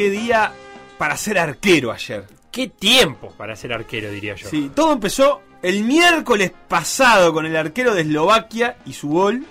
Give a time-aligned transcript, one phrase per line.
[0.00, 0.50] Qué día
[0.96, 2.24] para ser arquero ayer?
[2.50, 4.48] ¿Qué tiempo para ser arquero, diría yo?
[4.48, 9.44] Sí, todo empezó el miércoles pasado con el arquero de Eslovaquia y su gol.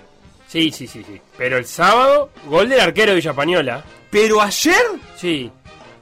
[0.48, 1.20] Sí, sí, sí, sí.
[1.38, 3.84] Pero el sábado, gol del arquero de Villa Española.
[4.10, 4.74] Pero ayer,
[5.16, 5.52] Sí,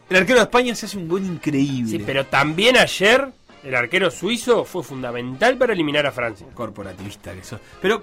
[0.09, 1.99] el arquero de España se hace un gol increíble.
[1.99, 3.29] sí, pero también ayer
[3.63, 6.47] el arquero suizo fue fundamental para eliminar a Francia.
[6.55, 7.61] corporativista que sos.
[7.83, 8.03] Pero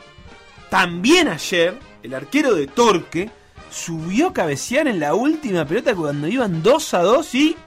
[0.70, 1.74] también ayer,
[2.04, 3.32] el arquero de Torque
[3.76, 7.58] subió a cabecear en la última pelota cuando iban 2 a 2 y.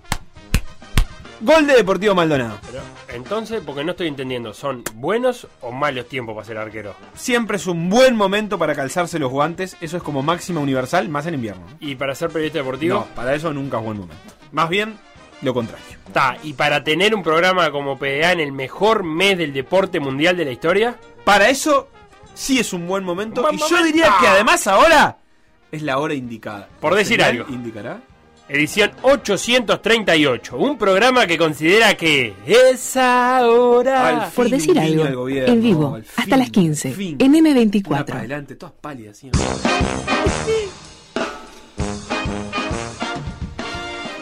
[1.41, 2.59] Gol de Deportivo Maldonado.
[2.67, 2.83] Pero
[3.15, 6.97] entonces, porque no estoy entendiendo, ¿son buenos o malos tiempos para ser arquero?
[7.15, 9.77] Siempre es un buen momento para calzarse los guantes.
[9.81, 11.65] Eso es como máxima universal, más en invierno.
[11.79, 12.95] ¿Y para ser periodista deportivo?
[13.01, 14.23] No, para eso nunca es buen momento.
[14.51, 14.99] Más bien,
[15.43, 15.87] lo contrario.
[16.07, 20.37] Está, y para tener un programa como PDA en el mejor mes del deporte mundial
[20.37, 21.89] de la historia, Para eso,
[22.35, 23.43] sí es un buen momento.
[23.43, 25.19] Buen y yo diría que además ahora
[25.73, 26.69] es la hora indicada.
[26.81, 27.55] Por decir ¿El señal algo.
[27.55, 28.01] ¿Indicará?
[28.51, 34.25] edición 838, un programa que considera que es ahora.
[34.25, 37.17] Al Por decir algo, al gobierno, en vivo, al hasta fin, las 15, al fin.
[37.19, 37.61] en Una para
[38.07, 38.15] M24.
[38.15, 39.19] adelante, todas pálidas.
[39.19, 39.31] ¿sí?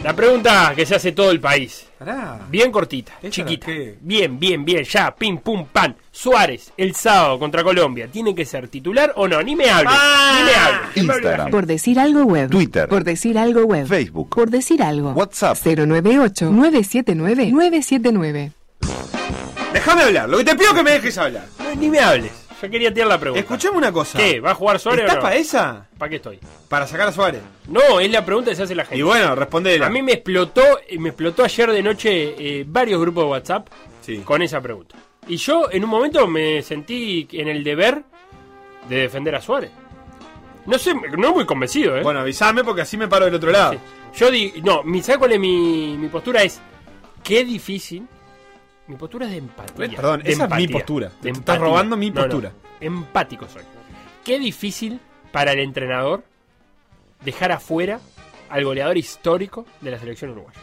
[0.02, 1.85] La pregunta que se hace todo el país.
[1.98, 2.38] Pará.
[2.50, 3.68] Bien cortita, ¿Esta chiquita.
[4.00, 5.96] Bien, bien, bien, ya, pim, pum, pan.
[6.12, 9.42] Suárez, el sábado contra Colombia, ¿tiene que ser titular o no?
[9.42, 10.36] Ni me hable, Ah.
[10.38, 10.78] ni me hable.
[11.14, 11.50] Instagram.
[11.50, 12.50] Por decir algo web.
[12.50, 12.86] Twitter.
[12.88, 13.86] Por decir algo web.
[13.86, 14.28] Facebook.
[14.28, 15.12] Por decir algo.
[15.12, 15.56] WhatsApp.
[15.56, 18.52] 098-979-979.
[19.72, 20.28] Déjame hablar.
[20.28, 21.46] Lo que te pido es que me dejes hablar.
[21.58, 22.32] No, ni me hables.
[22.62, 23.40] Yo quería tirar la pregunta.
[23.40, 24.18] Escuchame una cosa.
[24.18, 24.40] ¿Qué?
[24.40, 25.22] ¿Va a jugar Suárez ¿Estás o no?
[25.22, 25.86] para esa?
[25.98, 26.38] ¿Para qué estoy?
[26.68, 27.42] Para sacar a Suárez.
[27.68, 28.98] No, es la pregunta que se hace la gente.
[28.98, 29.86] Y bueno, respondela.
[29.86, 33.68] A mí me explotó, eh, me explotó ayer de noche eh, varios grupos de WhatsApp
[34.00, 34.18] Sí.
[34.18, 34.96] con esa pregunta.
[35.28, 38.02] Y yo en un momento me sentí en el deber
[38.88, 39.70] de defender a Suárez.
[40.64, 42.02] No sé, no muy convencido, ¿eh?
[42.02, 43.72] Bueno, avísame porque así me paro del otro lado.
[43.74, 43.78] Sí.
[44.18, 46.42] Yo digo, no, mi, ¿sabes cuál es mi, mi postura?
[46.42, 46.60] Es,
[47.22, 48.06] qué difícil.
[48.88, 49.86] Mi postura es de empatía.
[49.86, 51.12] Eh, perdón, de esa es mi empatía, postura.
[51.20, 52.52] Te estás robando mi No, no, postura.
[52.80, 53.62] empático soy.
[54.24, 55.00] Qué difícil
[55.32, 56.22] para el entrenador
[57.24, 58.00] dejar afuera
[58.48, 60.60] al goleador histórico de la selección uruguaya.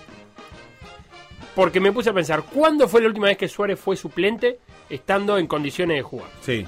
[1.55, 4.59] Porque me puse a pensar, ¿cuándo fue la última vez que Suárez fue suplente
[4.89, 6.29] estando en condiciones de jugar?
[6.41, 6.65] Sí.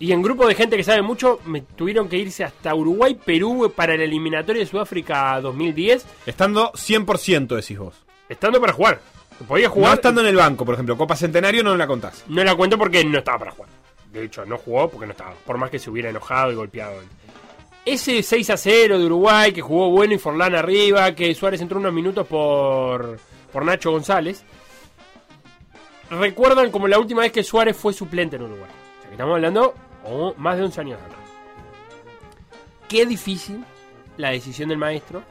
[0.00, 3.72] Y en grupo de gente que sabe mucho, me tuvieron que irse hasta Uruguay, Perú
[3.76, 7.94] para el eliminatorio de Sudáfrica 2010, Estando 100% decís vos.
[8.28, 9.00] estando para jugar.
[9.46, 9.90] Podía jugar.
[9.90, 10.96] No estando en el banco, por ejemplo.
[10.96, 12.24] Copa Centenario no la contás.
[12.28, 13.70] No la cuento porque no estaba para jugar.
[14.12, 15.32] De hecho, no jugó porque no estaba.
[15.46, 17.00] Por más que se hubiera enojado y golpeado.
[17.84, 21.80] Ese 6 a 0 de Uruguay, que jugó bueno y Forlán arriba, que Suárez entró
[21.80, 23.18] unos minutos por,
[23.52, 24.44] por Nacho González.
[26.10, 28.70] Recuerdan como la última vez que Suárez fue suplente en Uruguay.
[28.70, 29.74] O sea, que estamos hablando
[30.04, 31.20] oh, más de 11 años atrás.
[32.88, 33.64] Qué difícil
[34.18, 35.22] la decisión del maestro.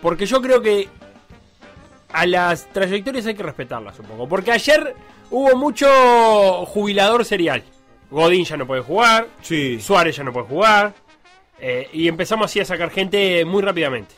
[0.00, 0.88] Porque yo creo que
[2.12, 4.28] a las trayectorias hay que respetarlas un poco.
[4.28, 4.94] Porque ayer
[5.30, 5.86] hubo mucho
[6.66, 7.62] jubilador serial.
[8.10, 9.80] Godín ya no puede jugar, Sí.
[9.80, 10.94] Suárez ya no puede jugar.
[11.62, 14.14] eh, y empezamos así a sacar gente muy rápidamente.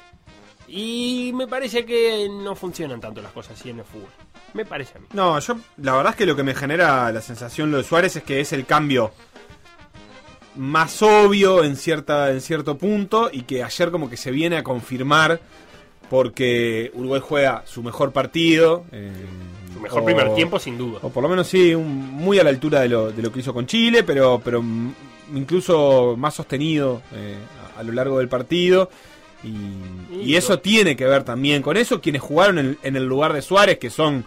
[0.69, 4.09] Y me parece que no funcionan tanto las cosas así en el fútbol.
[4.54, 5.06] Me parece a mí.
[5.12, 8.16] No, yo la verdad es que lo que me genera la sensación lo de Suárez
[8.16, 9.12] es que es el cambio
[10.54, 14.62] más obvio en cierta en cierto punto y que ayer como que se viene a
[14.62, 15.41] confirmar
[16.12, 18.84] porque Uruguay juega su mejor partido.
[18.92, 19.10] eh,
[19.72, 20.98] Su mejor o- primer tiempo, sin duda.
[21.00, 23.41] O por lo menos sí, un- muy a la altura de lo, de lo que
[23.41, 24.62] hizo con Chile, pero, pero
[25.34, 27.38] incluso más sostenido eh,
[27.76, 28.91] a, a lo largo del partido.
[29.42, 32.03] Y, eso tiene que ver también con eso.
[32.03, 34.26] Quienes jugaron en, en el lugar de Suárez, que son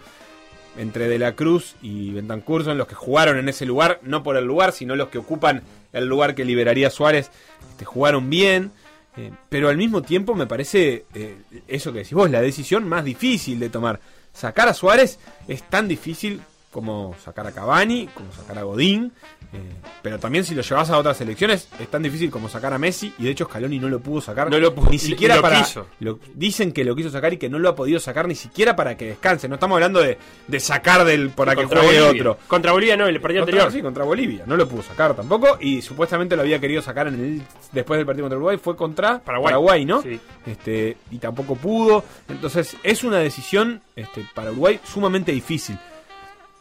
[0.76, 4.36] entre De la Cruz y Bentancur, son los que jugaron en ese lugar, no por
[4.36, 5.62] el lugar, sino los que ocupan
[5.92, 7.30] el lugar que liberaría Suárez,
[7.70, 8.72] este, jugaron bien.
[9.16, 11.36] Eh, pero al mismo tiempo me parece eh,
[11.66, 14.00] eso que decís vos, la decisión más difícil de tomar.
[14.32, 15.18] Sacar a Suárez
[15.48, 16.42] es tan difícil
[16.76, 19.10] como sacar a Cavani, como sacar a Godín,
[19.54, 19.58] eh,
[20.02, 23.14] pero también si lo llevas a otras selecciones es tan difícil como sacar a Messi
[23.18, 25.86] y de hecho Scaloni no lo pudo sacar No lo ni siquiera lo para quiso.
[26.00, 28.76] lo- dicen que lo quiso sacar y que no lo ha podido sacar ni siquiera
[28.76, 32.10] para que descanse no estamos hablando de, de sacar del para que juegue Bolivia.
[32.10, 33.72] otro Contra Bolivia no, el partido contra, anterior.
[33.80, 37.14] sí, contra Bolivia no lo pudo sacar tampoco y supuestamente lo había querido sacar en
[37.14, 37.42] el
[37.72, 39.86] después del partido contra Uruguay fue contra Paraguay.
[39.86, 40.02] ¿no?
[40.02, 40.20] Sí.
[40.44, 42.04] Este, y tampoco pudo.
[42.28, 45.78] Entonces, es una decisión este, para Uruguay sumamente difícil.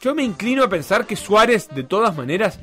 [0.01, 2.59] Yo me inclino a pensar que Suárez, de todas maneras,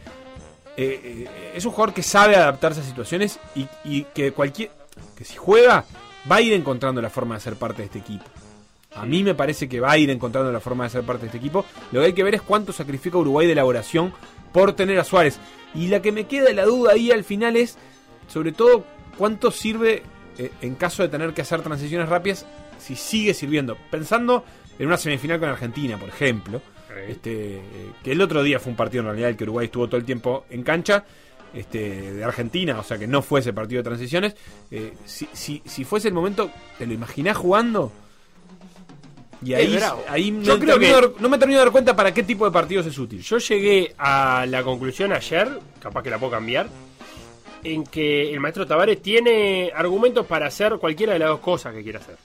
[0.77, 4.71] eh, eh, es un jugador que sabe adaptarse a situaciones y, y que cualquier.
[5.17, 5.85] que si juega,
[6.31, 8.25] va a ir encontrando la forma de ser parte de este equipo.
[8.95, 11.27] A mí me parece que va a ir encontrando la forma de ser parte de
[11.27, 11.65] este equipo.
[11.93, 14.13] Lo que hay que ver es cuánto sacrifica Uruguay de elaboración
[14.53, 15.39] por tener a Suárez.
[15.75, 17.79] Y la que me queda la duda ahí al final es,
[18.29, 18.85] sobre todo,
[19.17, 20.03] cuánto sirve
[20.39, 22.47] eh, en caso de tener que hacer transiciones rápidas,
[22.79, 23.77] si sigue sirviendo.
[23.91, 24.45] Pensando
[24.79, 26.61] en una semifinal con Argentina, por ejemplo.
[27.09, 27.63] Este, eh,
[28.03, 30.05] que el otro día fue un partido en realidad el que Uruguay estuvo todo el
[30.05, 31.05] tiempo en cancha
[31.55, 34.35] este, de Argentina, o sea que no fue ese partido de transiciones.
[34.71, 37.93] Eh, si, si, si fuese el momento, ¿te lo imaginás jugando?
[39.45, 39.77] Y ahí,
[40.09, 42.23] ahí me Yo creo que- de dar- no me termino de dar cuenta para qué
[42.23, 43.21] tipo de partidos es útil.
[43.23, 45.49] Yo llegué a la conclusión ayer,
[45.81, 46.69] capaz que la puedo cambiar,
[47.65, 51.83] en que el maestro Tavares tiene argumentos para hacer cualquiera de las dos cosas que
[51.83, 52.17] quiera hacer.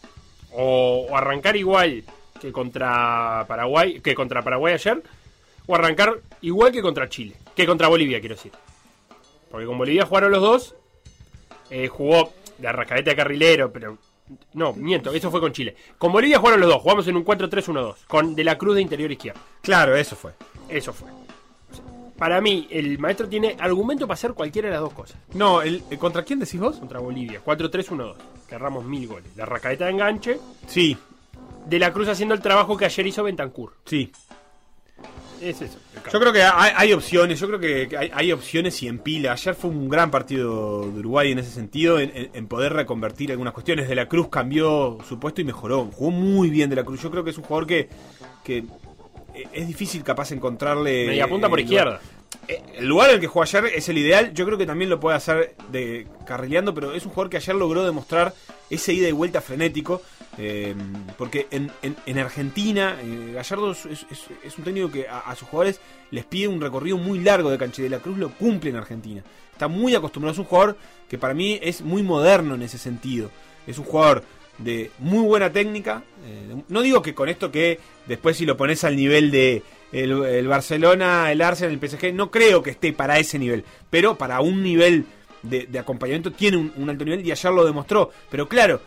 [0.51, 2.03] O, o arrancar igual
[2.39, 5.01] que contra Paraguay, que contra Paraguay ayer,
[5.65, 8.51] o arrancar igual que contra Chile, que contra Bolivia, quiero decir.
[9.49, 10.75] Porque con Bolivia jugaron los dos,
[11.69, 13.97] eh, jugó de arrascadeta de carrilero, pero
[14.53, 15.75] no, miento, eso fue con Chile.
[15.97, 19.11] Con Bolivia jugaron los dos, jugamos en un 4-3-1-2, con De la Cruz de interior
[19.11, 19.39] izquierdo.
[19.61, 20.33] Claro, eso fue.
[20.67, 21.09] Eso fue.
[22.17, 25.17] Para mí, el maestro tiene argumento para hacer cualquiera de las dos cosas.
[25.33, 26.77] No, el, eh, ¿contra quién decís vos?
[26.77, 28.15] Contra Bolivia, 4-3-1-2.
[28.49, 29.29] Que erramos mil goles.
[29.35, 30.39] La racaeta de enganche.
[30.65, 30.97] Sí,
[31.69, 33.73] De la Cruz haciendo el trabajo que ayer hizo Bentancur.
[33.85, 34.11] sí.
[35.39, 35.77] Es eso.
[36.11, 39.33] Yo creo que hay, hay opciones, yo creo que hay, hay opciones y en pila.
[39.33, 43.29] Ayer fue un gran partido de Uruguay en ese sentido, en, en- en poder reconvertir
[43.29, 43.87] algunas cuestiones.
[43.87, 45.91] De la Cruz cambió su puesto y mejoró.
[45.93, 47.03] Jugó muy bien De la Cruz.
[47.03, 47.87] Yo creo que es un jugador que,
[48.43, 48.57] que
[49.35, 51.05] eh, es difícil capaz encontrarle...
[51.05, 51.99] Media punta por lugar.
[52.47, 54.33] Eh, El lugar en el que jugó ayer es el ideal.
[54.33, 57.55] Yo creo que también lo puede hacer de carrileando, pero es un jugador que ayer
[57.55, 58.33] logró demostrar
[58.69, 60.01] ese ida y vuelta frenético.
[60.39, 60.75] eh,
[61.17, 65.79] porque en, en- en Argentina, eh, Gallardo es, un técnico que a, sus jugadores
[66.11, 69.23] les pide un recorrido muy largo de cancha de la Cruz lo cumple en Argentina.
[69.51, 70.33] Está muy acostumbrado.
[70.33, 70.77] Es un jugador
[71.09, 73.31] que para mí es muy moderno en ese sentido.
[73.65, 74.23] Es un jugador
[74.59, 76.03] de muy buena técnica.
[76.69, 80.47] no digo que con esto que después si lo pones al nivel de el, el
[80.47, 83.63] Barcelona, el Arsenal, el PSG, no creo que esté para ese nivel.
[83.89, 85.05] Pero para un nivel
[85.41, 88.11] de, de acompañamiento tiene un, alto nivel y ayer lo demostró.
[88.29, 88.81] Pero claro,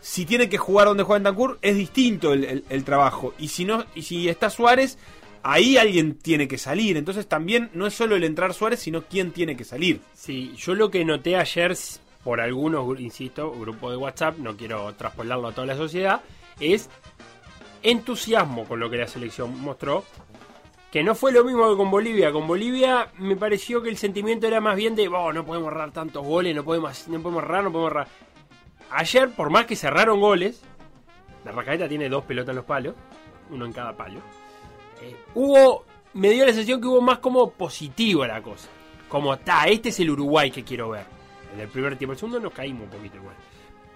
[0.00, 3.34] si tiene que jugar donde juega Tancur, es distinto el, trabajo.
[3.38, 4.98] Y si no, y si está Suárez,
[5.42, 6.96] ahí alguien tiene que salir.
[6.96, 10.00] Entonces también no es solo el entrar Suárez, sino quién tiene que salir.
[10.14, 11.76] Sí, yo lo que noté ayer,
[12.24, 16.22] por algunos, insisto, grupos de WhatsApp, no quiero traspolarlo a toda la sociedad,
[16.58, 16.88] es
[17.82, 20.04] entusiasmo con lo que la selección mostró.
[20.90, 22.32] Que no fue lo mismo que con Bolivia.
[22.32, 25.92] Con Bolivia me pareció que el sentimiento era más bien de, oh, no podemos errar
[25.92, 28.08] tantos goles, no podemos, no podemos errar, no podemos errar.
[28.90, 30.62] Ayer, por más que cerraron goles,
[31.44, 32.94] la Racaeta tiene dos pelotas en los palos,
[33.50, 34.20] uno en cada palo.
[35.00, 38.68] eh, hubo, me dio la sensación que hubo más como positiva la cosa.
[39.08, 41.04] Como, ta, este es el Uruguay que quiero ver.
[41.54, 43.34] En el primer tiempo, el segundo nos caímos un poquito igual.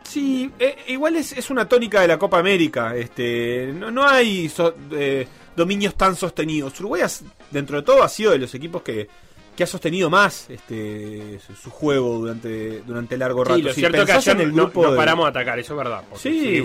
[0.05, 2.95] Sí, eh, igual es, es una tónica de la Copa América.
[2.95, 4.51] Este, no, no hay
[4.93, 6.79] eh, dominios tan sostenidos.
[6.81, 7.03] Uruguay,
[7.51, 9.09] dentro de todo, ha sido de los equipos que,
[9.57, 13.57] que ha sostenido más este, su, su juego durante, durante largo rato.
[13.57, 15.79] Sí, lo Si cierto que ayer en el grupo no paramos de atacar, eso es
[15.79, 16.03] verdad.
[16.17, 16.63] Sí,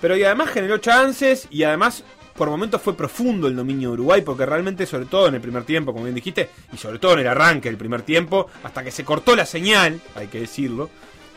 [0.00, 2.04] pero y además generó chances y además
[2.38, 5.64] por momentos fue profundo el dominio de Uruguay porque realmente sobre todo en el primer
[5.64, 8.92] tiempo, como bien dijiste, y sobre todo en el arranque del primer tiempo, hasta que
[8.92, 10.88] se cortó la señal, hay que decirlo,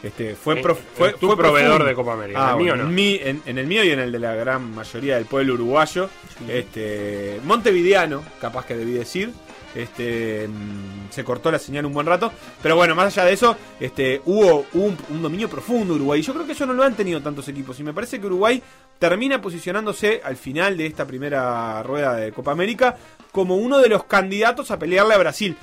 [0.03, 1.85] este fue Eh, prof- eh, fue, tu fue proveedor profundo.
[1.85, 2.89] de Copa América, Ah, en el mío bueno, no.
[2.89, 5.53] en, mi- en- en el mío y en el de la gran mayoría del pueblo
[5.53, 6.09] uruguayo,
[6.47, 9.31] este montevideano, capaz que debí decir.
[9.73, 12.29] Este mm, se cortó la señal un buen rato,
[12.61, 16.21] pero bueno, más allá de eso, este hubo, un, un dominio profundo Uruguay.
[16.21, 18.61] Yo creo que eso no lo han tenido tantos equipos y me parece que Uruguay
[18.99, 22.97] termina posicionándose al final de esta primera rueda de Copa América
[23.31, 25.55] como uno de los candidatos a pelearle a Brasil.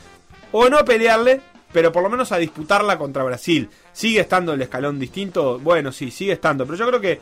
[0.52, 3.68] O no a pelearle, pero por lo menos a disputarla contra Brasil.
[3.92, 5.58] ¿Sigue estando el escalón distinto?
[5.58, 6.64] Bueno, sí, sigue estando.
[6.66, 7.20] Pero yo creo que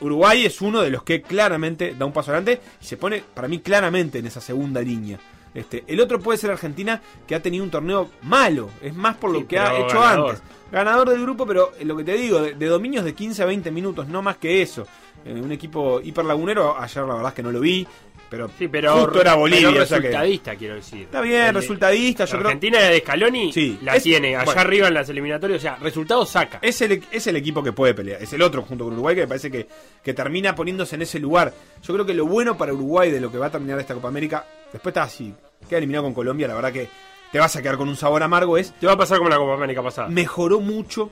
[0.00, 3.48] Uruguay es uno de los que claramente da un paso adelante y se pone, para
[3.48, 5.18] mí, claramente en esa segunda línea.
[5.54, 8.70] Este, el otro puede ser Argentina, que ha tenido un torneo malo.
[8.82, 10.30] Es más por lo Sí, que ha hecho ganador.
[10.30, 10.42] antes.
[10.70, 13.70] Ganador del grupo, pero lo que te digo, de, de dominios de 15 a 20
[13.70, 14.86] minutos, no más que eso.
[15.24, 17.86] Eh, un equipo hiperlagunero, ayer la verdad es que no lo vi,
[18.30, 19.68] pero, Sí, pero, justo era Bolivia.
[19.70, 21.02] pero o sea que- resultadista, quiero decir.
[21.02, 22.46] está bien, El- resultadista, yo creo.
[22.48, 24.60] Argentina de Scaloni Sí, la es- tiene allá bueno.
[24.60, 26.58] arriba en las eliminatorias, o sea, resultados saca.
[26.62, 28.22] Es el, es el equipo que puede pelear.
[28.22, 29.66] Es el otro junto con Uruguay que me parece que,
[30.02, 31.52] que termina poniéndose en ese lugar.
[31.82, 34.08] Yo creo que lo bueno para Uruguay de lo que va a terminar esta Copa
[34.08, 35.34] América, después está así,
[35.68, 36.88] queda eliminado con Colombia, la verdad que
[37.32, 39.36] te vas a quedar con un sabor amargo, es Te va a pasar como la
[39.36, 40.08] Copa América pasada.
[40.08, 41.10] mejoró mucho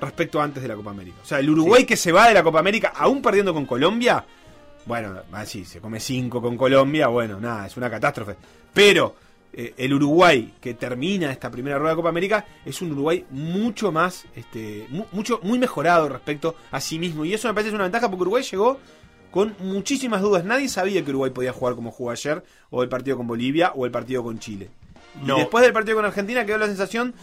[0.00, 1.18] respecto a antes de la Copa América.
[1.22, 4.24] O sea, el Uruguay que se va de la Copa América, aún perdiendo con Colombia,
[4.86, 8.36] bueno, así, se come 5 con Colombia, bueno, nada, es una catástrofe.
[8.72, 9.14] Pero
[9.52, 13.92] eh, el Uruguay que termina esta primera rueda de Copa América es un Uruguay mucho
[13.92, 17.24] más, este, mu- mucho, muy mejorado respecto a sí mismo.
[17.24, 18.78] Y eso me parece es una ventaja porque Uruguay llegó
[19.30, 20.44] con muchísimas dudas.
[20.44, 23.86] Nadie sabía que Uruguay podía jugar como jugó ayer, o el partido con Bolivia, o
[23.86, 24.68] el partido con Chile.
[25.24, 25.36] No.
[25.36, 27.14] Y después del partido con Argentina quedó la sensación,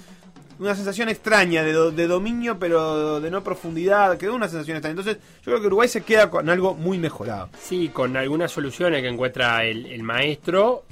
[0.61, 4.15] una sensación extraña de, de dominio, pero de no profundidad.
[4.19, 4.99] Quedó una sensación extraña.
[4.99, 7.49] Entonces, yo creo que Uruguay se queda con algo muy mejorado.
[7.59, 10.83] Sí, con algunas soluciones que encuentra el, maestro.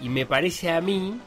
[0.00, 1.20] Y me parece a mí,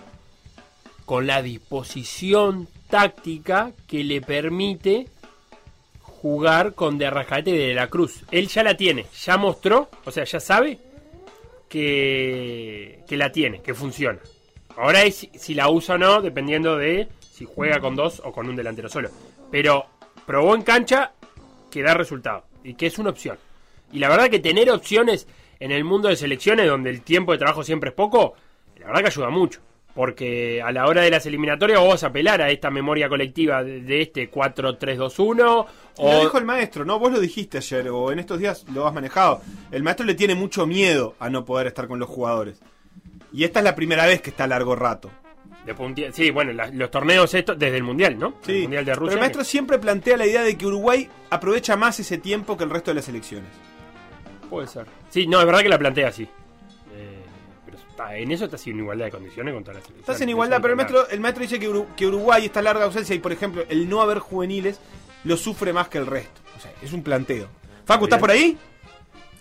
[1.06, 5.08] con la disposición táctica que le permite
[6.02, 8.24] jugar con De Arrascaeta y de la Cruz.
[8.32, 10.78] Él ya la tiene, ya mostró, o sea, ya sabe
[11.70, 14.20] que, que la tiene, que funciona.
[14.76, 17.08] Ahora es si la usa o no, dependiendo de
[17.42, 19.10] si juega con dos o con un delantero solo.
[19.50, 19.88] Pero
[20.28, 21.14] probó en cancha
[21.72, 23.36] que da resultado y que es una opción.
[23.92, 25.28] Y la verdad que tener opciones
[25.60, 28.36] en el mundo de selecciones donde el tiempo de trabajo siempre es poco,
[28.80, 29.60] la verdad que ayuda mucho.
[29.96, 33.64] Porque a la hora de las eliminatorias vos vas a apelar a esta memoria colectiva
[33.64, 35.68] de, este 4-3-2-1 Lo
[35.98, 37.00] o dijo el maestro, ¿no?
[37.00, 39.42] Vos lo dijiste ayer, o en estos días lo has manejado.
[39.72, 42.62] El maestro le tiene mucho miedo a no poder estar con los jugadores.
[43.34, 45.10] Y esta es la primera vez que está a largo rato.
[45.66, 48.36] De Sí, bueno, la- los torneos estos desde el Mundial, ¿no?
[48.46, 49.14] Sí, El Mundial de pero Rusia.
[49.14, 52.70] el maestro siempre plantea la idea de que Uruguay aprovecha más ese tiempo que el
[52.70, 53.50] resto de las elecciones.
[54.50, 54.86] Puede ser.
[55.10, 56.24] Sí, no, es verdad que la plantea así.
[56.94, 57.22] Eh,
[57.66, 60.10] pero está- en eso está así en igualdad de condiciones con todas las selecciones.
[60.10, 62.86] Estás en igualdad, pero el maestro, el maestro dice que, Uru- que Uruguay está larga
[62.86, 64.80] ausencia y, por ejemplo, el no haber juveniles
[65.24, 66.42] lo sufre más que el resto.
[66.58, 67.48] O sea, es un planteo.
[67.86, 68.58] Facu, ¿estás por ahí?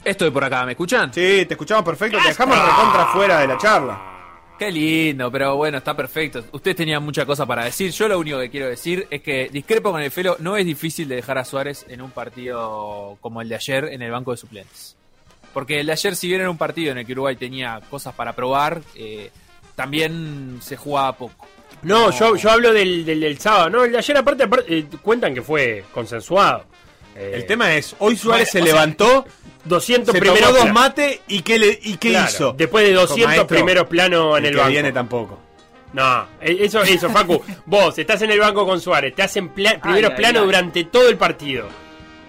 [0.04, 1.12] Estoy por acá, ¿me escuchan?
[1.12, 2.18] Sí, te escuchamos perfecto.
[2.22, 4.09] Te dejamos recontra fuera de la charla.
[4.60, 6.44] Qué lindo, pero bueno, está perfecto.
[6.52, 7.92] Ustedes tenían mucha cosa para decir.
[7.92, 10.36] Yo lo único que quiero decir es que discrepo con el Felo.
[10.38, 14.02] No es difícil de dejar a Suárez en un partido como el de ayer en
[14.02, 14.98] el banco de suplentes.
[15.54, 18.14] Porque el de ayer, si bien era un partido en el que Uruguay tenía cosas
[18.14, 19.30] para probar, eh,
[19.76, 21.48] también se jugaba poco.
[21.80, 23.70] No, yo, yo hablo del, del, del sábado.
[23.70, 26.66] No, el de ayer aparte, aparte, eh, cuentan que fue consensuado.
[27.16, 29.26] Eh, El tema es, hoy Suárez Bueno, se levantó,
[29.64, 32.52] 200 se primeros tomó dos mates y ¿qué, le, y qué Claro, hizo?
[32.52, 34.70] Después de 200 Maestro, primeros planos en el, que banco.
[34.70, 35.38] viene tampoco.
[35.92, 37.42] No, eh, eso, eso, Facu.
[37.66, 41.16] vos estás en el banco con Suárez, te hacen pla- primeros planos durante todo el
[41.16, 41.68] partido.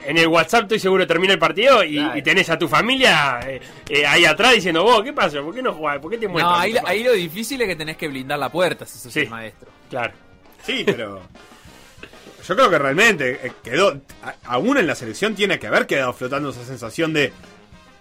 [0.04, 4.04] En el WhatsApp estoy seguro termina el partido y, tenés a tu familia eh, eh,
[4.04, 5.44] ahí atrás diciendo, vos, ¿qué pasó?
[5.44, 6.00] ¿Por qué no jugás?
[6.00, 6.56] ¿Por qué te muestras?
[6.56, 9.20] No, ahí, ahí lo difícil es que tenés que blindar la puerta si sos Sí.
[9.22, 9.70] el maestro.
[9.92, 10.12] Claro.
[10.66, 11.22] Sí, pero.
[12.52, 14.02] Yo creo que realmente eh, quedó.
[14.44, 17.32] aún en la selección tiene que haber quedado flotando esa sensación de.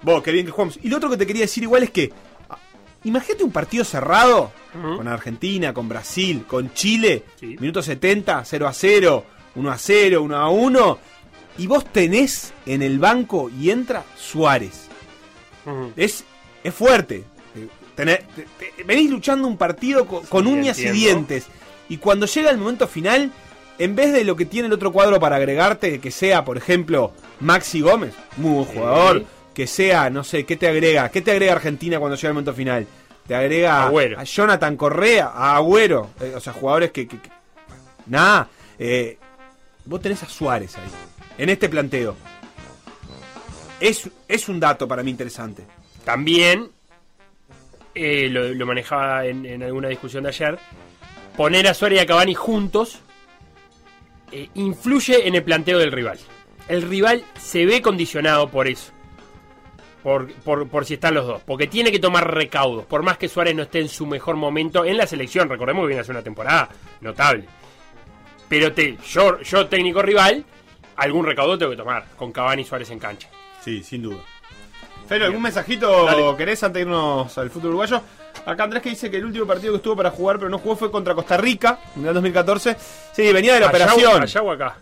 [0.02, 0.76] Vos, qué bien que jugamos.
[0.82, 2.12] Y lo otro que te quería decir igual es que.
[2.48, 2.58] ah,
[3.04, 7.56] Imagínate un partido cerrado con Argentina, con Brasil, con Chile, Sí.
[7.60, 10.98] minuto 70, 0 a 0, 1 a 0, 1 a 1,
[11.58, 14.88] y vos tenés en el banco y entra Suárez.
[15.96, 16.24] Es,
[16.64, 17.24] es fuerte.
[17.56, 20.96] Eh, tener- te- te- venís luchando un partido co- con, Sí, uñas entiendo.
[20.98, 21.46] y dientes.
[21.88, 23.30] Y cuando llega el momento final,
[23.80, 27.12] en vez de lo que tiene el otro cuadro para agregarte, que sea, por ejemplo,
[27.40, 28.74] Maxi Gómez, muy buen Sí.
[28.76, 31.08] jugador, que sea, no sé, ¿qué te agrega?
[31.10, 32.86] ¿Qué te agrega Argentina cuando llega el momento final?
[33.26, 34.18] Te agrega Agüero.
[34.20, 37.08] a Jonathan Correa, a Agüero, eh, o sea, jugadores que...
[37.08, 37.30] que- que-
[38.06, 39.18] Nada, eh,
[39.84, 40.90] vos tenés a Suárez ahí,
[41.38, 42.16] en este planteo.
[43.80, 45.64] Es, es un dato para mí interesante.
[46.04, 46.68] También,
[47.94, 50.58] eh, lo, lo manejaba en, en alguna discusión de ayer,
[51.36, 53.00] poner a Suárez y a Cavani juntos
[54.32, 56.18] eh, influye en el planteo del rival.
[56.68, 58.92] El rival se ve condicionado por eso.
[60.02, 61.42] Por, por, por si están los dos.
[61.44, 62.86] Porque tiene que tomar recaudos.
[62.86, 65.48] Por más que Suárez no esté en su mejor momento en la selección.
[65.48, 66.68] Recordemos que viene a ser una temporada
[67.00, 67.44] notable.
[68.48, 70.44] Pero te, yo, yo técnico rival,
[70.96, 72.06] algún recaudo tengo que tomar.
[72.16, 73.28] Con Cavani y Suárez en cancha.
[73.62, 74.18] Sí, sin duda.
[75.06, 76.36] Felo, ¿algún mensajito Dale.
[76.36, 78.00] querés antes de irnos al fútbol uruguayo?
[78.46, 80.76] Acá Andrés que dice que el último partido que estuvo para jugar pero no jugó
[80.76, 82.76] fue contra Costa Rica, Mundial 2014.
[83.12, 84.22] Sí, venía de la Allá- operación.
[84.22, 84.76] allá o acá.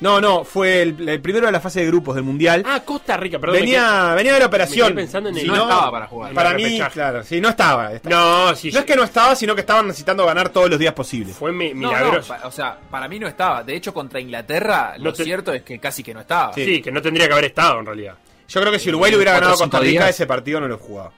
[0.00, 2.64] No, no, fue el, el primero de la fase de grupos del Mundial.
[2.66, 3.54] Ah, Costa Rica, perdón.
[3.54, 4.92] me venía, venía de la operación.
[4.96, 6.34] pensando en el- Si No estaba para jugar.
[6.34, 6.90] Para mí, repechaje.
[6.92, 7.88] claro, sí, no estaba.
[7.92, 10.78] Quedé- No, sí, No es que no estaba, sino que estaban necesitando ganar todos los
[10.80, 11.36] días posibles.
[11.36, 12.34] fue mi- No, no, milagroso.
[12.42, 13.62] o sea, para mí no estaba.
[13.62, 16.52] De hecho, contra Inglaterra, No lo te- cierto es que casi que no estaba.
[16.52, 16.82] sí.
[16.82, 18.14] que no tendría que haber estado en realidad.
[18.48, 20.10] Yo creo que si Uruguay le hubiera ganado Costa Rica, días.
[20.10, 21.12] ese partido no lo jugaba.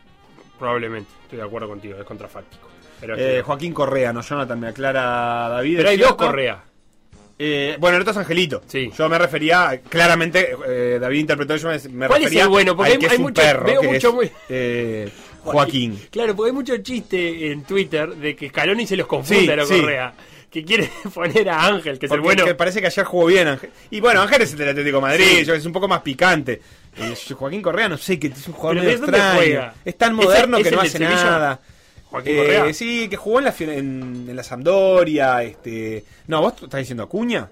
[0.64, 1.10] Probablemente.
[1.24, 2.68] Estoy de acuerdo contigo, es contrafáctico.
[3.00, 5.76] Pero, Eh, Joaquín Correa, no Jonathan, me aclara David.
[5.76, 6.14] pero ¿es hay dos?
[6.14, 6.64] Correa.
[7.38, 8.62] Eh, bueno, el otro es Angelito.
[8.66, 8.90] Sí.
[8.96, 12.74] Yo me refería, claramente, eh, David interpretó, yo me, me ¿Cuál es refería el bueno?
[12.76, 15.10] Porque hay- que hay es un mucho- perro, veo que mucho es, muy- eh,
[15.42, 16.00] Joaquín.
[16.10, 19.56] Claro, porque hay mucho chiste en Twitter de que Scaloni se los confunde Sí, a
[19.56, 19.80] los sí.
[19.80, 20.14] Correa.
[20.50, 22.44] Que quiere poner a Ángel, que es el bueno.
[22.44, 23.68] que parece que ayer jugó bien Ángel.
[23.90, 25.50] Y bueno, Ángel es el del Atlético de Madrid, Sí.
[25.50, 26.62] es un poco más picante.
[26.96, 29.36] Eh, Joaquín Correa, no sé, que es un jugador medio ¿de dónde extraño.
[29.38, 29.74] juega?
[29.84, 31.60] Es tan ¿Es moderno el- que es no hace nada.
[32.10, 32.72] Joaquín Eh, Correa.
[32.74, 35.42] sí, que jugó en la, en, en la Sampdoria.
[35.42, 36.04] Este...
[36.28, 37.48] No, vos estás diciendo Acuña.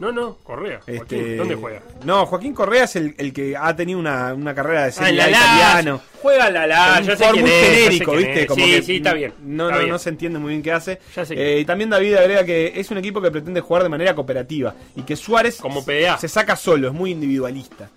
[0.00, 0.80] No, no, Correa.
[0.80, 1.80] Joaquín, Este, ¿Dónde juega?
[2.04, 5.12] No, Joaquín Correa es el, el que ha tenido una, una carrera de Ah, serie
[5.14, 6.00] la A italiano.
[6.20, 8.40] Juega en la la, un ya sé jugador quién muy es, ya sé genérico, ¿viste?
[8.40, 8.46] es.
[8.48, 9.34] Como sí, que sí, está bien.
[9.44, 9.90] No, está no, bien.
[9.92, 10.98] no se entiende muy bien qué hace.
[11.14, 13.88] Ya sé Eh, y también David agrega que es un equipo que pretende jugar de
[13.90, 16.18] manera cooperativa y que Suárez Como PDA.
[16.18, 17.88] se saca solo, es muy individualista.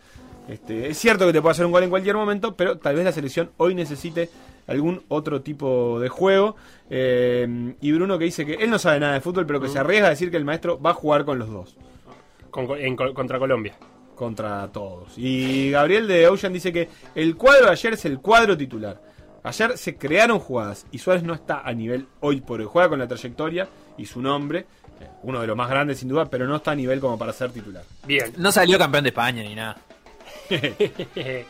[0.48, 3.04] Este, es cierto que te puede hacer un gol en cualquier momento, pero tal vez
[3.06, 4.30] la selección hoy necesite
[4.68, 6.56] algún otro tipo de juego.
[6.90, 9.72] Eh, y Bruno que dice que él no sabe nada de fútbol, pero que Mm.
[9.72, 11.76] se arriesga a decir que el maestro va a jugar con los dos.
[12.52, 13.76] Con- en- contra Colombia.
[14.16, 15.18] contra todos.
[15.18, 19.02] Y Gabriel de Ocean dice que el cuadro de ayer es el cuadro titular.
[19.44, 22.66] Ayer se crearon jugadas y Suárez no está a nivel hoy por hoy.
[22.66, 24.60] Juega con la trayectoria y su nombre,
[25.02, 27.34] eh, uno de los más grandes sin duda, pero no está a nivel como para
[27.34, 27.84] ser titular.
[28.08, 28.32] Bien.
[28.38, 29.76] No salió campeón de España ni nada.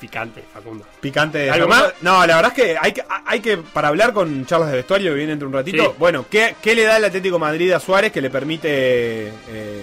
[0.00, 0.84] Picante, Facundo.
[1.00, 1.50] Picante.
[1.50, 1.94] ¿Algo más?
[2.02, 5.12] No, la verdad es que hay que, hay que para hablar con charlas de vestuario
[5.12, 5.82] que viene entre un ratito.
[5.82, 5.90] Sí.
[5.98, 9.82] Bueno, ¿qué, qué le da el Atlético Madrid a Suárez que le permite eh,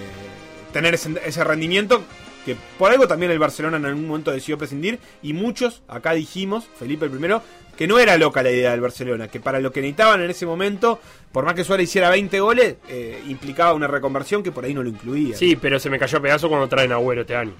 [0.71, 2.03] tener ese, ese rendimiento?
[2.45, 4.99] Que por algo también el Barcelona en algún momento decidió prescindir.
[5.23, 7.41] Y muchos, acá dijimos, Felipe el primero,
[7.75, 9.29] que no era loca la idea del Barcelona.
[9.29, 10.99] Que para lo que necesitaban en ese momento,
[11.31, 14.83] por más que Suárez hiciera 20 goles, eh, implicaba una reconversión que por ahí no
[14.83, 15.35] lo incluía.
[15.35, 17.53] Sí, pero se me cayó pedazo cuando traen a Agüero este año.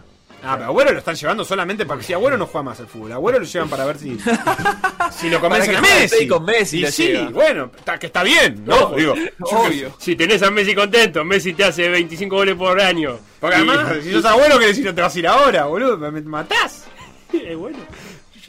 [0.46, 3.12] Ah, pero Agüero lo están llevando solamente porque si Agüero no juega más al fútbol.
[3.14, 4.18] Agüero lo llevan para ver si,
[5.18, 6.28] si lo convencen Para a que Messi.
[6.28, 7.30] con Messi Y sí, lleva.
[7.30, 8.92] bueno, está, que está bien, ¿no?
[8.92, 9.96] Digo, Obvio.
[10.00, 13.18] Si tenés a Messi contento, Messi te hace 25 goles por año.
[13.40, 15.98] porque Y- además, si sos Agüero, que decir no te vas a ir ahora, boludo,
[15.98, 16.86] me, matás.
[17.34, 17.80] Eh, bueno,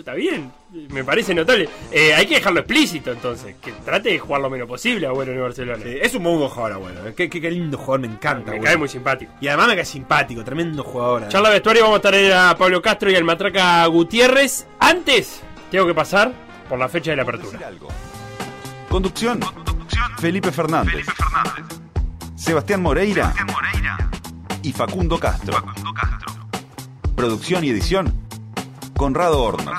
[0.03, 0.51] está bien.
[0.91, 1.69] Me parece notable.
[1.93, 3.55] Eh, hay que dejarlo explícito entonces.
[3.61, 5.83] Que trate de jugar lo menos posible Agüero en el Barcelona.
[5.83, 7.07] Sí, es un muy buen jugador, Agüero.
[7.09, 7.15] eh.
[7.17, 8.51] Qué, qué, qué lindo jugador, me encanta.
[8.53, 9.33] me cae muy simpático.
[9.41, 11.23] Y además me cae simpático, tremendo jugador.
[11.23, 11.27] eh.
[11.29, 14.67] Charla de vestuario, vamos a traer a Pablo Castro y al Matraca Gutiérrez.
[14.81, 16.33] Antes, tengo que pasar
[16.69, 17.71] por la fecha de la apertura.
[18.89, 19.41] Conducción.
[20.19, 21.07] Felipe Fernández.
[22.37, 23.33] Sebastián Moreira.
[24.63, 25.63] Y Facundo Castro.
[27.17, 28.24] Producción y edición.
[28.97, 29.77] Conrado Hornos.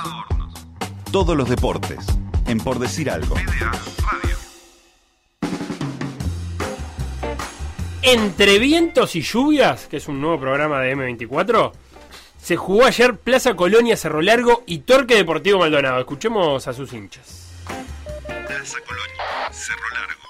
[1.12, 2.06] Todos los deportes.
[2.48, 3.36] En Por Decir Algo.
[8.02, 11.72] Entre vientos y lluvias, que es un nuevo programa de M24,
[12.38, 16.00] se jugó ayer Plaza Colonia Cerro Largo y Torque Deportivo Maldonado.
[16.00, 17.50] Escuchemos a sus hinchas.
[18.28, 19.52] Plaza Colonia.
[19.52, 20.25] Cerro Largo.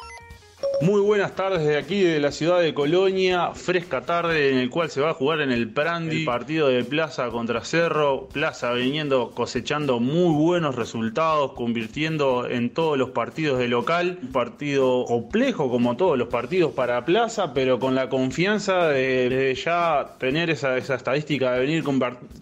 [0.82, 3.52] Muy buenas tardes de aquí, de la ciudad de Colonia.
[3.54, 6.26] Fresca tarde en el cual se va a jugar en el Prandi.
[6.26, 8.28] Partido de Plaza contra Cerro.
[8.34, 14.20] Plaza viniendo cosechando muy buenos resultados, convirtiendo en todos los partidos de local.
[14.22, 20.16] Un partido complejo como todos los partidos para Plaza, pero con la confianza de, ya
[20.20, 21.84] tener esa, estadística de venir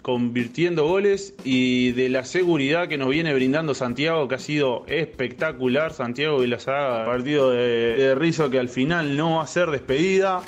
[0.01, 5.93] convirtiendo goles y de la seguridad que nos viene brindando Santiago, que ha sido espectacular.
[5.93, 9.69] Santiago y la saga, partido de, de Rizzo que al final no va a ser
[9.69, 10.41] despedida.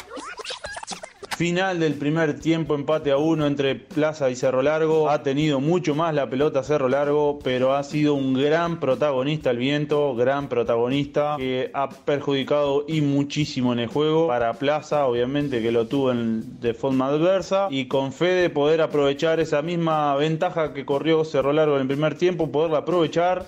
[1.36, 5.10] Final del primer tiempo, empate a uno entre Plaza y Cerro Largo.
[5.10, 9.58] Ha tenido mucho más la pelota Cerro Largo, pero ha sido un gran protagonista el
[9.58, 14.28] viento, gran protagonista que ha perjudicado y muchísimo en el juego.
[14.28, 19.42] Para Plaza, obviamente que lo tuvo de forma adversa y con fe de poder aprovechar
[19.42, 23.46] esa misma ventaja que corrió Cerro Largo en el primer tiempo, poderla aprovechar.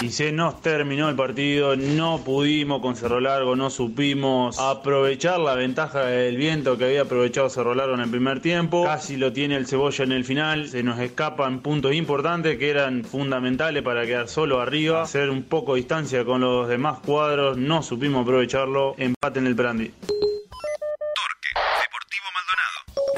[0.00, 5.56] Y se nos terminó el partido, no pudimos con Cerro Largo, no supimos aprovechar la
[5.56, 8.84] ventaja del viento que había aprovechado Cerro Largo en el primer tiempo.
[8.84, 13.02] Casi lo tiene el Cebolla en el final, se nos escapan puntos importantes que eran
[13.02, 17.82] fundamentales para quedar solo arriba, hacer un poco de distancia con los demás cuadros, no
[17.82, 19.90] supimos aprovecharlo, empate en el Prandi.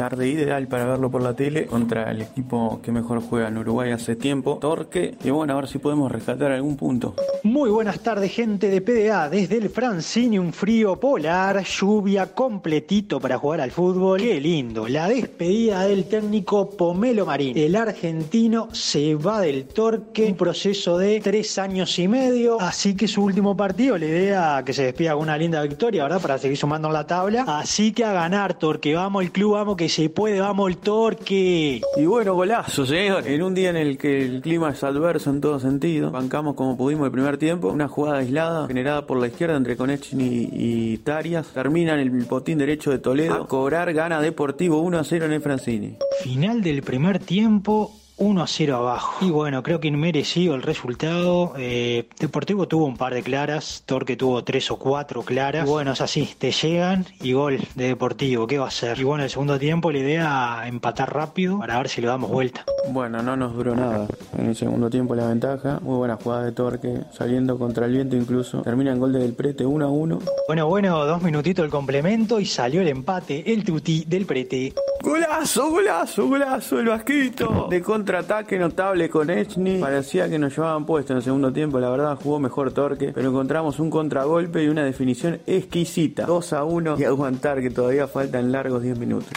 [0.01, 3.91] Tarde ideal para verlo por la tele contra el equipo que mejor juega en Uruguay
[3.91, 5.15] hace tiempo, Torque.
[5.23, 7.15] Y bueno, a ver si podemos rescatar algún punto.
[7.43, 9.29] Muy buenas tardes, gente de PDA.
[9.29, 14.23] Desde el Francini, un frío polar, lluvia completito para jugar al fútbol.
[14.23, 14.89] Qué lindo.
[14.89, 17.59] La despedida del técnico Pomelo Marín.
[17.59, 22.59] El argentino se va del Torque, un proceso de tres años y medio.
[22.59, 26.23] Así que su último partido le idea que se despida con una linda victoria, ¿verdad?
[26.23, 27.45] Para seguir sumando en la tabla.
[27.47, 28.95] Así que a ganar, Torque.
[28.95, 31.83] Vamos el club, vamos que se puede, vamos el Torque.
[31.97, 33.27] Y bueno, golazo, señor.
[33.27, 36.77] En un día en el que el clima es adverso en todo sentido, bancamos como
[36.77, 37.69] pudimos el primer tiempo.
[37.69, 41.49] Una jugada aislada generada por la izquierda entre Conechny y Tarias.
[41.49, 43.35] Termina en el potín derecho de Toledo.
[43.35, 45.97] A cobrar gana Deportivo 1 a 0 en el Francini.
[46.23, 49.25] Final del primer tiempo, 1 a 0 abajo.
[49.25, 51.55] Y bueno, creo que inmerecido el resultado.
[51.57, 55.67] Eh, Deportivo tuvo un par de claras, Torque tuvo tres o cuatro claras.
[55.67, 58.99] Y bueno, es así, te llegan y gol de Deportivo, ¿qué va a ser?
[58.99, 62.65] Y bueno, el segundo tiempo la idea empatar rápido para ver si le damos vuelta.
[62.91, 64.07] Bueno, no nos duró nada.
[64.37, 65.81] En el segundo tiempo la ventaja.
[65.81, 68.61] Muy buena jugada de Torque, saliendo contra el viento incluso.
[68.61, 70.19] Termina en gol de Del Prete 1 a 1.
[70.47, 74.75] Bueno, bueno, dos minutitos el complemento y salió el empate, el tuti del Prete.
[75.03, 77.69] Golazo, golazo, golazo, el vasquito.
[77.71, 77.81] De
[78.11, 79.79] contraataque notable con Echny.
[79.79, 81.79] Parecía que nos llevaban puesto en el segundo tiempo.
[81.79, 83.13] La verdad jugó mejor Torque.
[83.15, 86.27] Pero encontramos un contragolpe y una definición exquisita.
[86.27, 89.31] 2 a 1 y aguantar que todavía faltan largos 10 minutos.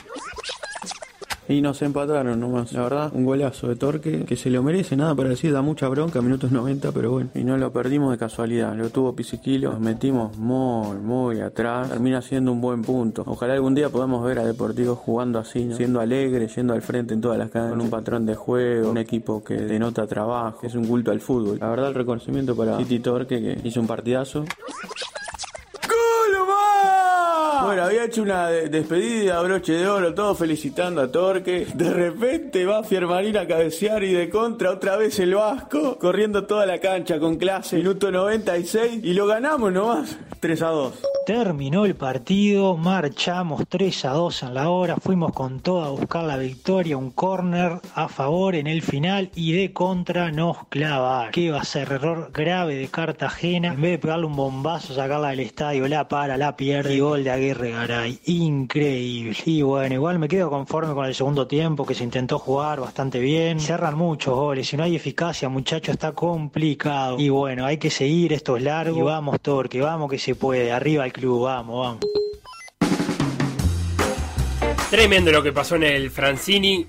[1.47, 2.71] Y nos empataron nomás.
[2.73, 5.87] La verdad, un golazo de Torque que se lo merece, nada para decir, da mucha
[5.89, 7.29] bronca, minutos 90, pero bueno.
[7.35, 8.75] Y no lo perdimos de casualidad.
[8.75, 11.89] Lo tuvo Pisiquilo, nos metimos muy, muy atrás.
[11.89, 13.23] Termina siendo un buen punto.
[13.25, 15.75] Ojalá algún día podamos ver a Deportivo jugando así, ¿no?
[15.75, 18.97] siendo alegre, yendo al frente en todas las canchas, con un patrón de juego, un
[18.97, 21.57] equipo que denota trabajo, es un culto al fútbol.
[21.59, 24.45] La verdad, el reconocimiento para Titi Torque que hizo un partidazo.
[27.65, 31.65] Bueno, había hecho una de- despedida, broche de oro, todo felicitando a Torque.
[31.73, 36.65] De repente va Fiermarín a cabecear y de contra otra vez el Vasco, corriendo toda
[36.65, 37.77] la cancha con clase.
[37.77, 40.17] Minuto 96 y lo ganamos nomás.
[40.41, 40.93] 3 a 2.
[41.25, 46.25] Terminó el partido, marchamos 3 a 2 en la hora, fuimos con todo a buscar
[46.25, 51.31] la victoria, un córner a favor en el final y de contra nos clavaron.
[51.31, 51.89] ¿Qué va a ser?
[51.93, 53.69] Error grave de Cartagena.
[53.69, 57.23] En vez de pegarle un bombazo, sacarla del estadio, la para, la pierde y gol
[57.23, 58.19] de Aguirre Garay.
[58.25, 59.37] Increíble.
[59.45, 63.19] Y bueno, igual me quedo conforme con el segundo tiempo que se intentó jugar bastante
[63.19, 63.59] bien.
[63.59, 67.19] Cerran muchos goles, si no hay eficacia, muchachos, está complicado.
[67.19, 68.97] Y bueno, hay que seguir, esto es largo.
[68.97, 70.71] Y vamos, Torque, vamos que se puede.
[70.71, 72.05] Arriba el club, vamos, vamos.
[74.89, 76.85] Tremendo lo que pasó en el Francini.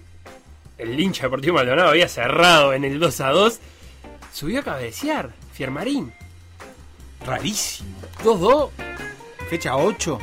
[0.76, 3.60] El hincha deportivo Maldonado había cerrado en el 2 a 2.
[4.32, 5.30] Subió a cabecear.
[5.52, 6.12] Fiermarín.
[7.24, 7.90] Rarísimo.
[8.22, 8.70] 2-2.
[9.48, 10.18] Fecha 8.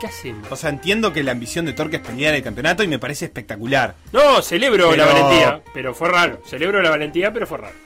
[0.00, 0.50] ¿Qué hacemos?
[0.50, 3.26] O sea, entiendo que la ambición de Torque es pelear el campeonato y me parece
[3.26, 3.94] espectacular.
[4.12, 6.40] No, celebro la valentía, pero fue raro.
[6.46, 7.76] Celebro la valentía, pero fue raro.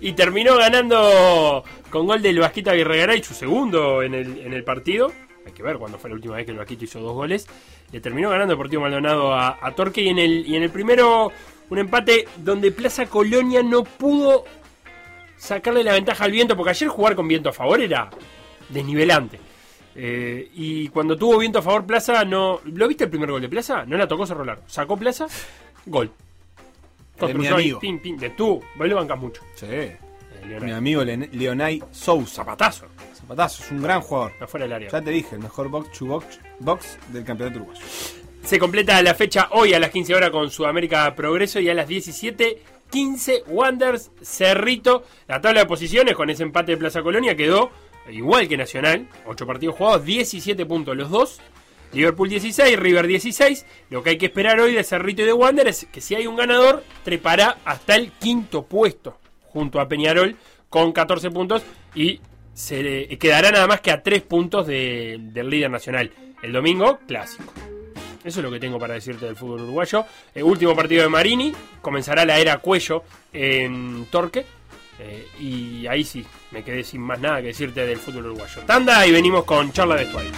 [0.00, 5.12] Y terminó ganando con gol del Vasquito Aguirre su segundo en el, en el partido.
[5.46, 7.46] Hay que ver cuándo fue la última vez que el Vasquito hizo dos goles.
[7.90, 10.70] Le terminó ganando el Deportivo Maldonado a, a Torque y en, el, y en el
[10.70, 11.32] primero
[11.70, 14.44] un empate donde Plaza Colonia no pudo
[15.38, 18.10] sacarle la ventaja al viento, porque ayer jugar con viento a favor era
[18.68, 19.40] desnivelante.
[19.94, 22.60] Eh, y cuando tuvo viento a favor Plaza, no.
[22.64, 23.84] ¿Lo viste el primer gol de Plaza?
[23.86, 24.62] No la tocó Cerro Largo.
[24.66, 25.26] Sacó Plaza,
[25.86, 26.10] gol.
[27.20, 27.80] De mi amigo.
[27.82, 29.42] de tú, vos lo bancas mucho.
[29.56, 29.66] Sí.
[29.68, 29.96] Eh.
[30.60, 32.36] Mi amigo Len- Leonay Sousa.
[32.36, 32.86] Zapatazo.
[33.12, 34.32] Zapatazo, es un gran jugador.
[34.40, 34.88] Afuera del área.
[34.90, 37.84] Ya te dije, el mejor box to box, box del campeonato uruguayo.
[38.44, 41.88] Se completa la fecha hoy a las 15 horas con Sudamérica Progreso y a las
[41.88, 45.04] 17 15 Wanders Cerrito.
[45.26, 47.70] La tabla de posiciones con ese empate de Plaza Colonia quedó
[48.10, 49.08] igual que Nacional.
[49.26, 51.40] 8 partidos jugados, 17 puntos los dos.
[51.92, 53.64] Liverpool 16, River 16.
[53.90, 56.26] Lo que hay que esperar hoy de Cerrito y de Wander es que si hay
[56.26, 60.36] un ganador, trepará hasta el quinto puesto junto a Peñarol
[60.68, 61.62] con 14 puntos
[61.94, 62.20] y
[62.52, 66.12] se quedará nada más que a 3 puntos de- del líder nacional.
[66.42, 67.52] El domingo, clásico.
[68.28, 70.04] Eso es lo que tengo para decirte del fútbol uruguayo.
[70.34, 71.50] El último partido de Marini.
[71.80, 74.44] Comenzará la era Cuello en Torque.
[74.98, 78.60] Eh, y ahí sí, me quedé sin más nada que decirte del fútbol uruguayo.
[78.66, 80.30] Tanda y venimos con charla de vestuario.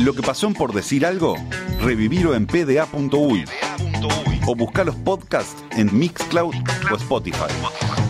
[0.00, 1.36] Lo que pasó en por decir algo,
[1.82, 3.44] revivirlo en pda.uy
[4.46, 6.54] o buscar los podcasts en Mixcloud
[6.90, 8.03] o Spotify.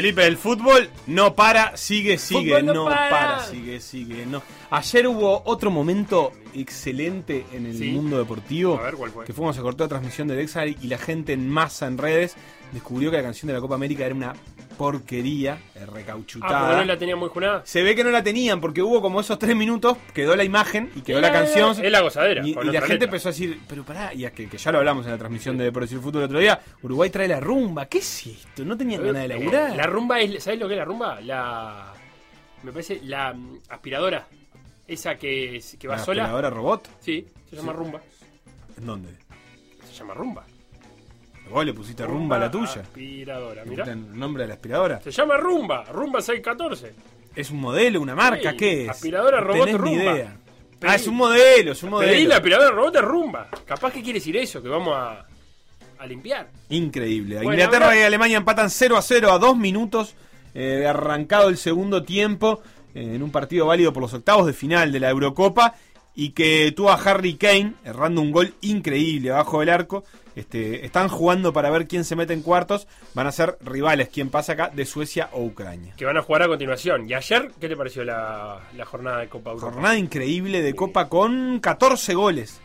[0.00, 3.10] Felipe, el fútbol no para, sigue, sigue, no no, para.
[3.10, 3.44] para.
[3.44, 4.24] sigue, sigue.
[4.24, 4.42] No.
[4.70, 7.90] Ayer hubo otro momento excelente en el Sí.
[7.90, 8.78] mundo deportivo.
[8.78, 9.26] A ver, ¿cuál fue?
[9.26, 11.98] Que fue cuando se cortó la transmisión del Exar y la gente en masa en
[11.98, 12.34] redes
[12.72, 14.32] descubrió que la canción de la Copa América era una
[14.80, 16.60] porquería, eh, Ah, recauchutada.
[16.60, 17.60] porque no la tenía muy junada.
[17.66, 20.90] Se ve que no la tenían porque hubo como esos tres minutos, quedó la imagen
[20.96, 21.72] y quedó la canción.
[21.84, 24.72] es la gozadera, Y, la gente empezó a decir, pero pará, y que, que ya
[24.72, 27.40] lo hablamos en la transmisión de Por decir Fútbol el otro día, Uruguay trae la
[27.40, 27.84] rumba.
[27.86, 28.64] ¿Qué es esto?
[28.64, 29.76] ¿No tenían ganas de Eh, laburar?
[29.76, 30.42] La rumba es.
[30.42, 31.20] ¿Sabes lo que es la rumba?
[31.20, 31.92] La.
[32.62, 34.26] Me parece la mm, aspiradora.
[34.88, 36.22] Esa que, que va ¿La sola.
[36.22, 36.88] aspiradora robot?
[37.00, 38.00] Sí, se llama rumba.
[38.78, 39.10] ¿En dónde?
[39.86, 40.44] Se llama rumba.
[41.50, 42.80] Vos le pusiste rumba, a la tuya.
[42.82, 43.84] Aspiradora, ¿Le mira.
[43.84, 45.00] pusiste el nombre de la aspiradora?
[45.00, 45.84] Se llama rumba.
[45.84, 46.94] Rumba 614.
[47.34, 48.50] ¿Es un modelo, una marca?
[48.52, 48.88] Sí, ¿Qué es?
[48.90, 50.12] aspiradora robot tenés ni rumba.
[50.14, 50.36] idea.
[50.80, 52.28] Pedí- Ah, es un modelo, es un Pedí modelo.
[52.28, 53.48] la aspiradora robot de rumba.
[53.66, 55.26] Capaz que quiere decir eso, que vamos a,
[55.98, 56.48] a limpiar.
[56.70, 57.36] Increíble.
[57.36, 60.14] Bueno, Inglaterra y Alemania empatan 0 a 0 a dos minutos
[60.54, 62.62] eh, de arrancado el segundo tiempo
[62.94, 65.74] eh, en un partido válido por los octavos de final de la Eurocopa
[66.14, 70.04] y que tuvo a Harry Kane errando un gol increíble abajo del arco.
[70.36, 72.86] Este, están jugando para ver quién se mete en cuartos.
[73.14, 75.94] Van a ser rivales, quién pasa acá, de Suecia o Ucrania.
[75.96, 77.08] Que van a jugar a continuación.
[77.08, 79.72] ¿Y ayer qué te pareció la, la jornada de Copa Europa?
[79.72, 82.60] Jornada increíble de Copa con 14 goles.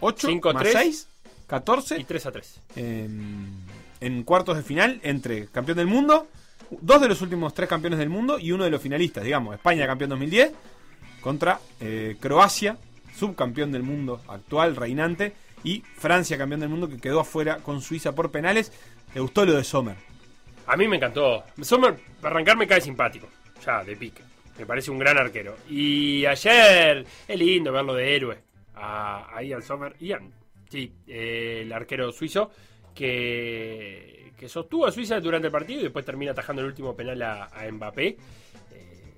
[0.00, 0.74] 8 Cinco, más tres.
[0.74, 1.08] 6,
[1.46, 2.00] 14.
[2.00, 2.60] Y 3 a 3.
[2.76, 3.52] en,
[4.00, 6.28] en cuartos de final entre campeón del mundo,
[6.70, 9.86] dos de los últimos tres campeones del mundo y uno de los finalistas, digamos, España
[9.86, 10.52] campeón 2010
[11.20, 12.76] contra eh, Croacia,
[13.16, 18.14] subcampeón del mundo actual, reinante, y Francia campeón del mundo que quedó afuera con Suiza
[18.14, 18.72] por penales.
[19.12, 19.96] ¿Te gustó lo de Sommer?
[20.66, 21.44] A mí me encantó.
[21.62, 23.28] Sommer, para arrancar, me cae simpático.
[23.64, 24.22] Ya, de pique.
[24.58, 25.56] Me parece un gran arquero.
[25.68, 28.38] Y ayer, es lindo verlo de héroe.
[28.74, 29.96] A, ahí al Sommer.
[29.98, 30.30] Ian,
[30.68, 32.50] sí, el arquero suizo
[32.94, 37.44] que, sostuvo a Suiza durante el partido y después termina atajando el último penal a,
[37.44, 38.08] a Mbappé.
[38.72, 39.14] Eh,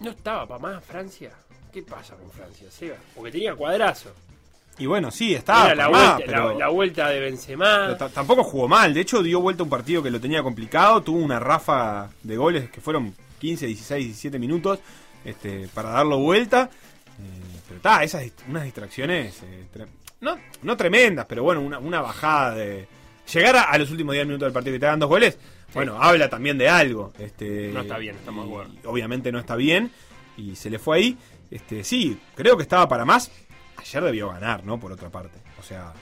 [0.00, 1.32] ¿No estaba para más Francia?
[1.72, 2.96] ¿Qué pasa con Francia, Seba?
[3.14, 4.14] Porque tenía cuadrazo.
[4.78, 7.96] Y bueno, sí, estaba la, más, vuelta, pero- la, la vuelta de Benzema.
[8.14, 8.94] tampoco jugó mal.
[8.94, 11.02] De hecho, dio vuelta un partido que lo tenía complicado.
[11.02, 14.78] Tuvo una rafa de goles que fueron 15, 16, 17 minutos
[15.24, 16.70] este, para darlo vuelta.
[17.20, 19.66] Eh, pero está, esas unas distracciones, eh,
[20.20, 22.86] no, no tremendas, pero bueno, una, una bajada de.
[23.32, 25.36] Llegar a, a los últimos 10 minutos del partido y te dan dos goles,
[25.74, 27.12] bueno, habla también de algo.
[27.18, 28.90] Este, No está bien, estamos de y acuerdo.
[28.90, 29.90] Obviamente no está bien
[30.36, 31.18] y se le fue ahí.
[31.50, 33.30] Este, sí, creo que estaba para más.
[33.78, 34.78] Ayer debió ganar, ¿no?
[34.78, 35.38] Por otra parte.
[35.58, 35.92] O sea,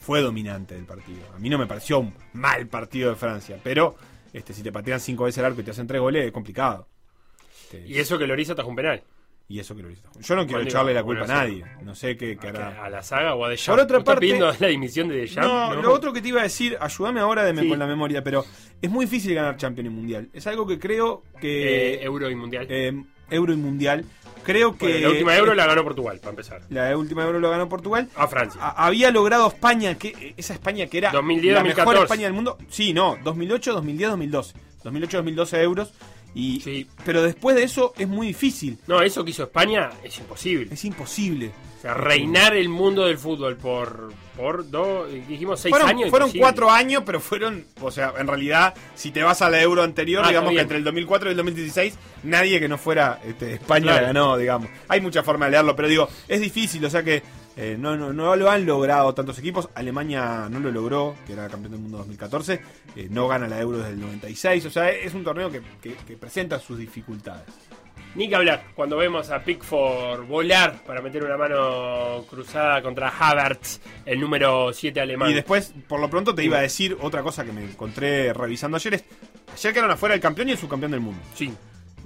[0.00, 1.20] fue dominante del partido.
[1.34, 3.96] A mí no me pareció un mal partido de Francia, pero
[4.32, 6.88] este, si te patean cinco veces el arco y te hacen tres goles, es complicado.
[7.62, 9.02] Este, Y eso que Loris atajó un penal.
[9.48, 10.02] y eso que lo hizo.
[10.20, 11.64] Yo no quiero echarle la culpa a nadie.
[11.82, 12.84] No sé qué, qué ¿A, hará.
[12.84, 13.76] a la saga o a Deschamps?
[13.78, 15.46] Por otra ¿Vos estás parte- pidiendo la dimisión de Deschamps?
[15.48, 17.68] No, lo otro que te iba a decir, ayúdame ahora de Sí.
[17.68, 18.44] con la memoria, pero
[18.82, 20.28] es muy difícil ganar Champions y Mundial.
[20.32, 21.94] Es algo que creo que.
[21.94, 22.66] Eh, Euro y Mundial.
[22.68, 22.92] eh,
[23.30, 24.04] Euro y Mundial.
[24.46, 24.86] Creo que.
[24.86, 26.62] Bueno, la última Euro la ganó Portugal, para empezar.
[26.70, 28.08] La última Euro lo ganó Portugal.
[28.14, 28.60] A Francia.
[28.62, 32.04] A- había logrado España, que esa España que era 2010, la mejor 2014.
[32.04, 32.58] España del mundo.
[32.70, 34.54] Sí, no, 2008, 2010, 2012.
[34.84, 35.92] 2008, 2012 euros.
[36.34, 36.86] Y, Sí.
[37.04, 38.78] Pero después de eso es muy difícil.
[38.86, 40.68] No, eso que hizo España es imposible.
[40.72, 41.50] Es imposible.
[41.86, 46.10] Sea, reinar el mundo del fútbol por, por dos, dijimos seis fueron, años.
[46.10, 46.40] fueron imposible.
[46.42, 50.22] cuatro años, pero fueron, o sea, en realidad, si te vas a la euro anterior,
[50.24, 53.92] Ah, digamos que entre el 2004 y el 2016, nadie que no fuera este, España
[53.92, 54.06] Claro.
[54.06, 54.68] ganó, digamos.
[54.88, 57.22] Hay mucha forma de leerlo, pero digo, es difícil, o sea que
[57.58, 59.68] eh, no, no, no lo han logrado tantos equipos.
[59.74, 62.60] Alemania no lo logró, que era campeón del mundo 2014,
[62.96, 65.94] eh, no gana la euro desde el 96, o sea, es un torneo que, que-
[65.94, 67.46] que presenta sus dificultades.
[68.16, 73.78] Ni que hablar, cuando vemos a Pickford volar para meter una mano cruzada contra Havertz,
[74.06, 75.30] el número 7 alemán.
[75.30, 78.78] Y después, por lo pronto, te iba a decir otra cosa que me encontré revisando
[78.78, 78.94] ayer.
[78.94, 79.04] Es,
[79.54, 81.20] ayer quedaron afuera el campeón y el subcampeón del mundo.
[81.34, 81.52] Sí.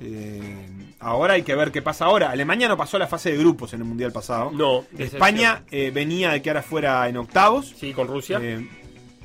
[0.03, 2.31] Eh, ahora hay que ver qué pasa ahora.
[2.31, 4.51] Alemania no pasó la fase de grupos en el mundial pasado.
[4.51, 4.87] No.
[4.99, 7.73] España eh, venía de quedar afuera en octavos.
[7.77, 8.41] Sí, con Rusia.
[8.43, 8.69] Eh,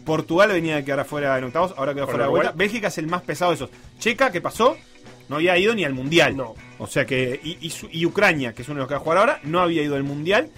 [0.05, 2.53] Portugal venía de quedar afuera en octavos, ahora quedó fuera de vuelta.
[2.55, 3.69] Bélgica es el más pesado de esos.
[3.97, 4.77] Checa, ¿qué pasó?
[5.29, 6.35] No había ido ni al mundial.
[6.37, 6.55] No.
[6.79, 7.39] O sea que.
[7.43, 9.81] Y, y Ucrania, que es uno de los que va a jugar ahora, no había
[9.81, 10.49] ido al mundial.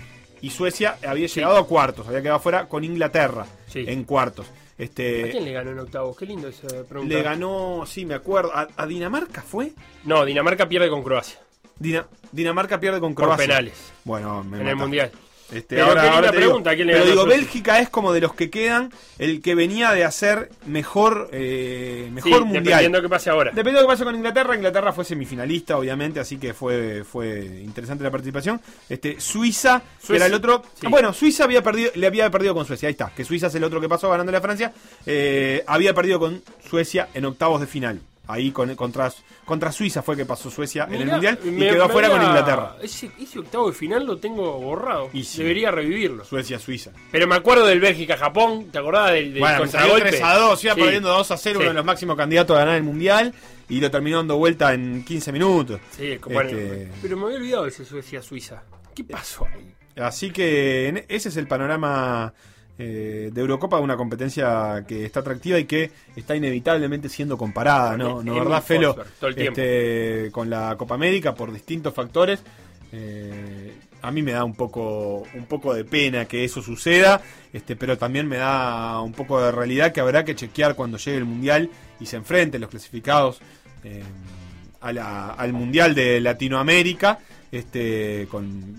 [0.41, 3.83] Y Suecia había llegado a cuartos, había quedado fuera con Inglaterra Sí.
[3.87, 4.45] en cuartos.
[4.47, 6.15] ¿A Este, quién le ganó en octavos?
[6.15, 7.15] Qué lindo esa pregunta.
[7.15, 8.51] le ganó, sí, me acuerdo.
[8.53, 9.71] ¿A, a Dinamarca fue?
[10.03, 11.39] No, Dinamarca pierde con Croacia.
[11.79, 13.47] Dina- Dinamarca pierde con Por Croacia.
[13.47, 13.91] penales.
[14.03, 15.11] Bueno, me en el mundial.
[15.51, 17.25] Este, Pero ahora, qué ahora te digo, pregunta, ¿quién le pero digo?
[17.25, 22.39] Bélgica es como de los que quedan el que venía de hacer mejor, eh, mejor
[22.39, 22.63] Sí, mundial.
[22.65, 23.51] dependiendo qué pase ahora.
[23.51, 27.45] Dependiendo de lo que pase con Inglaterra, Inglaterra fue semifinalista, obviamente, así que fue, fue
[27.63, 28.59] interesante la participación.
[28.89, 30.63] Este, Suiza, que era el otro.
[30.81, 30.87] sí.
[30.87, 33.63] Bueno, Suiza había perdido, le había perdido con Suecia, ahí está, que Suiza es el
[33.63, 34.73] otro que pasó ganándole a Francia.
[35.05, 38.01] eh, había perdido con Suecia en octavos de final.
[38.29, 39.11] Ahí con, contra,
[39.45, 42.75] contra Suiza fue que pasó Suecia en el mundial y me- quedó afuera con Inglaterra.
[42.81, 45.09] Ese, ese octavo de final lo tengo borrado.
[45.13, 45.39] Y sí.
[45.41, 46.25] Debería revivirlo.
[46.25, 46.91] Suecia, Suiza.
[47.11, 48.67] Pero me acuerdo del Bélgica-Japón.
[48.71, 50.09] ¿Te acordás del, del Bueno, contragolpe?
[50.09, 50.81] 3 a 2, iba Sí.
[50.81, 51.61] perdiendo 2 a 0, Sí.
[51.61, 53.33] uno de los máximos candidatos a ganar el mundial
[53.69, 55.79] y lo terminó dando vuelta en 15 minutos.
[55.91, 58.63] Sí, bueno, Este, pero me había olvidado de ese Suecia-Suiza.
[58.93, 59.73] ¿Qué pasó ahí?
[60.03, 62.33] Así que ese es el panorama
[62.79, 68.21] eh, de Eurocopa, una competencia que está atractiva y que está inevitablemente siendo comparada, ¿no?
[68.23, 68.93] ¿No verdad, Felo?
[68.93, 69.61] Forsberg, todo el tiempo.
[69.61, 72.39] Este, con la Copa América por distintos factores.
[72.91, 77.19] Eh, a mí me da un poco, un poco de pena que eso suceda,
[77.51, 81.17] este, pero también me da un poco de realidad que habrá que chequear cuando llegue
[81.17, 83.39] el Mundial y se enfrenten los clasificados
[83.83, 84.03] eh,
[84.81, 87.19] a la- al Mundial de Latinoamérica,
[87.51, 88.75] este, con,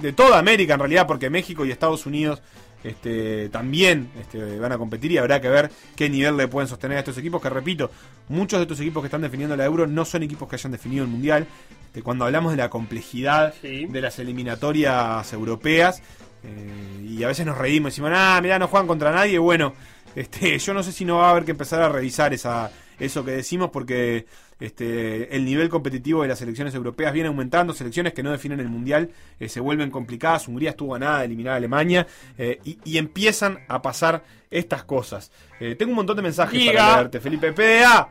[0.00, 2.40] de toda América en realidad, porque México y Estados Unidos
[2.84, 6.96] este, también este, van a competir y habrá que ver qué nivel le pueden sostener
[6.96, 7.90] a estos equipos, que repito,
[8.28, 11.04] muchos de estos equipos que están definiendo la Euro no son equipos que hayan definido
[11.04, 11.46] el Mundial.
[11.86, 13.86] Este, cuando hablamos de la complejidad Sí.
[13.86, 16.02] de las eliminatorias europeas,
[16.44, 19.74] eh, y a veces nos reímos y decimos, ah, mirá, no juegan contra nadie, bueno,
[20.16, 23.24] este, yo no sé si no va a haber que empezar a revisar esa, eso
[23.24, 24.26] que decimos porque
[24.60, 28.68] este, el nivel competitivo de las selecciones europeas viene aumentando, selecciones que no definen el
[28.68, 32.06] mundial eh, se vuelven complicadas, Hungría estuvo a nada de eliminar a Alemania
[32.38, 35.32] eh, y, y empiezan a pasar estas cosas.
[35.58, 38.08] Eh, tengo un montón de mensajes para leerte, Felipe PDA.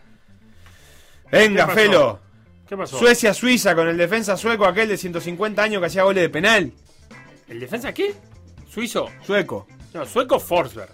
[1.32, 1.74] Venga, ¿Qué?
[1.74, 2.20] Felo.
[2.68, 2.98] ¿Qué pasó?
[3.00, 6.74] Suecia-Suiza con el defensa sueco, aquel de 150 años que hacía goles de penal.
[7.48, 8.14] ¿El defensa qué?
[8.70, 9.10] ¿Suizo?
[9.26, 9.68] Sueco.
[9.94, 10.92] No, sueco Forsberg.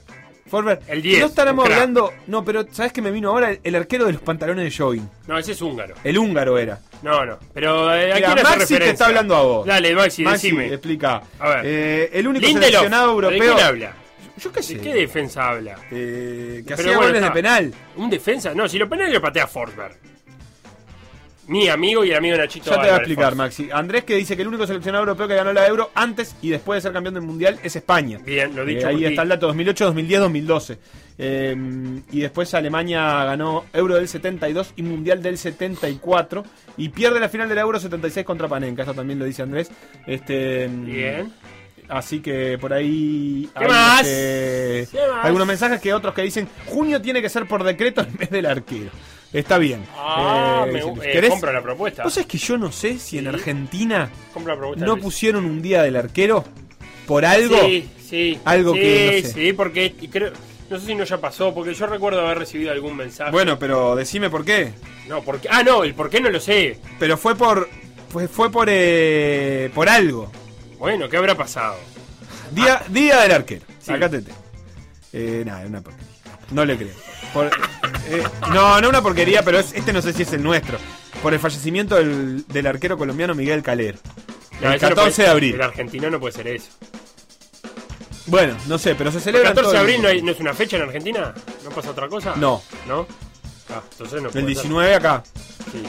[0.47, 0.79] Forsberg.
[0.87, 2.13] El 10, No estaremos hablando.
[2.27, 3.51] No, pero ¿sabes que me vino ahora?
[3.51, 5.09] El, el arquero de los pantalones de jogging.
[5.27, 5.95] No, ese es húngaro.
[6.03, 6.79] El húngaro era.
[7.01, 7.37] No, no.
[7.53, 8.79] Pero eh, ¿a Mira, quién hace Maxi referencia?
[8.79, 9.67] te está hablando a vos.
[9.67, 10.67] Dale, Maxi, Maxi, decime.
[10.73, 11.21] explica.
[11.39, 11.61] A ver.
[11.65, 13.39] Eh, el único Lindelof, seleccionado europeo.
[13.39, 13.93] ¿De quién habla?
[14.39, 14.75] Yo qué sé.
[14.75, 15.75] ¿De qué defensa habla?
[15.91, 17.33] Eh, que Pero hacía bueno, goles de está.
[17.33, 17.73] penal.
[17.95, 18.53] ¿Un defensa?
[18.53, 19.95] No, si lo penal lo patea Forsberg.
[21.47, 23.35] Mi amigo y el amigo de Nachito Ya te voy a explicar.
[23.35, 23.69] Maxi.
[23.71, 26.77] Andrés que dice que el único seleccionado europeo que ganó la Euro antes y después
[26.77, 28.19] de ser campeón del Mundial es España.
[28.25, 30.77] Bien, lo dicho Eh, ahí está el dato 2008, 2010, 2012.
[31.19, 31.55] Eh,
[32.11, 36.43] y después Alemania ganó Euro del 72 y Mundial del 74
[36.77, 39.71] y pierde la final de la Euro 76 contra Panenka, eso también lo dice Andrés.
[40.05, 41.33] Este, Bien.
[41.89, 44.01] Así que por ahí ¿Qué hay, más?
[44.05, 45.25] este, ¿Qué más?
[45.25, 48.45] algunos mensajes que otros que dicen junio tiene que ser por decreto en vez del
[48.45, 48.91] arquero.
[49.33, 49.83] Está bien.
[49.95, 52.03] Ah, Eh, me, eh, querés- compro la propuesta.
[52.03, 53.27] ¿Vos sabés que yo no sé si en.
[53.27, 54.09] Argentina
[54.77, 56.43] no pusieron un día del arquero
[57.05, 57.59] por algo?
[57.65, 58.39] Sí, sí.
[58.45, 59.33] Algo sí, que no sé.
[59.33, 60.31] Sí, porque creo,
[60.69, 63.31] no sé si no ya pasó, porque yo recuerdo haber recibido algún mensaje.
[63.31, 64.71] Bueno, pero decime por qué.
[65.07, 66.79] No, porque, ah, no, el por qué no lo sé.
[66.99, 67.69] Pero fue por
[68.09, 70.31] fue, fue por eh, por algo.
[70.79, 71.75] Bueno, ¿qué habrá pasado?
[72.51, 73.65] Día, día del arquero.
[73.79, 73.91] Sí.
[73.91, 74.21] Acá te
[75.13, 76.06] Eh, nada, una porquería.
[76.51, 76.93] No le creo.
[77.33, 77.47] Por-
[78.09, 80.77] eh, no, no una porquería, pero es- este no sé si es el nuestro.
[81.21, 83.97] Por el fallecimiento del, del arquero colombiano Miguel Calero.
[84.61, 85.55] No, el eso no 14 puede- de abril.
[85.55, 86.67] El argentino no puede ser eso.
[88.27, 89.49] Bueno, no sé, pero se ¿El celebra.
[89.49, 90.09] en 14 todo de el abril no, mundo.
[90.09, 91.33] hay- no es una fecha en Argentina?
[91.63, 92.35] ¿No pasa otra cosa?
[92.35, 92.61] No.
[92.87, 93.07] ¿No?
[93.69, 95.23] Ah, entonces no El puede 19 acá.
[95.71, 95.83] Sí.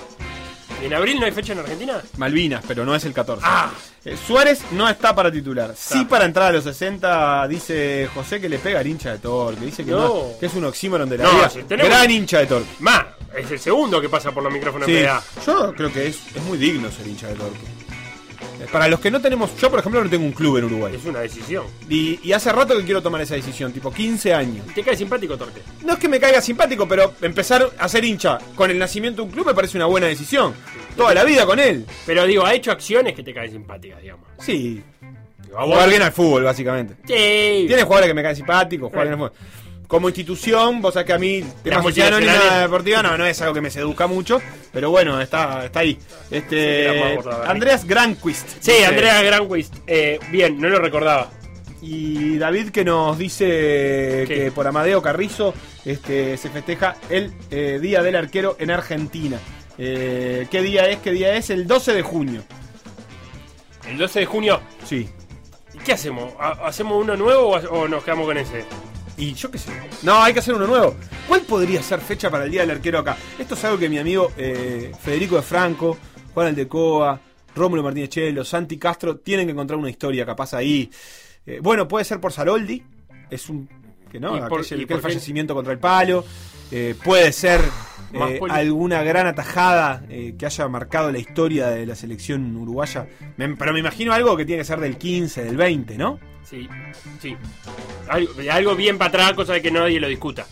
[0.80, 2.00] ¿Y en abril no hay fecha en Argentina?
[2.16, 3.42] Malvinas, pero no es el 14.
[3.46, 3.70] Ah,
[4.04, 5.74] Eh, Suárez no está para titular.
[5.76, 9.66] Sí para entrar a los 60, dice José que le pega al hincha de Torque.
[9.66, 9.98] Dice que, No.
[10.00, 11.50] no, que es un oxímoron de la No, vida.
[11.50, 12.68] si tenemos- Gran hincha de Torque.
[12.78, 13.04] más,
[13.36, 15.22] es el segundo que pasa por los micrófonos Sí, de PDA.
[15.46, 17.58] yo creo que es, es muy digno ser hincha de Torque.
[18.60, 20.94] Eh, Para los que no tenemos, yo por ejemplo no tengo un club en Uruguay.
[20.96, 21.64] Es una decisión.
[21.88, 24.66] Y, y hace rato que quiero tomar esa decisión, tipo 15 años.
[24.74, 25.60] ¿Te cae simpático, Torque?
[25.84, 29.28] No es que me caiga simpático, pero empezar a ser hincha con el nacimiento de
[29.28, 30.54] un club me parece una buena decisión.
[30.96, 31.86] Toda la vida con él.
[32.06, 34.26] Pero digo, ha hecho acciones que te caen simpáticas, digamos.
[34.40, 34.82] Sí.
[35.44, 36.94] Digo, a vos- Jugar bien al fútbol, básicamente.
[37.06, 37.64] Sí.
[37.68, 39.32] Tiene jugadores que me caen simpáticos, jugar bien al fútbol.
[39.88, 43.54] Como institución, vos sabés que a mí, Las sociedad anónima deportiva, no, no es algo
[43.54, 44.38] que me seduzca mucho,
[44.70, 45.94] pero bueno, está, está ahí.
[45.94, 48.46] Sí, Este, la gorda, Andreas Granquist.
[48.60, 49.74] Sí, dice- Andrea Granquist.
[49.86, 51.30] Eh, bien, no lo recordaba.
[51.80, 53.46] Y David que nos dice
[54.26, 54.34] ¿Qué?
[54.34, 55.54] que por Amadeo Carrizo
[55.86, 59.38] este, se festeja el eh, Día del Arquero en Argentina.
[59.78, 60.98] Eh, ¿Qué día es?
[60.98, 61.48] ¿Qué día es?
[61.50, 62.42] El 12 de junio.
[63.88, 64.60] El 12 de junio.
[64.84, 65.08] Sí.
[65.72, 66.32] ¿Y ¿Qué hacemos?
[66.38, 68.64] ¿Ha- ¿Hacemos uno nuevo o nos quedamos con ese?
[69.18, 69.72] Y yo qué sé.
[70.04, 70.94] No, hay que hacer uno nuevo.
[71.26, 73.16] ¿Cuál podría ser fecha para el Día del Arquero acá?
[73.38, 75.98] Esto es algo que mi amigo eh, Federico de Franco,
[76.34, 77.20] Juan Aldecoa,
[77.56, 80.88] Rómulo Martínez Chelo, Santi Castro, tienen que encontrar una historia capaz ahí.
[81.44, 82.82] Eh, bueno, puede ser por Saroldi,
[83.30, 83.68] es un
[84.10, 86.24] que no, Y por- aquel- y aquel por qué- fallecimiento contra el palo.
[86.70, 87.60] Eh, puede ser
[88.12, 93.06] eh, alguna gran atajada eh, que haya marcado la historia de la selección uruguaya.
[93.36, 96.18] Me- pero me imagino algo que tiene que ser del 15, del 20, ¿no?
[96.44, 96.68] Sí,
[97.20, 97.36] sí.
[98.08, 100.46] Algo, algo bien para atrás, cosa de que nadie lo discuta.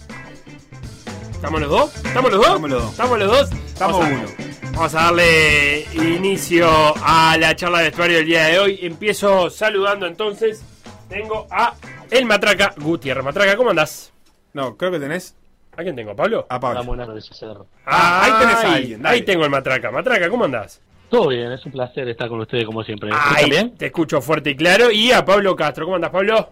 [1.33, 1.97] ¿Estamos los dos?
[2.05, 2.47] ¿Estamos los dos?
[2.47, 2.91] Estamos los dos.
[2.93, 3.51] ¿Estamos los dos?
[3.67, 4.47] Estamos Vamos a- uno.
[4.73, 6.69] Vamos a darle inicio
[7.03, 8.79] a la charla de vestuario del día de hoy.
[8.83, 10.63] Empiezo saludando entonces.
[11.09, 11.75] Tengo a
[12.11, 13.25] el Matraca Gutiérrez.
[13.25, 14.13] Matraca, ¿cómo andás?
[14.53, 15.35] No, creo que tenés
[15.77, 16.13] ¿A quién tengo?
[16.13, 16.47] ¿A Pablo?
[16.49, 16.85] a Pablo.
[16.85, 17.67] buenas noches, Cerro.
[17.85, 19.15] Ah, ahí tenés a alguien, dale.
[19.17, 19.91] Ahí tengo el Matraca.
[19.91, 20.81] Matraca, ¿cómo andás?
[21.11, 23.11] Todo bien, es un placer estar con ustedes como siempre.
[23.11, 23.77] ¿Me Ay, bien?
[23.77, 24.91] te escucho fuerte y claro.
[24.91, 25.85] Y a Pablo Castro.
[25.85, 26.51] ¿Cómo andás, Pablo?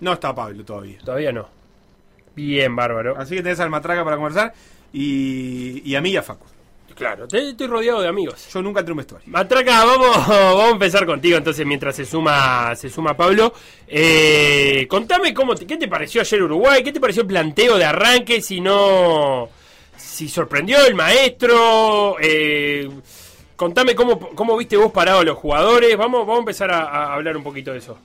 [0.00, 0.98] No está Pablo todavía.
[1.04, 1.46] Todavía no.
[2.34, 3.14] Bien, bárbaro.
[3.16, 4.52] Así que tenés al Matraca para conversar
[4.92, 6.46] y, y a mí y a Facu.
[6.94, 8.48] Claro, te- estoy rodeado de amigos.
[8.52, 9.28] Yo nunca entré un vestuario.
[9.28, 13.52] Matraca, vamos, vamos a empezar contigo entonces mientras se suma, se suma Pablo.
[13.88, 17.84] Eh, contame cómo te- qué te pareció ayer Uruguay, qué te pareció el planteo de
[17.84, 19.48] arranque, si no,
[19.96, 22.16] si sorprendió el maestro.
[22.20, 22.88] eh,
[23.56, 25.96] contame cómo, cómo viste vos parado a los jugadores.
[25.96, 27.98] Vamos, vamos a empezar a, a hablar un poquito de eso.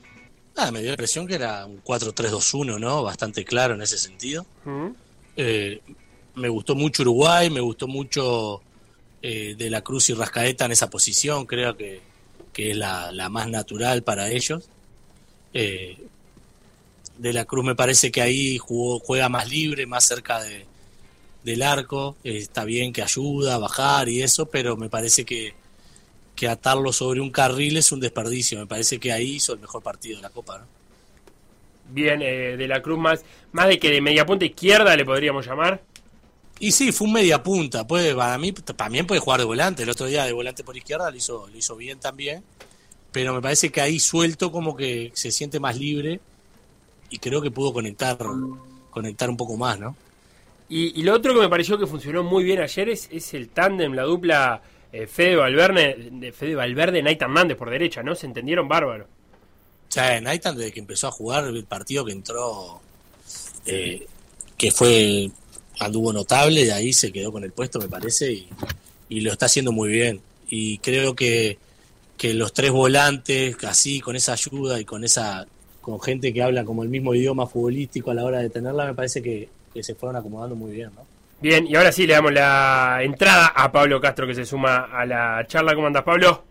[0.58, 3.04] Ah, me dio la impresión que era un 4-3-2-1, ¿no?
[3.04, 4.46] Bastante claro en ese sentido.
[5.38, 5.80] Eh,
[6.36, 8.62] me gustó mucho Uruguay, me gustó mucho
[9.22, 12.02] eh, De la Cruz y Rascaeta en esa posición, creo que,
[12.54, 14.70] que es la, la más natural para ellos.
[15.54, 15.98] Eh,
[17.18, 20.66] de la Cruz me parece que ahí juega más libre, más cerca de,
[21.44, 22.16] del arco.
[22.24, 25.54] Eh, está bien que ayuda a bajar y eso, pero me parece que,
[26.36, 28.58] que atarlo sobre un carril es un desperdicio.
[28.60, 30.66] Me parece que ahí hizo el mejor partido de la Copa.
[31.92, 35.82] Bien, de la Cruz más, más de que de media punta izquierda le podríamos llamar.
[36.60, 37.88] Y sí, fue un media punta.
[37.88, 39.84] Puede, para mí también puede jugar de volante.
[39.84, 42.44] El otro día de volante por izquierda lo hizo, lo hizo bien también.
[43.12, 46.20] Pero me parece que ahí suelto como que se siente más libre
[47.10, 48.18] y creo que pudo conectar,
[48.92, 49.96] conectar un poco más, ¿no?
[50.68, 53.50] Y, y lo otro que me pareció que funcionó muy bien ayer es, es el
[53.50, 58.16] tándem, la dupla eh, Fede Valverde, de Fede Valverde, Nait Hernández por derecha, ¿no?
[58.16, 59.06] Se entendieron bárbaro.
[59.06, 62.80] O sea, Naitan desde que empezó a jugar el partido que entró,
[63.66, 64.06] eh,
[64.58, 65.32] que fue,
[65.80, 68.48] anduvo notable, de ahí se quedó con el puesto, me parece, y,
[69.10, 70.22] y lo está haciendo muy bien.
[70.50, 71.58] Y creo que,
[72.18, 75.46] que los tres volantes, así, con esa ayuda y con esa
[75.82, 78.94] con gente que habla como el mismo idioma futbolístico a la hora de tenerla, me
[78.94, 81.02] parece que, que se fueron acomodando muy bien, ¿no?
[81.42, 85.06] Bien, y ahora sí le damos la entrada a Pablo Castro que se suma a
[85.06, 85.74] la charla.
[85.74, 86.44] ¿Cómo andas, Pablo?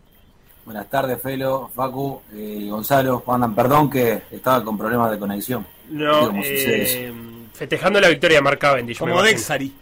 [0.64, 3.22] Buenas tardes, Felo, Facu y Gonzalo.
[3.26, 5.66] Andan, perdón que estaba con problemas de conexión.
[5.90, 6.98] No, ¿Cómo sucede eso?
[6.98, 7.12] eh,
[7.58, 8.98] festejando la victoria de Mark Cavendish.
[8.98, 9.20] Como.
[9.20, 9.72] Dexari.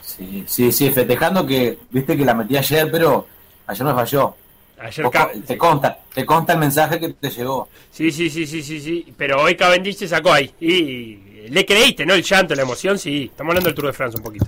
[0.00, 3.26] Sí, sí, sí, festejando que, viste que la metí ayer, pero
[3.66, 4.36] ayer me falló.
[4.78, 5.14] Ayer Vos
[5.46, 7.68] te consta, te consta el mensaje que te llegó.
[7.90, 9.14] Sí, sí, sí, sí, sí, sí.
[9.16, 10.52] Pero hoy Cavendish se sacó ahí.
[10.60, 12.14] Y le creíste, ¿no?
[12.14, 13.24] El llanto, la emoción, sí.
[13.30, 14.46] Estamos hablando del Tour de Francia un poquito.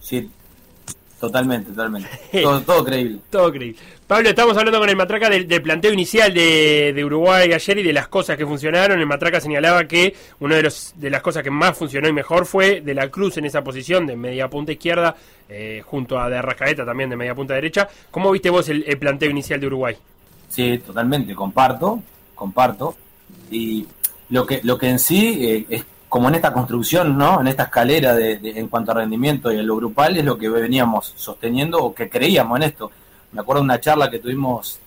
[0.00, 0.30] Sí,
[1.20, 2.08] totalmente, totalmente.
[2.42, 3.18] Todo, todo creíble.
[3.30, 3.78] Todo creíble.
[4.06, 7.82] Pablo, estamos hablando con el Matraca del, del planteo inicial de, de Uruguay ayer y
[7.82, 9.00] de las cosas que funcionaron.
[9.00, 12.46] El Matraca señalaba que una de, los, de las cosas que más funcionó y mejor
[12.46, 15.16] fue de la Cruz en esa posición de media punta izquierda,
[15.48, 17.88] eh, junto a de Rascaeta también de media punta derecha.
[18.12, 19.96] ¿Cómo viste vos el, el planteo inicial de Uruguay?
[20.48, 22.00] Sí, totalmente, comparto,
[22.34, 22.94] comparto.
[23.50, 23.86] Y
[24.30, 25.84] lo que, lo que en sí eh, es
[26.16, 27.42] como en esta construcción, ¿no?
[27.42, 30.38] En esta escalera de, de- en cuanto a rendimiento y en lo grupal es lo
[30.38, 32.90] que veníamos sosteniendo o que creíamos en esto.
[33.32, 34.78] Me acuerdo de una charla que tuvimos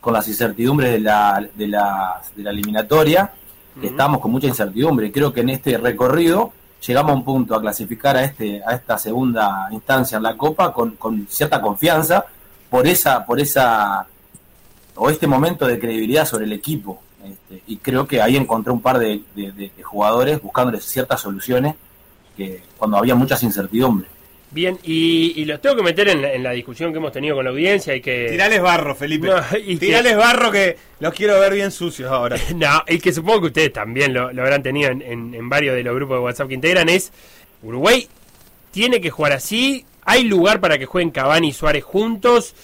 [0.00, 3.30] con las incertidumbres de la, de la, de la eliminatoria,
[3.78, 5.08] que estábamos con mucha incertidumbre.
[5.08, 6.52] Y creo que en este recorrido
[6.86, 10.72] llegamos a un punto a clasificar a este, a esta segunda instancia en la Copa
[10.72, 12.24] con, con cierta confianza
[12.70, 14.06] por esa, por esa
[14.96, 17.02] o este momento de credibilidad sobre el equipo.
[17.24, 21.20] Este, y creo que ahí encontré un par de, de- de- de jugadores buscándoles ciertas
[21.20, 21.74] soluciones
[22.36, 24.10] que cuando había muchas incertidumbres.
[24.52, 27.36] Bien, y, y los tengo que meter en la, en la discusión que hemos tenido
[27.36, 28.26] con la audiencia y que...
[28.30, 29.28] Tirales barro, Felipe.
[29.28, 32.36] No, y que- Tirales barro que los quiero ver bien sucios ahora.
[32.56, 35.76] No, y que supongo que ustedes también lo, lo habrán tenido en, en- en varios
[35.76, 37.12] de los grupos de WhatsApp que integran, es
[37.62, 38.08] Uruguay
[38.72, 42.54] tiene que jugar así, hay lugar para que jueguen Cavani y Suárez juntos,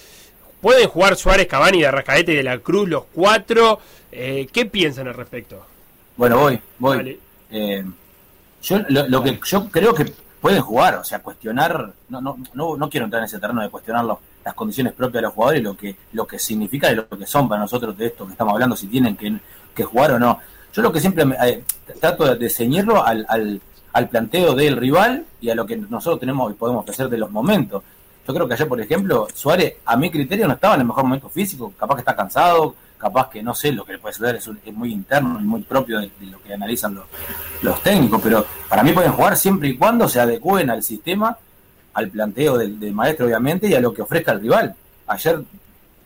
[0.60, 3.78] pueden jugar Suárez, Cavani, de Arrascaeta y de la Cruz los cuatro,
[4.18, 5.64] Eh, ¿qué piensan al respecto?
[6.16, 6.96] Bueno, voy, voy.
[6.96, 7.18] Vale.
[7.50, 7.84] Eh,
[8.62, 10.10] yo lo, lo que yo creo que
[10.40, 13.68] pueden jugar, o sea, cuestionar, no, no, no, no quiero entrar en ese terreno de
[13.68, 17.26] cuestionar las condiciones propias de los jugadores, lo que, lo que significa y lo que
[17.26, 19.36] son para nosotros de esto que estamos hablando, si tienen que,
[19.74, 20.38] que jugar o no.
[20.72, 21.64] Yo lo que siempre me- eh,
[22.00, 23.60] trato de, de ceñirlo al, al,
[23.92, 27.30] al planteo del rival y a lo que nosotros tenemos y podemos ofrecer de los
[27.30, 27.82] momentos.
[28.26, 31.04] Yo creo que ayer, por ejemplo, Suárez, a mi criterio, no estaba en el mejor
[31.04, 31.72] momento físico.
[31.78, 34.58] Capaz que está cansado, capaz que no sé lo que le puede suceder, es, un-
[34.64, 37.04] es muy interno y muy propio de, lo que analizan los,
[37.62, 38.20] los técnicos.
[38.22, 41.36] Pero para mí pueden jugar siempre y cuando se adecúen al sistema,
[41.94, 44.74] al planteo del, del maestro, obviamente, y a lo que ofrezca el rival.
[45.06, 45.40] Ayer,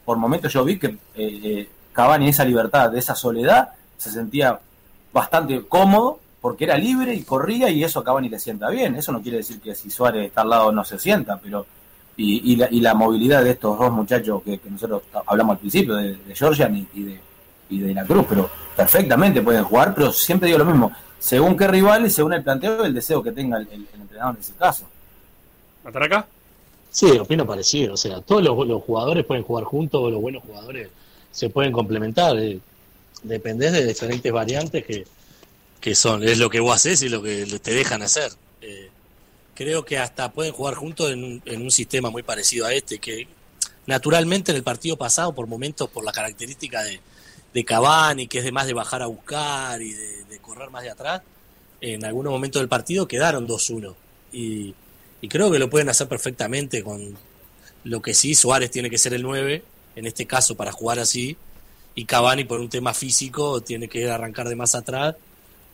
[0.04, 4.58] por momentos, yo vi que eh, eh, Cavani, esa libertad, de esa soledad, se sentía
[5.12, 8.94] bastante cómodo porque era libre y corría y eso a Cavani le sienta bien.
[8.94, 11.66] Eso no quiere decir que si Suárez está al lado no se sienta, pero
[12.22, 15.58] y, y la, y la movilidad de estos dos muchachos que, que nosotros hablamos al
[15.60, 17.20] principio, de, de Georgian y, y de,
[17.70, 21.66] y de la Cruz, pero perfectamente pueden jugar, pero siempre digo lo mismo, según qué
[21.66, 24.40] rival y según el planteo y el deseo que tenga el, el- el entrenador en
[24.40, 24.84] ese caso.
[25.84, 26.26] ¿Matraca?
[26.90, 27.94] Sí, opino parecido.
[27.94, 30.88] O sea, todos los, los jugadores pueden jugar juntos, los buenos jugadores
[31.30, 32.36] se pueden complementar.
[32.38, 32.58] Eh,
[33.22, 35.06] dependés de diferentes variantes que,
[35.80, 38.32] que son, es lo que vos haces y lo que te dejan hacer.
[38.60, 38.90] Eh,
[39.60, 43.28] creo que hasta pueden jugar juntos en en un sistema muy parecido a este, que
[43.84, 46.98] naturalmente en el partido pasado, por momentos, por la característica de,
[47.52, 50.88] de Cavani, que es de más de bajar a buscar y de, correr más de
[50.88, 51.20] atrás,
[51.82, 53.94] en algunos momentos del partido quedaron 2-1.
[54.32, 54.74] Y,
[55.20, 57.18] y creo que lo pueden hacer perfectamente con
[57.84, 59.62] lo que sí, Suárez tiene que ser el 9,
[59.94, 61.36] en este caso para jugar así,
[61.94, 65.16] y Cavani por un tema físico tiene que arrancar de más atrás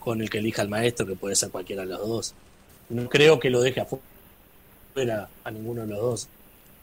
[0.01, 2.35] con el que elija el maestro, que puede ser cualquiera de los dos.
[2.89, 6.29] No creo que lo deje afuera a ninguno de los dos.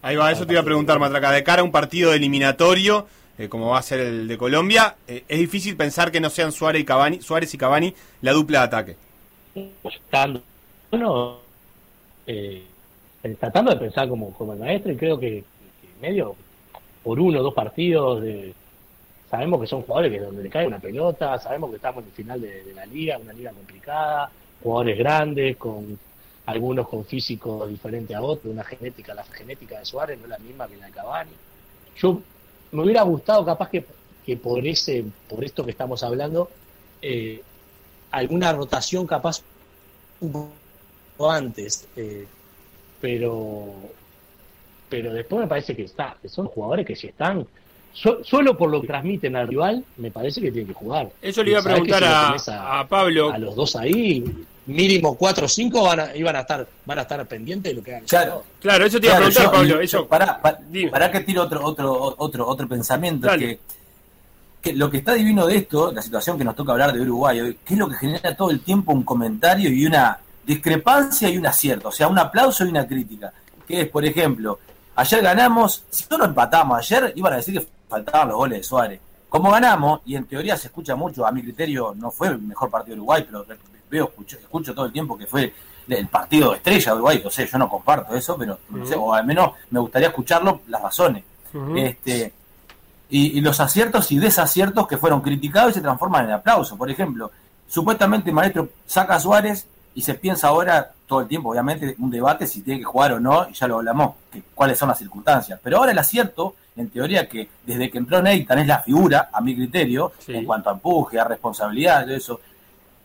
[0.02, 1.32] Ahí va, eso te iba a preguntar, Matraca.
[1.32, 5.24] De cara a un partido eliminatorio, eh, como va a ser el de Colombia, eh,
[5.28, 8.66] es difícil pensar que no sean Suárez y Cavani, Suárez y Cavani la dupla de
[8.66, 8.96] ataque.
[9.82, 10.42] Pues, estando
[10.92, 11.40] uno
[12.28, 12.64] eh,
[13.40, 15.44] tratando de pensar como, como el maestro y creo que,
[15.82, 16.36] que medio
[17.04, 18.54] por uno o dos partidos de,
[19.30, 22.16] sabemos que son jugadores que donde le cae una pelota, sabemos que estamos en el
[22.16, 24.30] final de, de la liga, una liga complicada,
[24.64, 26.00] jugadores grandes, con
[26.46, 30.40] algunos con físico diferente a otros, una genética, la genética de Suárez no es la
[30.40, 31.32] misma que la de Cavani.
[31.98, 32.22] Yo
[32.72, 33.86] me hubiera gustado capaz que,
[34.26, 36.50] que por ese, por esto que estamos hablando,
[37.02, 37.42] eh,
[38.12, 39.42] alguna rotación capaz
[40.22, 42.26] un poco antes, eh,
[43.00, 43.74] pero
[44.90, 47.48] pero después me parece que está, que son jugadores que si están
[47.94, 51.10] so- solo por lo que transmiten al rival, me parece que tienen que jugar.
[51.22, 53.32] Eso le iba a preguntar a, a Pablo.
[53.32, 54.24] a los dos ahí,
[54.66, 57.84] mínimo cuatro o cinco van a, iban a estar, van a estar pendientes de lo
[57.84, 58.06] que hagan.
[58.08, 58.44] Claro.
[58.62, 59.80] Claro, eso te iba a preguntar, yo- Pablo.
[59.82, 60.60] Eso, Pará, pa-
[60.92, 63.28] pará que tiro otro, otro, otro, otro pensamiento.
[63.38, 63.60] Que,
[64.62, 67.42] que lo que está divino de esto, la situación que nos toca hablar de Uruguay
[67.42, 71.38] hoy, que es lo que genera todo el tiempo un comentario y una discrepancia y
[71.38, 73.34] un acierto, o sea, un aplauso y una crítica.
[73.68, 74.60] Que es, por ejemplo,
[74.96, 78.64] ayer ganamos, si no lo empatamos ayer, iban a decir que faltaban los goles de
[78.64, 79.00] Suárez.
[79.30, 82.70] Como ganamos, y en teoría se escucha mucho, a mi criterio no fue el mejor
[82.70, 83.46] partido de Uruguay, pero
[83.90, 85.54] veo, escucho, escucho todo el tiempo que fue
[85.88, 88.96] el partido de estrella de Uruguay, o sea, yo no comparto eso, pero no sé,
[88.96, 91.24] o al menos me gustaría escucharlo, las razones.
[91.76, 92.34] Este,
[93.10, 96.76] y, y los aciertos y desaciertos que fueron criticados y se transforman en aplauso.
[96.76, 97.32] Por ejemplo,
[97.68, 102.10] supuestamente el maestro saca a Suárez y se piensa ahora todo el tiempo, obviamente, un
[102.10, 104.98] debate si tiene que jugar o no, y ya lo hablamos, que, cuáles son las
[104.98, 105.60] circunstancias.
[105.62, 109.42] Pero ahora el acierto, en teoría, que desde que entró Nathan es la figura, a
[109.42, 112.42] mi criterio, en cuanto a empuje, a responsabilidad, todo eso,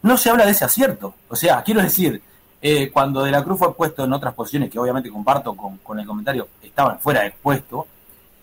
[0.02, 1.14] no se habla de ese acierto.
[1.28, 2.22] O sea, quiero decir,
[2.60, 5.98] eh, cuando De la Cruz fue puesto en otras posiciones, que obviamente comparto con, con
[6.00, 7.86] el comentario, estaban fuera de puesto,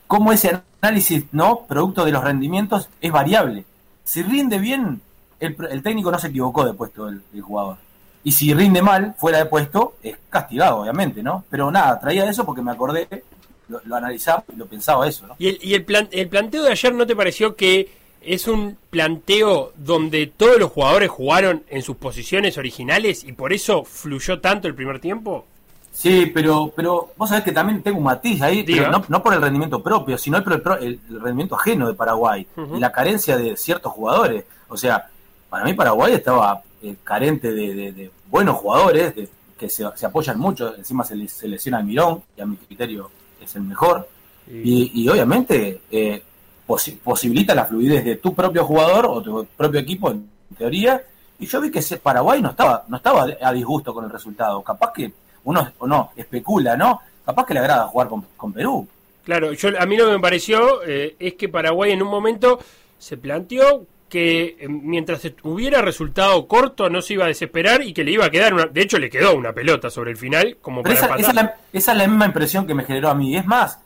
[0.07, 1.61] cómo ese análisis, ¿no?
[1.67, 3.65] Producto de los rendimientos, es variable.
[4.03, 5.01] Si rinde bien,
[5.39, 7.77] el, el técnico no se equivocó de puesto del, del jugador.
[8.23, 11.43] Y si rinde mal, fuera de puesto, es castigado, obviamente, ¿no?
[11.49, 13.07] Pero nada, traía eso porque me acordé,
[13.67, 15.35] lo, lo analizaba y lo pensaba eso, ¿no?
[15.39, 17.89] ¿Y, el, y el, plan- el planteo de ayer no te pareció que
[18.21, 23.83] es un planteo donde todos los jugadores jugaron en sus posiciones originales y por eso
[23.83, 25.45] fluyó tanto el primer tiempo?
[25.91, 29.33] Sí, pero, pero vos sabés que también tengo un matiz ahí, pero no, no por
[29.33, 32.45] el rendimiento propio, sino por el, el- el rendimiento ajeno de Paraguay
[32.75, 34.43] y la carencia de ciertos jugadores.
[34.67, 35.07] O sea,
[35.49, 40.05] para mí Paraguay estaba eh, carente de, de- de buenos jugadores de- que se, se
[40.05, 43.09] apoyan mucho, encima se, se lesiona Mirón, y a mi criterio
[43.41, 44.07] es el mejor,
[44.51, 46.21] y, y obviamente eh,
[46.67, 51.01] posi- posibilita la fluidez de tu propio jugador o tu propio equipo en teoría,
[51.39, 54.61] y yo vi que ese Paraguay no estaba, no estaba a disgusto con el resultado,
[54.61, 55.11] capaz que
[55.43, 57.01] uno o no especula, ¿no?
[57.25, 58.87] Capaz que le agrada jugar con, con Perú.
[59.23, 62.59] Claro, yo a mí lo que me pareció eh, es que Paraguay en un momento
[62.99, 63.85] se planteó
[64.15, 68.23] que eh, mientras hubiera resultado corto no se iba a desesperar y que le iba
[68.25, 71.17] a quedar una, de hecho le quedó una pelota sobre el final como Pero para
[71.17, 73.35] esa, es la, esa es la misma impresión que me generó a mí.
[73.35, 73.77] Es más,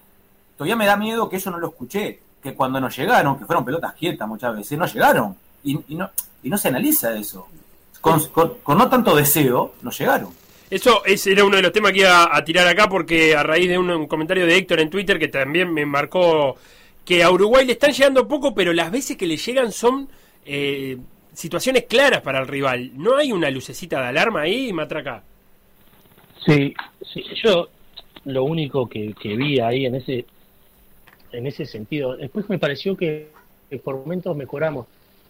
[0.55, 3.65] todavía me da miedo que eso no lo escuché, que cuando nos llegaron, que fueron
[3.65, 5.36] pelotas quietas muchas veces, no llegaron.
[5.63, 6.11] Y, y no,
[6.43, 7.47] y no se analiza eso.
[7.99, 10.30] Con, con- con no tanto deseo, no llegaron.
[10.69, 13.67] Eso ese era uno de los temas que iba a tirar acá porque a raíz
[13.67, 16.55] de un, un comentario de Héctor en Twitter que también me marcó
[17.03, 20.07] que a Uruguay le están llegando poco, pero las veces que le llegan son
[20.51, 20.97] eh,
[21.33, 22.91] situaciones claras para el rival.
[22.95, 25.23] ¿No hay una lucecita de alarma ahí, Matraca?
[26.45, 26.73] Sí,
[27.13, 27.69] sí, yo
[28.25, 30.25] lo único que, que vi ahí en ese
[31.31, 33.29] en ese sentido, después me pareció que,
[33.69, 34.87] que por momentos mejoramos.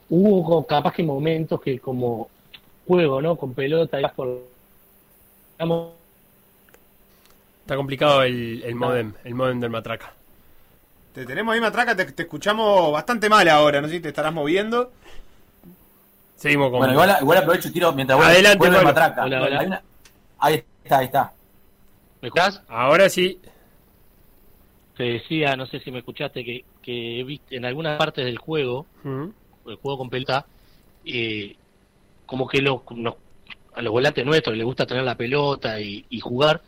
[0.10, 2.30] Hubo capaz que momentos que como
[2.88, 3.36] juego, ¿no?
[3.36, 4.42] Con pelota y vas por
[5.58, 5.92] digamos,
[7.70, 10.12] Está complicado el, el modem, el modem del Matraca.
[11.14, 14.34] Te tenemos ahí, Matraca, te, te escuchamos bastante mal ahora, no sé si te estarás
[14.34, 14.92] moviendo.
[16.40, 16.80] Seguimos con...
[16.80, 18.90] Bueno, igual, igual aprovecho y tiro mientras Adelante, vuelve Pablo.
[18.90, 19.24] Matraca.
[19.26, 19.60] Hola, hola.
[19.60, 19.82] Hay una-
[20.40, 21.34] Ahí está, ahí está.
[22.22, 22.62] ¿me escuchás?
[22.70, 23.40] Ahora sí.
[24.96, 28.86] Te decía, no sé si me escuchaste, que, que viste en algunas partes del juego,
[29.04, 29.34] Ujú.
[29.68, 30.46] el juego con pelota,
[31.06, 31.56] eh,
[32.26, 32.82] como que los,
[33.74, 36.62] a los volantes nuestros les gusta tener la pelota y, y jugar.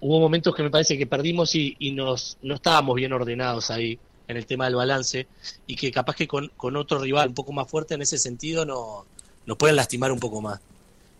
[0.00, 3.98] Hubo momentos que me parece que perdimos y, y nos, no estábamos bien ordenados ahí
[4.26, 5.26] en el tema del balance
[5.66, 8.64] y que capaz que con, con otro rival un poco más fuerte en ese sentido
[8.64, 9.06] no,
[9.46, 10.60] nos pueden lastimar un poco más.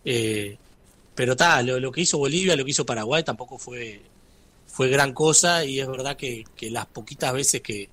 [0.04, 0.56] Eh,
[1.14, 4.02] pero tal, lo, lo que hizo Bolivia, lo que hizo Paraguay tampoco fue,
[4.66, 7.88] fue gran cosa y es verdad que, que las poquitas veces que,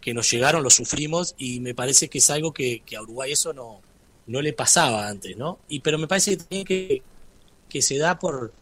[0.00, 3.32] que nos llegaron lo sufrimos y me parece que es algo que, que a Uruguay
[3.32, 3.80] eso no,
[4.26, 5.60] no le pasaba antes, ¿no?
[5.68, 7.02] Y pero me parece que que,
[7.68, 8.52] que se da por,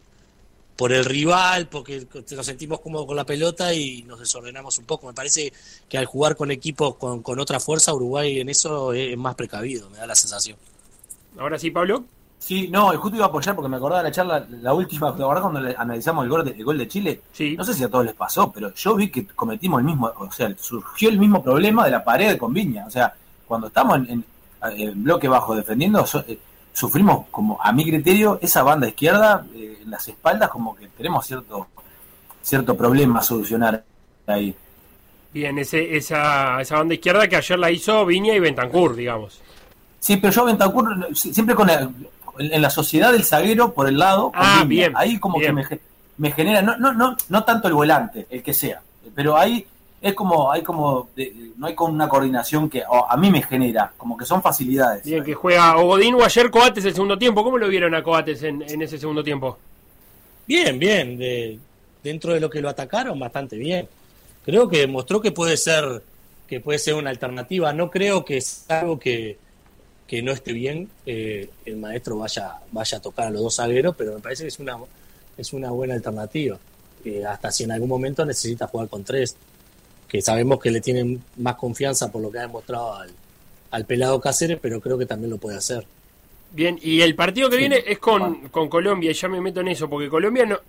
[0.81, 5.05] por el rival, porque nos sentimos cómodos con la pelota y nos desordenamos un poco.
[5.05, 5.53] Me parece
[5.87, 9.91] que al jugar con equipos con, con otra fuerza, Uruguay en eso es más precavido,
[9.91, 10.57] me da la sensación.
[11.37, 12.03] Ahora sí, Pablo.
[12.39, 15.21] Sí, no, justo iba a apoyar porque me acordaba de la charla, la última, ¿te
[15.21, 17.21] acordás cuando analizamos el gol, de, el gol de Chile?
[17.31, 17.55] Sí.
[17.55, 20.31] No sé si a todos les pasó, pero yo vi que cometimos el mismo, o
[20.31, 22.87] sea, surgió el mismo problema de la pared con Viña.
[22.87, 23.13] O sea,
[23.45, 24.25] cuando estamos en, en-
[24.79, 26.39] en bloque bajo defendiendo, so- eh,
[26.73, 31.25] sufrimos como, a mi criterio, esa banda izquierda, eh, en las espaldas, como que tenemos
[31.25, 31.67] cierto,
[32.41, 33.83] cierto problema a solucionar
[34.27, 34.55] ahí.
[35.33, 39.41] Bien, ese, esa, esa banda izquierda que ayer la hizo Viña y Bentancur, digamos.
[39.99, 41.89] Sí, pero yo Bentancur siempre con la-
[42.39, 44.65] en la sociedad del zaguero por el lado, Ah, Viña.
[44.65, 45.55] bien, ahí como bien.
[45.55, 45.79] que me,
[46.17, 48.81] me genera, no, no, no, no tanto el volante, el que sea,
[49.13, 49.65] pero ahí
[50.01, 53.41] es como, hay como, de- no hay como una coordinación que o a mí me
[53.43, 55.03] genera, como que son facilidades.
[55.03, 57.43] Bien, que juega o Godín o ayer Coates el segundo tiempo.
[57.43, 59.57] ¿Cómo lo vieron a Coates en, en ese segundo tiempo?
[60.47, 61.59] Bien, bien, de,
[62.03, 63.87] dentro de lo que lo atacaron, bastante bien.
[64.43, 66.01] Creo que demostró que puede ser
[66.47, 67.71] que puede ser una alternativa.
[67.71, 69.37] No creo que es algo que,
[70.07, 73.95] que no esté bien eh, el maestro vaya vaya a tocar a los dos zagueros,
[73.95, 74.77] pero me parece que es una
[75.37, 76.57] es una buena alternativa.
[77.05, 79.35] Eh, hasta si en algún momento necesita jugar con tres,
[80.11, 83.11] que sabemos que le tienen más confianza por lo que ha demostrado al,
[83.71, 85.85] al pelado Cáceres, pero creo que también lo puede hacer.
[86.51, 87.59] Bien, y el partido que Sí.
[87.61, 90.59] viene es con, con Colombia, y ya me meto en eso, porque Colombia, no,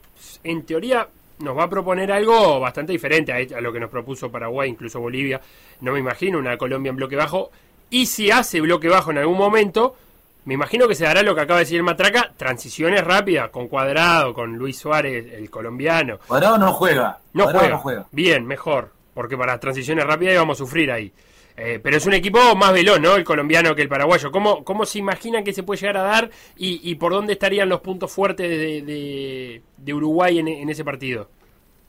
[0.45, 1.09] en teoría,
[1.41, 5.01] nos va a proponer algo bastante diferente a, a lo que nos propuso Paraguay, incluso
[5.01, 5.41] Bolivia.
[5.81, 7.51] No me imagino una Colombia en bloque bajo.
[7.91, 9.97] Y si hace bloque bajo en algún momento,
[10.45, 13.67] me imagino que se dará lo que acaba de decir el Matraca, transiciones rápidas, con
[13.67, 16.19] Cuadrado, con Luis Suárez, el colombiano.
[16.29, 17.75] Cuadrado no juega, No Cuadrado juega.
[17.75, 18.07] no juega.
[18.13, 18.93] Bien, mejor.
[19.15, 21.13] Porque para las transiciones rápidas íbamos a sufrir ahí.
[21.57, 23.15] Eh, pero es un equipo más veloz, ¿no?
[23.15, 24.31] El colombiano que el paraguayo.
[24.31, 27.81] ¿Cómo, cómo se imaginan que se puede llegar a dar y, por dónde estarían los
[27.81, 31.29] puntos fuertes de, Uruguay en, ese partido?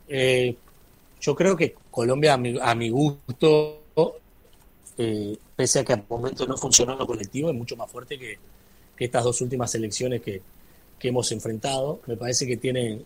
[0.07, 0.55] Eh,
[1.21, 3.82] yo creo que Colombia, a mi, gusto,
[4.97, 8.19] eh, pese a que al momento no funcionó en lo colectivo, es mucho más fuerte
[8.19, 8.38] que,
[8.99, 10.41] estas dos últimas elecciones que,
[10.97, 11.99] que hemos enfrentado.
[12.07, 13.01] Me parece que tiene,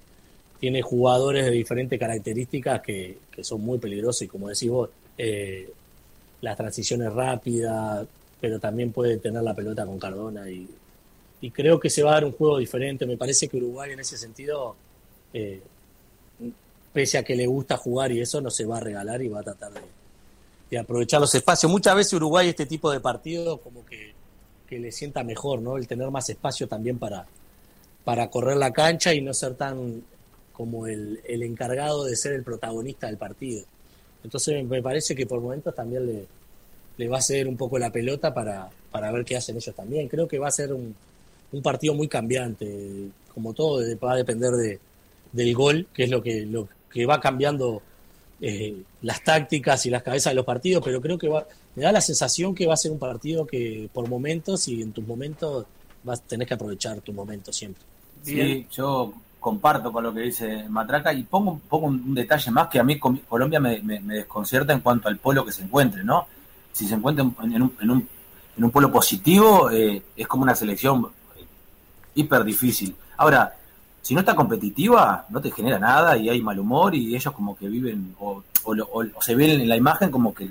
[0.60, 5.72] tiene jugadores de diferentes características que, que son muy peligrosos y como decís vos, eh,
[6.42, 8.06] las transiciones rápidas,
[8.40, 10.68] pero también puede tener la pelota con Cardona y,
[11.42, 13.06] y creo que se va a dar un juego diferente.
[13.06, 14.76] Me parece que Uruguay en ese sentido...
[15.34, 15.62] eh,
[16.94, 19.42] pese a que le gusta jugar y eso, no se va a regalar y va
[19.42, 19.82] a tratar de,
[20.72, 21.72] de aprovechar los espacios.
[21.72, 24.14] Muchas veces Uruguay este tipo de partidos como que,
[24.66, 25.78] que le sienta mejor, ¿no?
[25.78, 27.28] El tener más espacio también para,
[28.04, 30.02] para correr la cancha y no ser tan
[30.58, 33.64] como el, el encargado de ser el protagonista del partido.
[34.24, 36.26] Entonces me parece que por momentos también le,
[36.98, 40.08] le va a ceder un poco la pelota para, para ver qué hacen ellos también.
[40.08, 40.96] Creo que va a ser un,
[41.52, 42.66] un partido muy cambiante.
[43.36, 44.80] Como todo, va a depender de,
[45.32, 47.84] del gol, que es lo que, lo que va cambiando
[48.42, 51.46] eh, las tácticas y las cabezas de los partidos, pero creo que va,
[51.76, 54.92] me da la sensación que va a ser un partido que por momentos y en
[54.92, 55.68] tus momentos
[56.04, 57.84] vas tenés que aprovechar tu momento siempre.
[58.24, 59.14] Sí, yo
[59.48, 63.00] comparto con lo que dice Matraca y pongo, pongo un, detalle más que a mí
[63.00, 66.28] Colombia me, me- desconcierta en cuanto al polo que se encuentre, ¿no?
[66.74, 68.10] Si se encuentra en, un, en, un,
[68.58, 71.46] en un polo positivo, eh, es como una selección eh,
[72.16, 72.94] hiper difícil.
[73.16, 73.56] Ahora,
[74.02, 77.56] si no está competitiva, no te genera nada y hay mal humor y ellos como
[77.56, 80.50] que viven o, o o- o se ven en la imagen como que,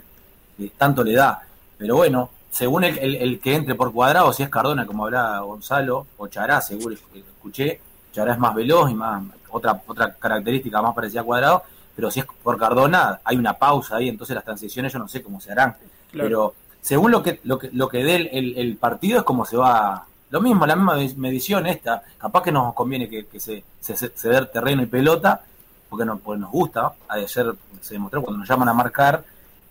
[0.78, 1.42] tanto le da.
[1.76, 5.40] Pero bueno, según el, el- el que entre por cuadrado, si es Cardona, como hablaba
[5.40, 7.78] Gonzalo, o Chará, seguro escuché,
[8.16, 11.62] Chará es más veloz y más otra otra característica más parecida a cuadrado,
[11.94, 15.22] pero si es por Cardona, hay una pausa ahí, entonces las transiciones yo no sé
[15.22, 15.76] cómo se harán.
[16.10, 16.28] Claro.
[16.28, 20.06] Pero según lo que lo que, lo que dé el, partido es como se va.
[20.30, 22.02] Lo mismo, la misma medición esta.
[22.16, 25.42] Capaz que nos conviene que, que se, se, se ceder terreno y pelota,
[25.90, 26.92] porque, no, porque nos gusta.
[27.08, 27.44] Ayer se
[27.94, 29.22] demostró cuando nos llaman a marcar,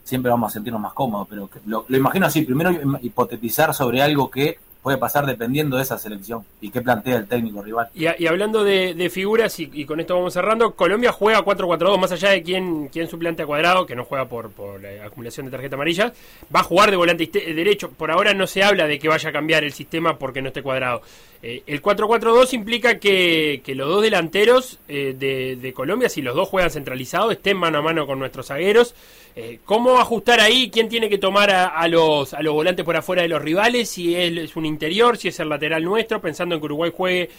[0.04, 1.28] siempre vamos a sentirnos más cómodos.
[1.30, 5.82] Pero lo, lo imagino así: primero im- hipotetizar sobre algo que puede pasar dependiendo de
[5.82, 7.90] esa selección y qué plantea el técnico rival.
[7.96, 12.30] Y, hablando de, de figuras, y, con esto vamos cerrando, Colombia juega 4-4-2, más allá
[12.30, 15.76] de quién, quién suplante a cuadrado, que no juega por, por la acumulación de tarjeta
[15.76, 16.14] amarilla,
[16.56, 17.90] va a jugar de volante derecho.
[17.90, 20.62] Por ahora no se habla de que vaya a cambiar el sistema porque no esté
[20.62, 21.02] cuadrado.
[21.44, 26.36] Eh, el 4-4-2 implica que, que los dos delanteros eh, de, de Colombia, si los
[26.36, 28.96] dos juegan centralizados, estén mano a mano con nuestros zagueros.
[29.36, 30.70] Eh, ¿Cómo ajustar ahí?
[30.72, 33.90] ¿Quién tiene que tomar a, a los, a los volantes por afuera de los rivales?
[33.90, 37.30] Si él es un interior, si es el lateral nuestro, pensando en que Uruguay juegue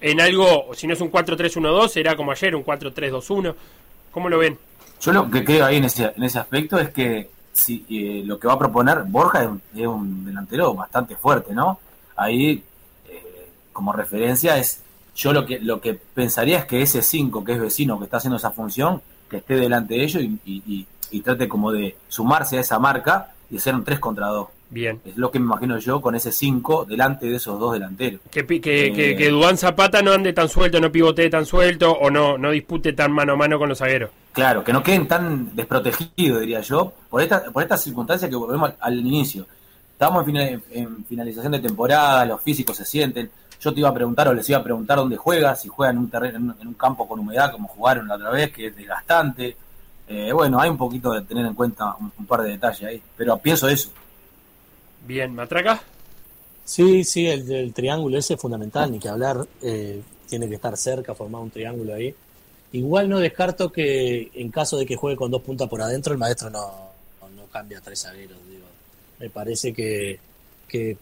[0.00, 3.54] en algo, si no es un 4-3-1-2, será como ayer, un 4-3-2-1.
[4.10, 4.58] ¿Cómo lo ven?
[5.00, 8.38] Yo lo que creo ahí en ese, en ese aspecto es que si eh, lo
[8.38, 9.50] que va a proponer Borja es
[9.80, 11.78] es un delantero bastante fuerte, ¿no?
[12.16, 12.62] Ahí,
[13.72, 14.80] como referencia, es
[15.14, 18.16] yo lo que lo que pensaría es que ese 5 que es vecino, que está
[18.18, 21.96] haciendo esa función, que esté delante de ellos y, y- y- y trate como de
[22.08, 24.48] sumarse a esa marca y hacer un 3 contra 2.
[24.70, 24.98] Bien.
[25.04, 28.22] Es lo que me imagino yo con ese 5 delante de esos dos delanteros.
[28.30, 31.92] Que, pi- que, Eh, que, que Zapata no ande tan suelto, no pivotee tan suelto
[31.92, 34.08] o no, no dispute tan mano a mano con los zagueros.
[34.32, 38.70] Claro, que no queden tan desprotegidos, diría yo, por esta, por esta circunstancia que volvemos
[38.70, 39.46] al, al inicio.
[39.92, 43.30] Estamos en finalización de temporada, los físicos se sienten.
[43.62, 45.98] Yo te iba a preguntar o les iba a preguntar dónde juega, si juega en
[45.98, 48.66] un terreno, en un, en un campo con humedad como jugaron la otra vez, que
[48.66, 49.56] es desgastante.
[50.08, 53.02] Eh, bueno, hay un poquito de tener en cuenta un, un par de detalles ahí,
[53.16, 53.90] pero pienso eso.
[55.06, 55.80] Bien, ¿Matraca?
[56.64, 60.76] Sí, sí, el del triángulo ese es fundamental, ni que hablar, eh, tiene que estar
[60.76, 62.14] cerca, formar un triángulo ahí.
[62.72, 66.18] Igual no descarto que en caso de que juegue con dos puntas por adentro, el
[66.18, 66.90] maestro no,
[67.36, 68.38] no cambia a tres zagueros.
[68.48, 68.64] Digo.
[69.18, 70.18] Me parece que,
[70.66, 70.96] que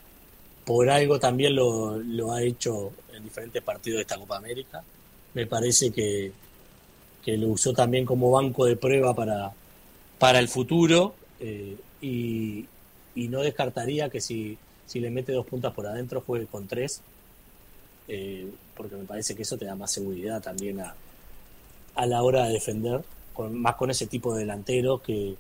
[0.65, 4.83] por algo también lo, ha hecho en diferentes partidos de esta Copa América.
[5.35, 6.33] Me parece que,
[7.25, 9.53] que lo usó también como banco de prueba para,
[10.19, 12.67] para el futuro eh, y,
[13.15, 14.57] no descartaría que si,
[14.87, 17.01] si le mete dos puntas por adentro juegue con tres,
[18.09, 20.95] eh, porque me parece que eso te da más seguridad también a,
[21.95, 23.03] a la hora de defender,
[23.35, 25.37] con, más con ese tipo de delantero que,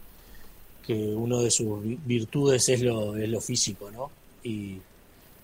[0.86, 4.10] que uno de sus vi- virtudes es lo, es lo físico, ¿no?
[4.44, 4.78] Y,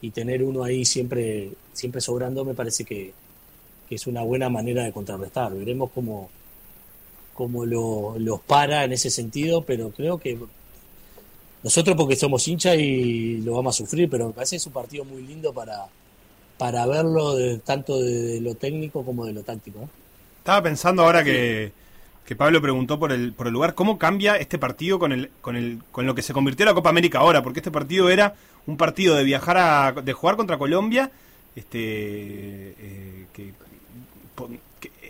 [0.07, 3.13] y tener uno ahí siempre, siempre sobrando me parece que,
[3.89, 5.53] que es una buena manera de contrarrestar.
[5.53, 6.31] Veremos cómo,
[7.35, 10.39] cómo lo, los para en ese sentido, pero creo que
[11.65, 14.73] nosotros porque somos hinchas y lo vamos a sufrir, pero me parece que es un
[14.73, 15.87] partido muy lindo para,
[16.57, 19.89] para verlo de, tanto de lo técnico como de lo táctico.
[20.39, 21.73] Estaba pensando ahora que,
[22.25, 25.57] que Pablo preguntó por el, por el lugar, ¿cómo cambia este partido con, el, con,
[25.57, 27.43] el, con lo que se convirtió la Copa América ahora?
[27.43, 28.37] Porque este partido era
[28.67, 31.11] un partido de viajar a, de jugar contra Colombia,
[31.55, 31.79] este,
[32.79, 33.53] eh, que,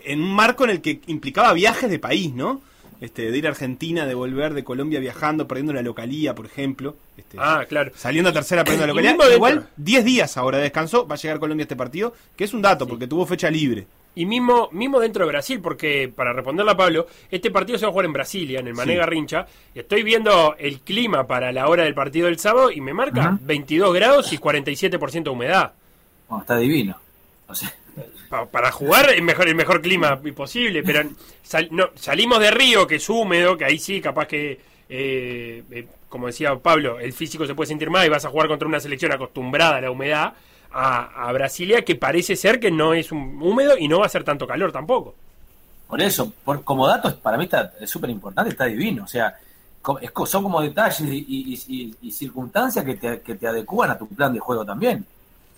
[0.05, 2.61] en un marco en el que implicaba viajes de país, ¿no?
[3.01, 6.95] Este, de ir a Argentina, de volver de Colombia viajando, perdiendo la localía, por ejemplo.
[7.15, 7.91] Este, Ah, claro.
[7.95, 11.39] Saliendo a tercera, perdiendo la dentro- Igual 10 días ahora de descanso va a llegar
[11.39, 13.85] Colombia a este partido, que es un dato, porque tuvo fecha libre.
[14.19, 17.89] Y mismo, mismo dentro de Brasil, porque para responderle a Pablo, este partido se va
[17.89, 18.97] a jugar en Brasilia, en el Mané Sí.
[18.97, 19.45] Garrincha,
[19.75, 23.37] y estoy viendo el clima para la hora del partido del sábado y me marca
[23.41, 25.73] 22 grados y 47% de humedad.
[26.27, 26.97] Bueno, está divino.
[27.47, 27.73] O sea,
[28.29, 31.01] Pa- para jugar el mejor, el mejor clima posible, pero
[31.43, 34.59] sal- no, salimos de Río, que es húmedo, que ahí sí, capaz que,
[34.89, 38.47] eh, eh, como decía Pablo, el físico se puede sentir más y vas a jugar
[38.49, 40.33] contra una selección acostumbrada a la humedad,
[40.71, 44.09] a, a Brasilia, que parece ser que no es un húmedo y no va a
[44.09, 45.15] ser tanto calor tampoco.
[45.87, 49.03] Por eso, por, como dato, para mí está es súper importante, está divino.
[49.05, 49.35] O sea,
[50.01, 53.97] es son como detalles y, y- y- y circunstancias que te, que te adecúan a
[53.97, 55.05] tu plan de juego también.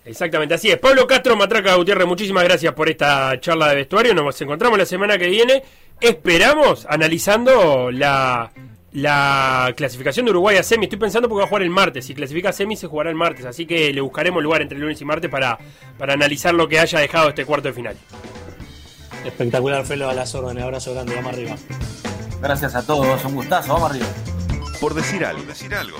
[0.04, 0.78] Exactamente, así es.
[0.78, 4.14] Pablo Castro, Matraca Gutiérrez, muchísimas gracias por esta charla de vestuario.
[4.14, 5.62] Nos encontramos la semana que viene.
[6.00, 8.50] Esperamos analizando la,
[8.92, 10.84] la clasificación de Uruguay a semi.
[10.86, 12.06] Estoy pensando porque va a jugar el martes.
[12.06, 13.44] Si clasifica a semi, se jugará el martes.
[13.46, 15.58] Así que le buscaremos lugar entre lunes y martes para,
[15.98, 17.96] para analizar lo que haya dejado este cuarto de final.
[19.24, 20.64] Espectacular, Felo, a las órdenes.
[20.64, 21.54] Abrazo grande, vamos arriba.
[22.40, 24.06] Gracias a todos, un gustazo, vamos arriba.
[24.80, 25.42] Por decir algo.
[25.44, 25.98] decir algo.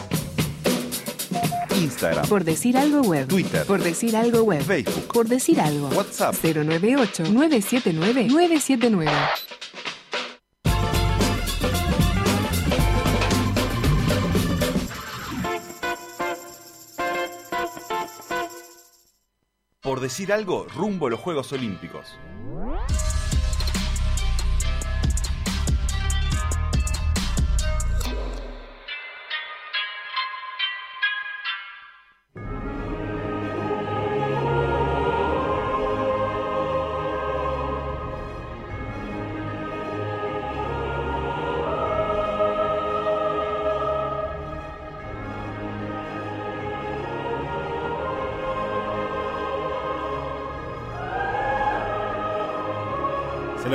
[1.76, 3.26] Instagram, Por decir algo web.
[3.28, 4.62] Twitter, Por decir algo web.
[4.62, 5.88] Facebook, Por decir algo.
[5.88, 6.34] WhatsApp.
[6.43, 9.09] 098-979-979.
[19.82, 22.18] Por decir algo, rumbo a los Juegos Olímpicos.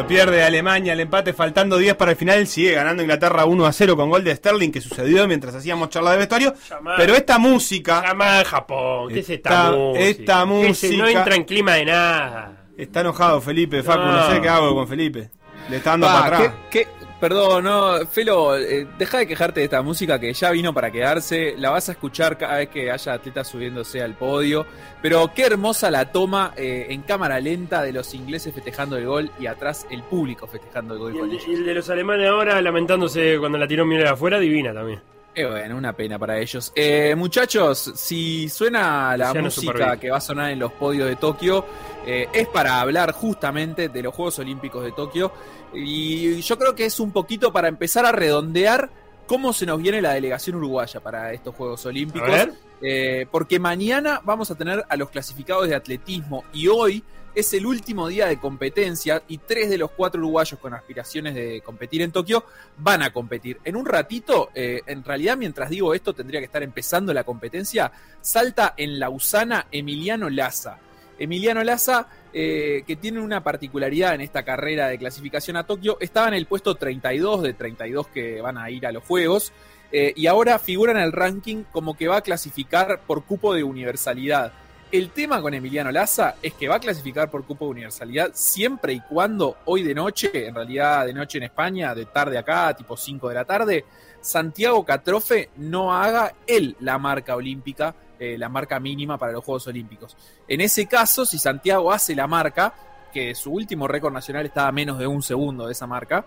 [0.05, 3.73] Lo pierde Alemania, el empate faltando 10 para el final, sigue ganando Inglaterra 1 a
[3.73, 6.53] 0 con gol de Sterling que sucedió mientras hacíamos charla de vestuario.
[6.69, 6.93] Llamá.
[6.97, 9.09] Pero esta música, Llama a Japón.
[9.11, 10.05] ¿Qué es esta, Esta- música?
[10.05, 12.51] esta ¿Qué es- No música- entra en clima de nada.
[12.77, 14.31] está enojado Felipe, Facu, no, No.
[14.31, 15.29] sé qué hago con Felipe.
[15.69, 16.53] Le está dando Pa, para atrás.
[16.69, 17.04] ¿qué- qué?
[17.19, 21.55] Perdón, no, Felo, eh, deja de quejarte de esta música que ya vino para quedarse.
[21.57, 24.65] La vas a escuchar cada vez que haya atletas subiéndose al podio.
[25.01, 29.31] Pero qué hermosa la toma eh, en cámara lenta de los ingleses festejando el gol
[29.39, 31.47] y atrás el público festejando el gol Y con el, ellos.
[31.47, 34.99] y el de los alemanes ahora lamentándose cuando la tiró Müller afuera, divina también.
[35.35, 36.71] Eh, bueno, una pena para ellos.
[36.73, 41.17] Eh, muchachos, si suena la Luciano música que va a sonar en los podios de
[41.17, 41.65] Tokio,
[42.05, 45.33] eh, es para hablar justamente de los Juegos Olímpicos de Tokio.
[45.73, 48.89] Y yo creo que es un poquito para empezar a redondear
[49.27, 52.29] cómo se nos viene la delegación uruguaya para estos Juegos Olímpicos.
[52.29, 52.53] A ver.
[52.81, 57.03] Eh, porque mañana vamos a tener a los clasificados de atletismo y hoy
[57.35, 61.61] es el último día de competencia y tres de los cuatro uruguayos con aspiraciones de
[61.61, 62.45] competir en Tokio
[62.77, 63.59] van a competir.
[63.63, 67.91] En un ratito, eh, en realidad mientras digo esto tendría que estar empezando la competencia,
[68.21, 70.79] salta en Lausana Emiliano Laza.
[71.19, 76.27] Emiliano Laza, eh, que tiene una particularidad en esta carrera de clasificación a Tokio, estaba
[76.29, 79.51] en el puesto 32 de 32 que van a ir a los Juegos.
[79.91, 83.63] eh, y ahora figura en el ranking como que va a clasificar por cupo de
[83.63, 84.51] universalidad.
[84.97, 88.93] El tema con Emiliano Laza es que va a clasificar por cupo de universalidad siempre
[88.93, 92.95] y cuando hoy de noche, en realidad de noche en España, de tarde acá, tipo
[92.95, 93.83] 5 de la tarde,
[94.21, 99.67] Santiago Catrofe no haga él la marca olímpica, eh, la marca mínima para los Juegos
[99.67, 100.15] Olímpicos.
[100.47, 102.73] En ese caso, si Santiago hace la marca,
[103.11, 106.25] que su último récord nacional está a menos de un segundo de esa marca,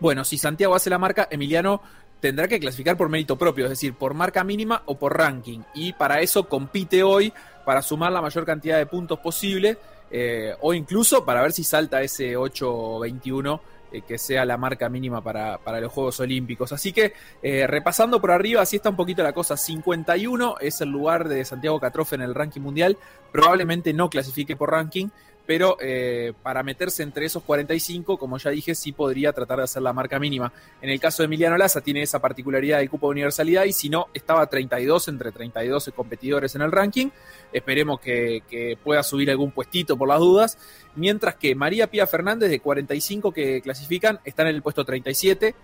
[0.00, 1.80] bueno, si Santiago hace la marca, Emiliano
[2.20, 5.60] tendrá que clasificar por mérito propio, es decir, por marca mínima o por ranking.
[5.74, 7.32] Y para eso compite hoy
[7.64, 9.78] para sumar la mayor cantidad de puntos posible
[10.10, 13.60] eh, o incluso para ver si salta ese 8-21
[13.92, 16.72] eh, que sea la marca mínima para, para los Juegos Olímpicos.
[16.72, 17.12] Así que
[17.42, 19.56] eh, repasando por arriba, así está un poquito la cosa.
[19.56, 22.98] 51 es el lugar de Santiago Catrofe en el ranking mundial.
[23.32, 25.08] Probablemente no clasifique por ranking,
[25.46, 29.82] pero eh, para meterse entre esos 45, como ya dije, sí podría tratar de hacer
[29.82, 30.52] la marca mínima.
[30.82, 33.88] En el caso de Emiliano Laza tiene esa particularidad del cupo de universalidad y si
[33.88, 37.10] no, estaba 32 entre 32 competidores en el ranking.
[37.52, 40.58] Esperemos que, que pueda subir algún puestito por las dudas.
[40.96, 45.54] Mientras que María Pía Fernández, de 45 que clasifican, está en el puesto 37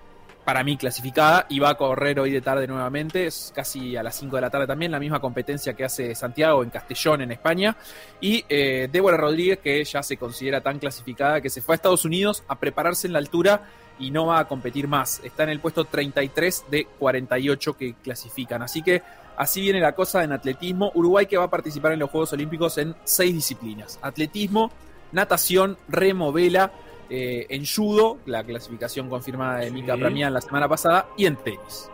[0.45, 4.16] para mí clasificada y va a correr hoy de tarde nuevamente, es casi a las
[4.16, 7.76] 5 de la tarde también, la misma competencia que hace Santiago en Castellón, en España.
[8.20, 12.05] Y eh, Débora Rodríguez, que ya se considera tan clasificada que se fue a Estados
[12.05, 13.62] Unidos a prepararse en la altura
[13.99, 15.20] y no va a competir más.
[15.22, 18.62] Está en el puesto 33 de 48 que clasifican.
[18.62, 19.03] Así que
[19.36, 20.90] así viene la cosa en atletismo.
[20.95, 24.01] Uruguay que va a participar en los Juegos Olímpicos en seis disciplinas.
[24.03, 24.72] Atletismo,
[25.12, 26.72] natación, remo, vela,
[27.14, 31.90] eh, en judo, la clasificación confirmada de Mika Pramián la semana pasada, y en tenis.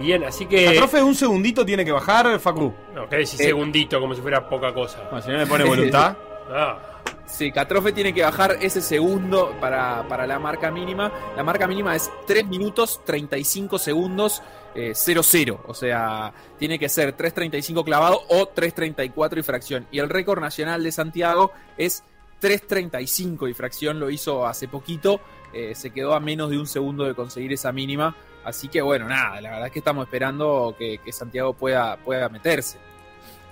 [0.00, 0.64] Bien, así que.
[0.64, 2.72] La profe un segundito tiene que bajar, Facu.
[2.94, 5.02] No, que decís Eh, segundito, como si fuera poca cosa.
[5.10, 6.16] Bueno, si no le pone voluntad.
[6.52, 6.80] Ah,
[7.26, 11.12] Sí, Catrofe tiene que bajar ese segundo para, para la marca mínima.
[11.36, 14.42] La marca mínima es 3 minutos 35 segundos
[14.74, 15.60] eh, 0-0.
[15.66, 19.86] O sea, tiene que ser 3.35 clavado o 3.34 y fracción.
[19.92, 22.02] Y el récord nacional de Santiago es
[22.40, 24.00] 3.35 y fracción.
[24.00, 25.20] Lo hizo hace poquito.
[25.52, 28.14] eh, se quedó a menos de un segundo de conseguir esa mínima.
[28.44, 32.28] Así que bueno, nada, la verdad es que estamos esperando que, que Santiago pueda, pueda
[32.28, 32.78] meterse.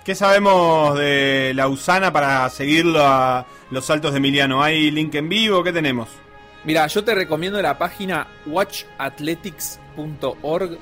[0.03, 4.63] ¿Qué sabemos de Lausana para seguirlo a los saltos de Emiliano?
[4.63, 5.63] ¿Hay link en vivo?
[5.63, 6.09] ¿Qué tenemos?
[6.63, 10.77] Mira, yo te recomiendo la página watchathletics.org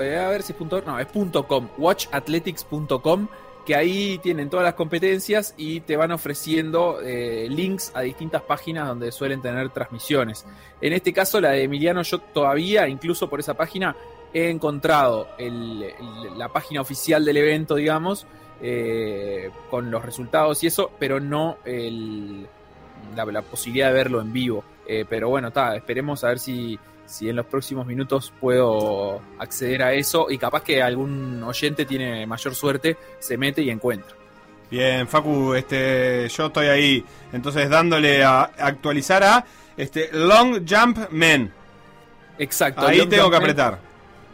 [0.00, 3.28] eh, a ver si es punto no, es punto .com, watchathletics.com
[3.68, 8.88] que ahí tienen todas las competencias y te van ofreciendo eh, links a distintas páginas
[8.88, 10.46] donde suelen tener transmisiones.
[10.80, 13.94] En este caso, la de Emiliano, yo todavía, incluso por esa página,
[14.32, 18.26] he encontrado la página oficial del evento, digamos,
[18.62, 21.58] eh, con los resultados y eso, pero no
[23.14, 24.64] la, posibilidad de verlo en vivo.
[24.86, 26.78] Eh, pero bueno, esperemos a ver si,
[27.08, 32.26] si en los próximos minutos puedo acceder a eso y capaz que algún oyente tiene
[32.26, 34.14] mayor suerte, se mete y encuentra.
[34.70, 39.44] Bien, Facu, este, yo estoy ahí, entonces dándole a actualizar a
[39.76, 41.50] este Long Jump Men.
[42.38, 42.86] Exacto.
[42.86, 43.78] Ahí Long tengo Jump que apretar.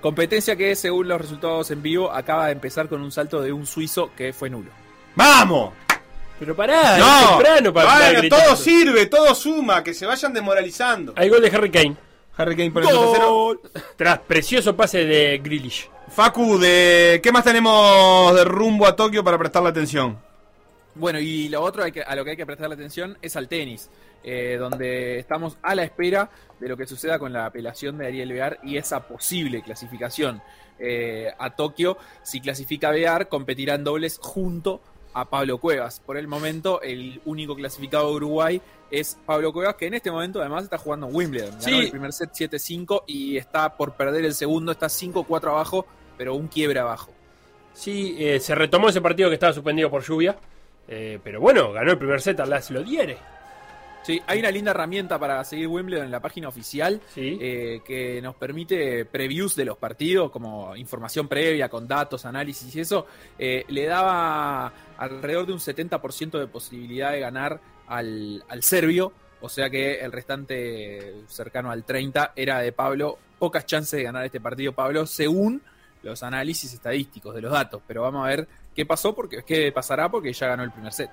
[0.00, 3.66] Competencia que, según los resultados en vivo, acaba de empezar con un salto de un
[3.66, 4.70] suizo que fue nulo.
[5.14, 5.72] ¡Vamos!
[6.38, 11.14] Pero pará, no, es temprano para Bueno, todo sirve, todo suma, que se vayan desmoralizando.
[11.16, 11.96] Hay gol de Harry Kane.
[12.36, 13.60] Harry Kane pone el 2 a 0.
[13.96, 15.88] Tras precioso pase de Grealish.
[16.08, 20.18] Facu, de ¿qué más tenemos de rumbo a Tokio para prestarle atención?
[20.96, 23.48] Bueno, y lo otro hay que- a lo que hay que prestarle atención es al
[23.48, 23.90] tenis,
[24.22, 26.30] eh, donde estamos a la espera
[26.60, 30.40] de lo que suceda con la apelación de Ariel Bear y esa posible clasificación
[30.78, 31.96] eh, a Tokio.
[32.24, 34.80] Si clasifica Bear, competirá en dobles junto
[35.14, 36.00] a Pablo Cuevas.
[36.00, 38.60] Por el momento, el único clasificado de Uruguay
[38.90, 41.50] es Pablo Cuevas, que en este momento además está jugando en Wimbledon.
[41.52, 41.74] Ganó Sí.
[41.78, 45.86] el primer set 7-5 y está por perder el segundo, está 5-4 abajo,
[46.18, 47.12] pero un quiebre abajo.
[47.72, 50.36] Sí, eh, se retomó ese partido que estaba suspendido por lluvia.
[50.86, 53.16] eh, pero bueno, ganó el primer set a Las Lodiere.
[54.02, 58.34] Sí, hay una linda herramienta para seguir Wimbledon en la página oficial eh, que nos
[58.34, 63.06] permite previews de los partidos, como información previa con datos, análisis y eso.
[63.38, 69.48] Eh, le daba alrededor de un 70% de posibilidad de ganar al, al serbio, o
[69.48, 73.18] sea que el restante cercano al 30 era de Pablo.
[73.38, 75.60] Pocas chances de ganar este partido, Pablo, según
[76.02, 77.82] los análisis estadísticos de los datos.
[77.86, 81.10] Pero vamos a ver qué pasó, porque qué pasará, porque ya ganó el primer set.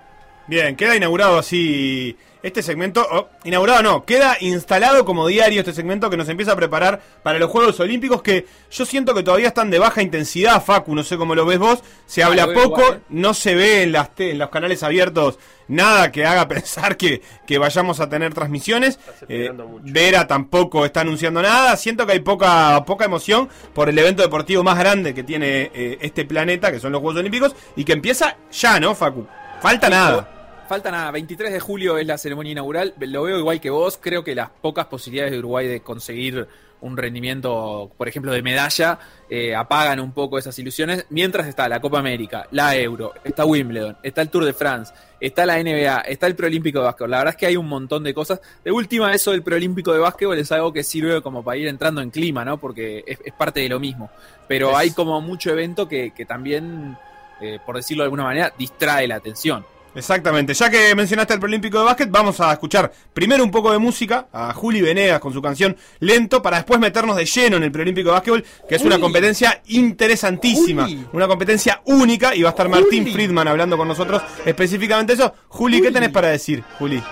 [0.47, 3.07] Bien, queda inaugurado así este segmento.
[3.11, 7.37] oh, inaugurado no, queda instalado como diario este segmento que nos empieza a preparar para
[7.37, 11.17] los Juegos Olímpicos que yo siento que todavía están de baja intensidad, Facu, no sé
[11.17, 11.83] cómo lo ves vos.
[12.07, 13.01] Se Ah, habla poco, igual, ¿eh?
[13.09, 15.37] no se ve en, las te- en los canales abiertos
[15.67, 18.99] nada que haga pensar que, que vayamos a tener transmisiones.
[19.29, 19.51] Eh,
[19.83, 21.77] Vera tampoco está anunciando nada.
[21.77, 25.99] Siento que hay poca, poca emoción por el evento deportivo más grande que tiene eh,
[26.01, 29.27] este planeta, que son los Juegos Olímpicos, y que empieza ya, ¿no, Facu?
[29.61, 30.27] Falta nada.
[30.67, 32.93] Falta nada, 23 de julio es la ceremonia inaugural.
[32.99, 33.99] Lo veo igual que vos.
[34.01, 36.47] Creo que las pocas posibilidades de Uruguay de conseguir
[36.79, 38.97] un rendimiento, por ejemplo, de medalla,
[39.29, 41.05] eh, apagan un poco esas ilusiones.
[41.09, 45.45] Mientras está la Copa América, la Euro, está Wimbledon, está el Tour de France, está
[45.45, 47.11] la NBA, está el Preolímpico de Básquetbol.
[47.11, 48.39] La verdad es que hay un montón de cosas.
[48.63, 52.01] De última, eso del Preolímpico de Básquetbol es algo que sirve como para ir entrando
[52.01, 52.57] en clima, ¿no?
[52.57, 54.09] Porque es, es parte de lo mismo.
[54.47, 56.97] Pero Es- hay como mucho evento que, que también,
[57.41, 59.65] eh, por decirlo de alguna manera, distrae la atención.
[59.93, 63.77] Exactamente, ya que mencionaste el Preolímpico de Básquet, vamos a escuchar primero un poco de
[63.77, 67.71] música a Juli Venegas con su canción Lento, para después meternos de lleno en el
[67.73, 72.69] Preolímpico de Básquetbol, que es una competencia interesantísima, una competencia única, y va a estar
[72.69, 73.11] Martín.
[73.11, 75.33] Friedman hablando con nosotros específicamente eso.
[75.49, 77.03] Juli, ¿qué tenés para decir, Juli?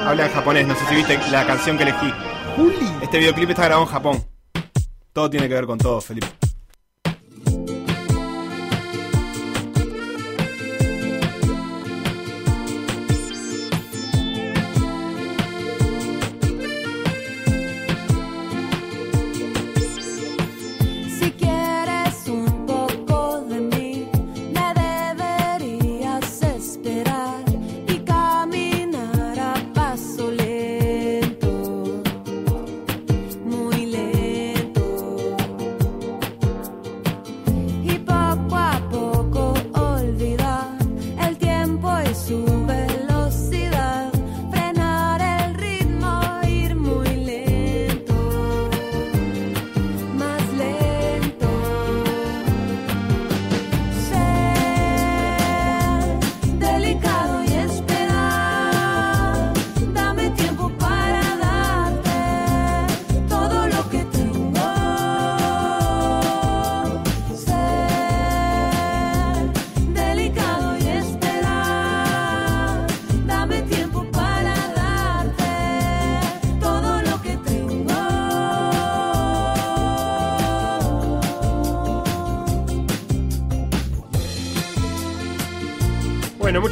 [0.00, 2.12] Habla en japonés, no sé si viste la canción que elegí.
[2.56, 2.92] Juli.
[3.00, 4.24] Este videoclip está grabado en Japón.
[5.14, 6.26] Todo tiene que ver con todo, Felipe.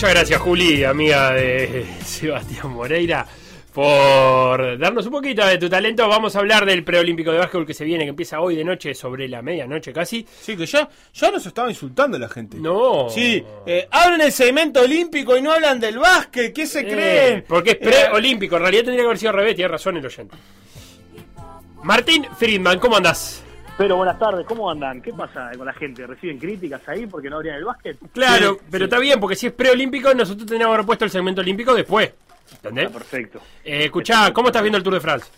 [0.02, 3.24] Muchas gracias Juli, amiga de Sebastián Moreira,
[3.72, 6.08] por darnos un poquito de tu talento.
[6.08, 8.94] Vamos a hablar del preolímpico de básquetbol que se viene, que empieza hoy de noche,
[8.94, 10.26] sobre la medianoche casi.
[10.40, 12.56] Sí, que ya, ya nos estaba insultando la gente.
[12.56, 13.08] No.
[13.10, 16.52] Sí, eh, hablan del segmento olímpico y no hablan del básquet.
[16.52, 17.44] ¿Qué se Eh, creen?
[17.46, 20.04] porque es Eh, preolímpico, en realidad tendría que haber sido al revés, tiene razón el
[20.04, 20.34] oyente.
[21.84, 23.44] Martín Friedman, ¿cómo andás?
[23.78, 25.00] Pero buenas tardes, ¿cómo andan?
[25.00, 26.06] ¿Qué pasa con la gente?
[26.06, 27.96] ¿Reciben críticas ahí porque no abrían el básquet?
[28.12, 31.40] Claro, pero está bien, porque si es preolímpico, nosotros teníamos que haber puesto el segmento
[31.40, 32.12] olímpico después.
[32.52, 32.90] ¿Entendés?
[32.90, 33.40] perfecto.
[33.64, 35.30] Eh, escuchá, ¿cómo estás viendo el Tour de France?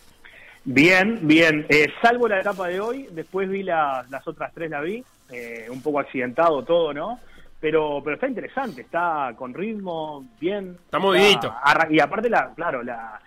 [0.64, 1.64] Bien, bien.
[1.68, 5.02] Eh, salvo la etapa de hoy, después vi la- las otras tres, la vi.
[5.30, 7.18] eh, un poco accidentado todo, ¿no?
[7.58, 10.76] Pero, pero está interesante, está con ritmo, bien.
[10.84, 11.52] Está movidito.
[11.88, 13.18] Y aparte, la, claro, la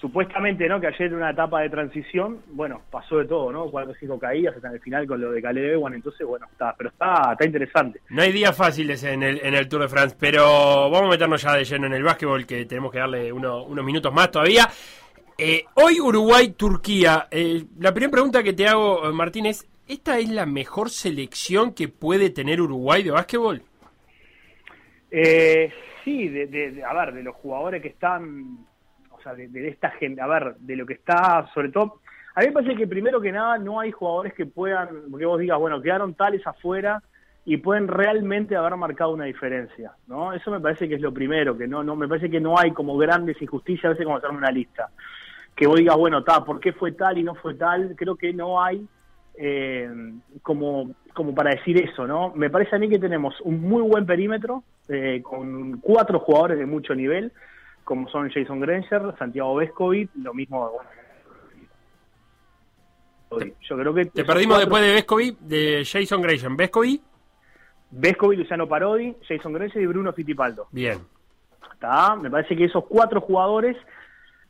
[0.00, 0.80] supuestamente, ¿no?
[0.80, 3.66] Que ayer una etapa de transición, bueno, pasó de todo, ¿no?
[3.70, 6.74] Cuatro o cinco caídas hasta el final con lo de Caleb Ewan, entonces, bueno, está,
[6.76, 8.00] pero está, está interesante.
[8.10, 10.42] No hay días fáciles en el, en el Tour de France, pero
[10.90, 13.84] vamos a meternos ya de lleno en el básquetbol, que tenemos que darle uno- unos
[13.84, 14.68] minutos más todavía.
[15.36, 17.28] Eh, hoy Uruguay-Turquía.
[17.30, 21.72] Eh, la primera pregunta que te hago, eh, Martín, es, ¿esta es la mejor selección
[21.74, 23.62] que puede tener Uruguay de básquetbol?
[25.10, 25.72] Eh,
[26.04, 28.58] sí, de- de- a ver, de los jugadores que están,
[29.18, 32.00] o sea, de, de esta gente, a ver, de lo que está, sobre todo,
[32.34, 34.88] a mí me parece que primero que nada no hay jugadores que puedan,
[35.18, 37.02] que vos digas, bueno, quedaron tales afuera
[37.44, 40.32] y pueden realmente haber marcado una diferencia, ¿no?
[40.32, 42.70] Eso me parece que es lo primero, que no, no, me parece que no hay
[42.72, 44.90] como grandes injusticias a veces como hacerme una lista.
[45.56, 47.94] Que vos digas, bueno, ta, ¿por qué fue tal y no fue tal?
[47.96, 48.86] Creo que no hay
[49.34, 49.90] eh,
[50.42, 52.32] como, como para decir eso, ¿no?
[52.34, 56.66] Me parece a mí que tenemos un muy buen perímetro, eh, con cuatro jugadores de
[56.66, 57.32] mucho nivel,
[57.88, 60.70] como son Jason Granger, Santiago Vescovic, lo mismo...
[63.30, 66.54] bueno, yo creo que Te perdimos cuatro- después de Vescovi, de Jason Grayson.
[66.54, 67.00] ¿Vescovi?
[67.90, 70.66] Vescovic, Luciano Parodi, Jason Granger y Bruno Fittipaldo.
[70.70, 70.98] Bien.
[71.72, 72.14] ¿Está?
[72.16, 73.74] Me parece que esos cuatro jugadores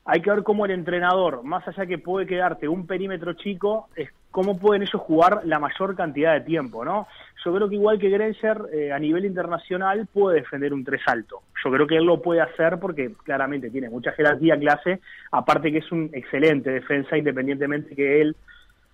[0.04, 4.10] hay que ver cómo el entrenador, más allá que puede quedarte un perímetro chico, es
[4.30, 7.06] cómo pueden ellos jugar la mayor cantidad de tiempo, ¿no?
[7.44, 11.42] Yo creo que igual que Granger, eh, a nivel internacional, puede defender un tres alto.
[11.64, 15.00] Yo creo que él lo puede hacer porque claramente tiene mucha jerarquía clase,
[15.32, 18.36] aparte que es un excelente defensa, independientemente que él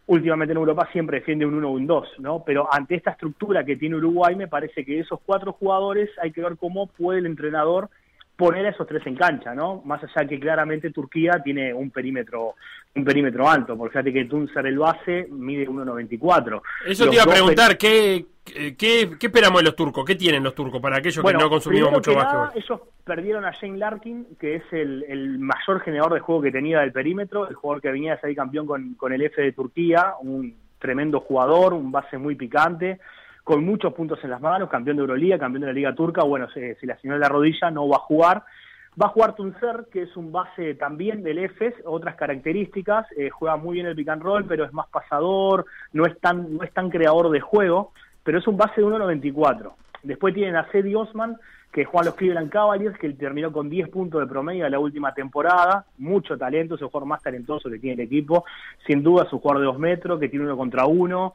[0.07, 2.43] últimamente en Europa siempre defiende un 1 o un 2, ¿no?
[2.45, 6.43] Pero ante esta estructura que tiene Uruguay, me parece que esos cuatro jugadores hay que
[6.43, 7.89] ver cómo puede el entrenador
[8.37, 9.82] poner a esos tres en cancha, ¿no?
[9.85, 12.55] Más allá que claramente Turquía tiene un perímetro
[12.97, 16.62] un perímetro alto, porque fíjate que Tuncer el base mide 1.94.
[16.87, 18.74] Eso Los te iba a preguntar, ¿qué, qué,
[19.18, 20.05] qué esperamos de los turcos?
[20.05, 22.51] ¿Qué tienen los turcos para aquellos Bueno, que no consumimos mucho que básquetbol?
[22.55, 26.80] ellos perdieron a Shane Larkin, que es el, el mayor generador de juego que tenía
[26.80, 30.14] del perímetro, el jugador que venía a salir campeón con, con el F de Turquía,
[30.20, 33.01] un tremendo jugador, un base muy picante,
[33.45, 36.49] con muchos puntos en las manos, campeón de Euroliga, campeón de la Liga Turca, bueno,
[36.51, 38.42] se, se lesionó la rodilla, no va a jugar.
[39.01, 43.57] Va a jugar Tuncer, que es un base también del EFES, otras características, eh, juega
[43.57, 46.72] muy bien el pick and roll, pero es más pasador, no es tan, no es
[46.72, 47.92] tan creador de juego,
[48.22, 49.72] pero es un base de 1.94.
[50.05, 51.36] Después tienen a Cedi Osman,
[51.72, 55.12] que juega los Cleveland Cavaliers, que terminó con 10 puntos de promedio en la última
[55.12, 58.45] temporada, mucho talento, es el jugador más talentoso que tiene el equipo,
[58.86, 61.34] sin duda es un jugador de 2 metros, que tiene uno contra uno,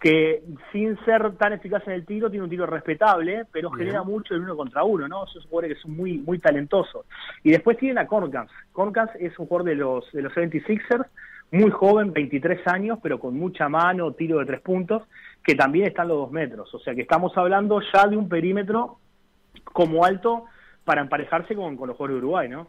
[0.00, 3.86] que sin ser tan eficaz en el tiro, tiene un tiro respetable, pero Bien.
[3.86, 5.24] genera mucho el uno contra uno, ¿no?
[5.24, 7.04] Esos jugadores que son muy, muy talentosos.
[7.42, 8.50] Y después tienen a Corkans.
[8.72, 11.06] Corkans es un jugador de los, de los 76ers,
[11.50, 15.02] muy joven, 23 años, pero con mucha mano, tiro de tres puntos,
[15.42, 16.72] que también está en los dos metros.
[16.74, 18.98] O sea que estamos hablando ya de un perímetro
[19.64, 20.44] como alto
[20.84, 22.68] para emparejarse con, con los jugadores de Uruguay, ¿no?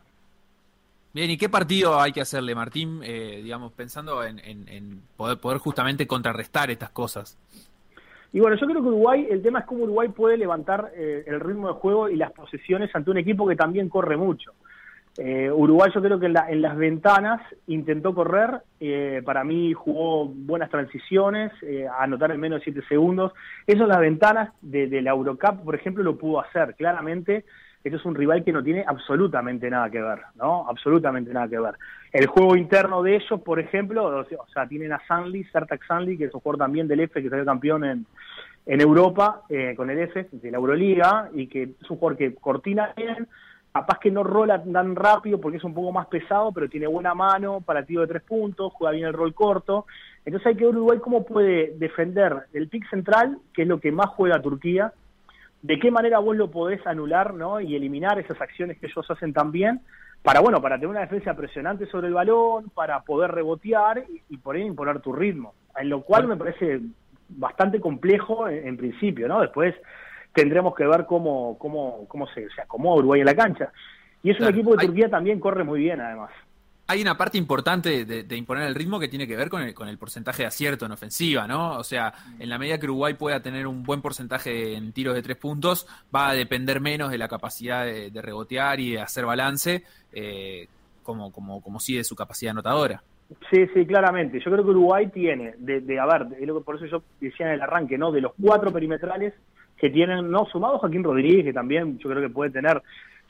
[1.14, 3.02] Bien, ¿y qué partido hay que hacerle, Martín?
[3.04, 7.38] Eh, digamos, pensando en, poder, poder justamente contrarrestar estas cosas.
[8.32, 11.40] Y bueno, yo creo que Uruguay, el tema es cómo Uruguay puede levantar eh, el
[11.40, 14.52] ritmo de juego y las posesiones ante un equipo que también corre mucho.
[15.18, 19.74] Eh, Uruguay yo creo que en, la- en las ventanas intentó correr, eh, para mí
[19.74, 23.34] jugó buenas transiciones, eh, anotar en menos de 7 segundos.
[23.66, 26.76] Eso en las ventanas de, de la Eurocup, por ejemplo, lo pudo hacer.
[26.76, 27.46] Claramente,
[27.84, 30.68] este es un rival que no tiene absolutamente nada que ver, ¿no?
[30.68, 31.76] Absolutamente nada que ver.
[32.12, 36.26] El juego interno de ellos, por ejemplo, o sea, tienen a Sanli, Sertak Sanli, que
[36.26, 38.06] es un jugador también del F, que salió campeón en,
[38.66, 42.36] en Europa eh, con el F de la Euroliga y que es un jugador que
[42.36, 43.28] cortina bien,
[43.72, 47.14] capaz que no rola tan rápido porque es un poco más pesado, pero tiene buena
[47.14, 49.86] mano para tiro de tres puntos, juega bien el rol corto.
[50.26, 53.92] Entonces hay que ver Uruguay cómo puede defender el pick central, que es lo que
[53.92, 54.92] más juega Turquía,
[55.62, 57.60] de qué manera vos lo podés anular ¿no?
[57.60, 59.82] y eliminar esas acciones que ellos hacen también,
[60.24, 64.38] para bueno, para tener una defensa presionante sobre el balón, para poder rebotear y, y
[64.38, 65.54] por ahí imponer tu ritmo.
[65.78, 66.82] En lo cual me parece
[67.30, 69.42] bastante complejo en, en principio, ¿no?
[69.42, 69.76] Después
[70.34, 73.72] tendremos que ver cómo, cómo, cómo se, se acomoda Uruguay en la cancha.
[74.22, 76.32] Y es un equipo de Turquía también corre muy bien, además.
[76.92, 79.76] Hay una parte importante de, de imponer el ritmo que tiene que ver con el,
[79.76, 81.78] con el porcentaje de acierto en ofensiva, ¿no?
[81.78, 85.22] O sea, en la medida que Uruguay pueda tener un buen porcentaje en tiros de
[85.22, 89.24] tres puntos, va a depender menos de la capacidad de, de rebotear y de hacer
[89.24, 89.84] balance,
[90.14, 90.68] eh,
[91.04, 93.04] como, como, como sí de su capacidad anotadora.
[93.52, 94.40] Sí, sí, claramente.
[94.40, 97.54] Yo creo que Uruguay tiene, de, de a ver, que- por eso yo decía en
[97.54, 98.12] el arranque, ¿no?
[98.12, 99.36] De los cuatro perimetrales
[99.78, 102.82] que tienen, no sumado Joaquín Rodríguez, que también yo creo que puede tener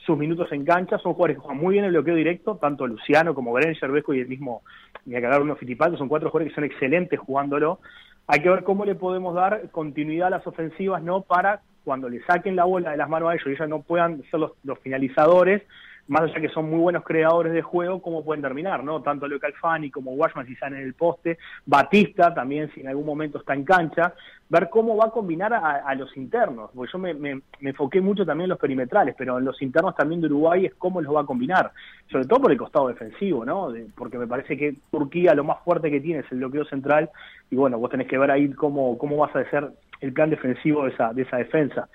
[0.09, 3.35] sus minutos en cancha, son jugadores que juegan muy bien el bloqueo directo, tanto Luciano
[3.35, 4.63] como Berencher, Vesco y el mismo,
[5.05, 7.79] ni a cagar uno Fittipaldi, son cuatro jugadores que son excelentes jugándolo.
[8.25, 11.21] Hay que ver cómo le podemos dar continuidad a las ofensivas, ¿no?
[11.21, 14.23] Para cuando le saquen la bola de las manos a ellos y ellos no puedan
[14.31, 15.61] ser los finalizadores,
[16.09, 19.01] más allá que son muy buenos creadores de juego, cómo pueden terminar, ¿no?
[19.01, 23.05] Tanto Leo Calfani como Washman si están en el poste, Batista también si en algún
[23.05, 24.13] momento está en cancha,
[24.49, 28.25] ver cómo va a combinar a, los internos, porque yo me, me- me enfoqué mucho
[28.25, 31.21] también en los perimetrales, pero en los internos también de Uruguay es cómo los va
[31.21, 31.71] a combinar,
[32.11, 33.71] sobre todo por el costado defensivo, ¿no?
[33.95, 37.11] Porque me parece que Turquía lo más fuerte que tiene es el bloqueo central,
[37.51, 39.69] y bueno, vos tenés que ver ahí cómo, cómo vas a hacer
[40.01, 41.87] el plan defensivo de esa, de esa defensa.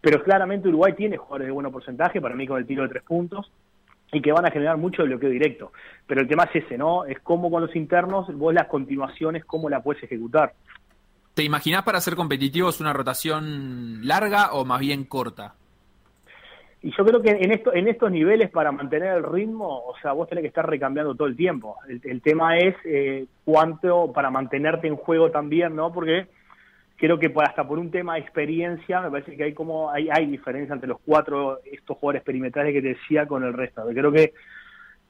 [0.00, 3.02] Pero claramente Uruguay tiene jugadores de buen porcentaje, para mí con el tiro de tres
[3.02, 3.50] puntos,
[4.12, 5.72] y que van a generar mucho bloqueo directo.
[6.06, 7.04] Pero el tema es ese, ¿no?
[7.04, 10.54] Es cómo con los internos, vos las continuaciones, cómo la puedes ejecutar.
[11.34, 15.54] ¿Te imaginás para ser competitivos una rotación larga o más bien corta?
[16.82, 20.12] Y yo creo que en, esto, en estos niveles, para mantener el ritmo, o sea,
[20.12, 21.76] vos tenés que estar recambiando todo el tiempo.
[21.86, 25.92] El, el tema es eh, cuánto para mantenerte en juego también, ¿no?
[25.92, 26.26] Porque
[27.00, 30.26] creo que hasta por un tema de experiencia, me parece que hay como hay, hay
[30.26, 33.82] diferencia entre los cuatro, estos jugadores perimetrales que te decía, con el resto.
[33.88, 34.32] Creo que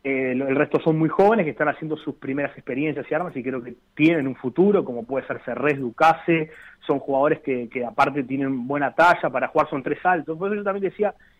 [0.02, 3.42] eh, el resto son muy jóvenes que están haciendo sus primeras experiencias y armas y
[3.42, 6.50] creo que tienen un futuro, como puede ser Cerrés, Ducase,
[6.86, 10.38] son jugadores que, que aparte tienen buena talla, para jugar son tres altos.
[10.38, 11.12] Por eso yo también decía,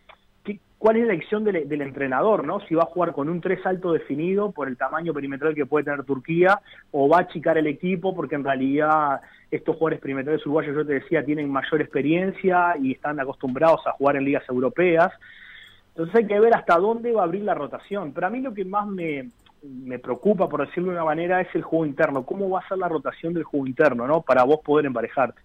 [0.81, 2.43] ¿cuál es la elección del, entrenador?
[2.43, 5.67] no Si va a jugar con un tres alto definido por el tamaño perimetral que
[5.67, 6.59] puede tener Turquía,
[6.89, 9.21] o va a achicar el equipo porque en realidad
[9.51, 14.15] estos jugadores perimetrales uruguayos, yo te decía, tienen mayor experiencia y están acostumbrados a jugar
[14.15, 15.13] en ligas europeas.
[15.89, 18.11] Entonces hay que ver hasta dónde va a abrir la rotación.
[18.11, 19.29] Pero a mí lo que más me,
[19.61, 22.25] me preocupa, por decirlo de una manera, es el juego interno.
[22.25, 24.21] ¿Cómo va a ser la rotación del juego interno, no?
[24.21, 25.41] Para vos poder emparejarte.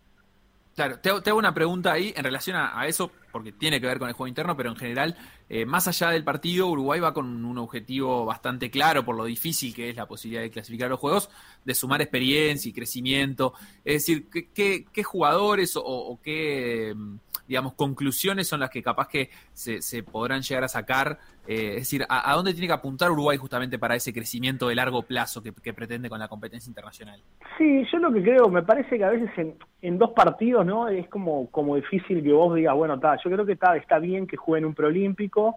[0.76, 3.86] Claro, te hago, te hago una pregunta ahí en relación a, eso, porque tiene que
[3.86, 5.16] ver con el juego interno, pero en general,
[5.48, 9.74] eh, más allá del partido, Uruguay va con un objetivo bastante claro por lo difícil
[9.74, 11.30] que es la posibilidad de clasificar los juegos,
[11.64, 13.54] de sumar experiencia y crecimiento.
[13.86, 16.94] Es decir, ¿qué, qué- qué jugadores o, qué,
[17.46, 21.18] digamos, conclusiones son las que capaz que se, se podrán llegar a sacar?
[21.46, 25.02] Eh, es decir, ¿a, dónde tiene que apuntar Uruguay justamente para ese crecimiento de largo
[25.02, 27.20] plazo que, pretende con la competencia internacional?
[27.58, 30.88] Sí, yo lo que creo, me parece que a veces en, en dos partidos, ¿no?
[30.88, 34.26] Es como, como difícil que vos digas, bueno, está, yo creo que está, está bien
[34.26, 35.56] que jueguen un preolímpico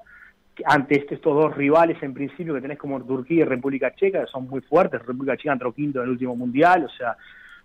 [0.65, 4.31] ante este- estos dos rivales en principio que tenés como Turquía y República Checa, que
[4.31, 7.15] son muy fuertes, República Checa entró quinto en el último mundial, o sea,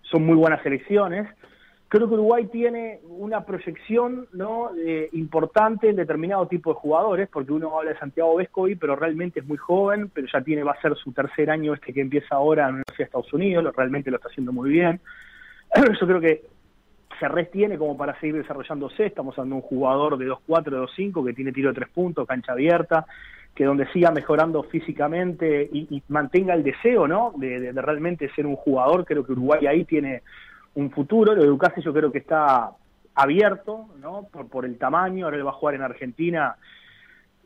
[0.01, 1.27] son muy buenas selecciones.
[1.95, 4.71] Creo que Uruguay tiene una proyección ¿no?
[4.75, 9.39] Eh, importante en determinado tipo de jugadores, porque uno habla de Santiago Vescovi, pero realmente
[9.39, 12.35] es muy joven, pero ya tiene va a ser su tercer año este que empieza
[12.35, 14.99] ahora en la Estados Unidos, realmente lo está haciendo muy bien.
[16.01, 16.41] Yo creo que
[17.17, 21.33] Cerrés tiene como para seguir desarrollándose, estamos hablando de un jugador de 2-4, 2-5 que
[21.33, 23.05] tiene tiro de tres puntos, cancha abierta,
[23.55, 27.31] que donde siga mejorando físicamente y, mantenga el deseo, ¿no?
[27.37, 30.23] De realmente ser un jugador, creo que Uruguay ahí tiene
[30.75, 32.71] un futuro, lo de Ducase yo creo que está
[33.13, 34.27] abierto, ¿no?
[34.31, 36.55] Por, por el tamaño, ahora él va a jugar en Argentina,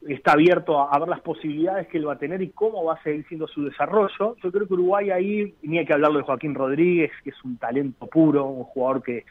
[0.08, 2.94] está abierto a, a ver las posibilidades que él va a tener y cómo va
[2.96, 4.36] a seguir siendo su desarrollo.
[4.42, 7.58] Yo creo que Uruguay ahí, ni hay que hablarlo de Joaquín Rodríguez, que es un
[7.58, 9.26] talento puro, un jugador que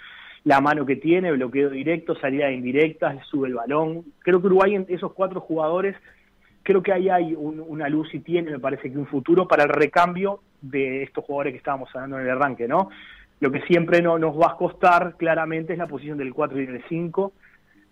[0.45, 4.05] la mano que tiene, bloqueo directo, salida indirecta, sube el balón.
[4.21, 5.97] Creo que Uruguay en esos cuatro jugadores,
[6.63, 9.65] creo que ahí hay un- una luz y tiene, me parece que un futuro para
[9.65, 12.91] el recambio de estos jugadores que estábamos hablando en el arranque, ¿no?
[13.41, 16.67] Lo que siempre no, nos va a costar claramente es la posición del 4 y
[16.67, 17.33] del 5,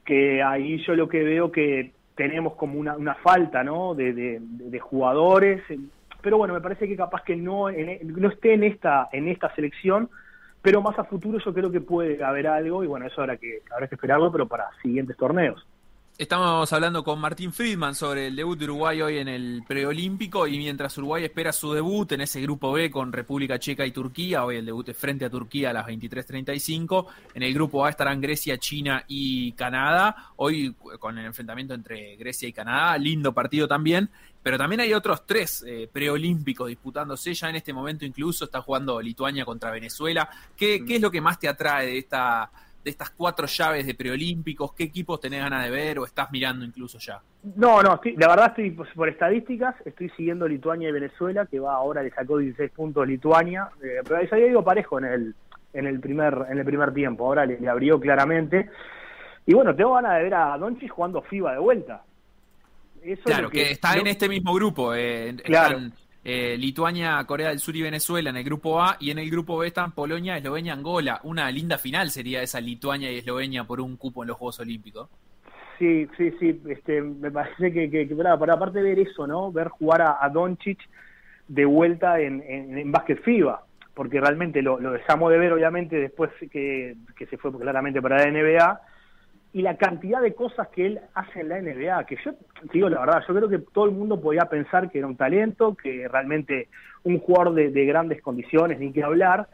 [0.05, 3.95] que ahí yo lo que veo que tenemos como una, una falta ¿no?
[3.95, 5.79] de, de- de jugadores, eh,
[6.23, 9.55] pero bueno, me parece que capaz que no, en- no esté en esta, en esta
[9.55, 10.09] selección,
[10.63, 13.61] pero más a futuro yo creo que puede haber algo, y bueno, eso habrá que,
[13.71, 15.65] habrá que esperarlo, pero para siguientes torneos.
[16.19, 20.57] Estamos hablando con Martín Friedman sobre el debut de Uruguay hoy en el preolímpico y
[20.57, 24.57] mientras Uruguay espera su debut en ese grupo B con República Checa y Turquía, hoy
[24.57, 28.57] el debut es frente a Turquía a las 23.35, en el grupo A estarán Grecia,
[28.57, 34.09] China y Canadá, hoy con el enfrentamiento entre Grecia y Canadá, lindo partido también,
[34.43, 39.03] pero también hay otros tres eh, preolímpicos disputándose, ya en este momento incluso está jugando
[39.03, 40.31] Lituania contra Venezuela.
[40.57, 42.51] ¿Qué, qué es lo que más te atrae de esta
[42.87, 44.73] de estas cuatro llaves de preolímpicos?
[44.73, 47.21] ¿Qué equipos tenés ganas de ver o estás mirando incluso ya?
[47.57, 51.59] No, no, estoy- la verdad estoy pues, por estadísticas, estoy siguiendo Lituania y Venezuela, que
[51.59, 55.35] va ahora le sacó 16 puntos Lituania, eh, pero eso había ido parejo en el
[55.73, 58.71] en el primer en el primer tiempo, ahora le, le abrió claramente.
[59.47, 62.05] Y bueno, tengo ganas de ver a Doncic jugando FIBA de vuelta.
[63.03, 64.95] Eso Claro, que, está en este mismo grupo.
[64.95, 65.79] eh, Claro.
[65.79, 65.93] están
[66.29, 69.59] eh, Lituania, Corea del Sur y Venezuela en el grupo A, y en el grupo
[69.59, 71.21] B están Polonia, Eslovenia, Angola.
[71.23, 75.09] Una linda final sería esa Lituania y Eslovenia por un cupo en los Juegos Olímpicos.
[75.79, 79.53] Sí, sí, sí, este, me parece que, que, para aparte de ver eso, ¿no?
[79.53, 80.81] Ver jugar a, a Doncic
[81.47, 85.95] de vuelta en, en, en básquet FIBA, porque realmente lo, lo dejamos de ver, obviamente,
[85.95, 88.81] después que, que se fue claramente para la NBA,
[89.53, 92.89] y la cantidad de cosas que él hace en la NBA, que yo te digo
[92.89, 96.07] la verdad, yo creo que todo el mundo podía pensar que era un talento, que
[96.09, 96.69] realmente
[97.05, 99.49] un jugador de, de grandes condiciones, ni que hablar.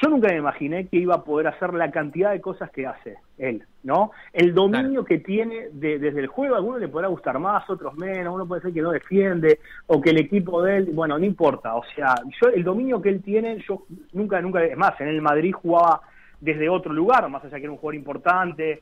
[0.00, 3.16] Yo nunca me imaginé que iba a poder hacer la cantidad de cosas que hace
[3.36, 4.12] él, ¿no?
[4.32, 7.96] El dominio que tiene de- desde el juego, a algunos le podrá gustar más, otros
[7.96, 11.24] menos, uno puede ser que no defiende, o que el equipo de él, bueno, no
[11.24, 15.08] importa, o sea, yo el dominio que él tiene, yo nunca, nunca, es más, en
[15.08, 16.02] el Madrid jugaba
[16.40, 18.80] desde otro lugar, más allá que era un jugador importante,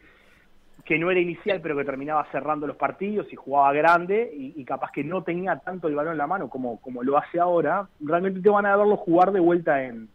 [0.87, 4.65] que no era inicial, pero que terminaba cerrando los partidos y jugaba grande y, y
[4.65, 7.89] capaz que no tenía tanto el balón en la mano como, como lo hace ahora,
[8.01, 10.09] realmente te van a verlo jugar de vuelta en,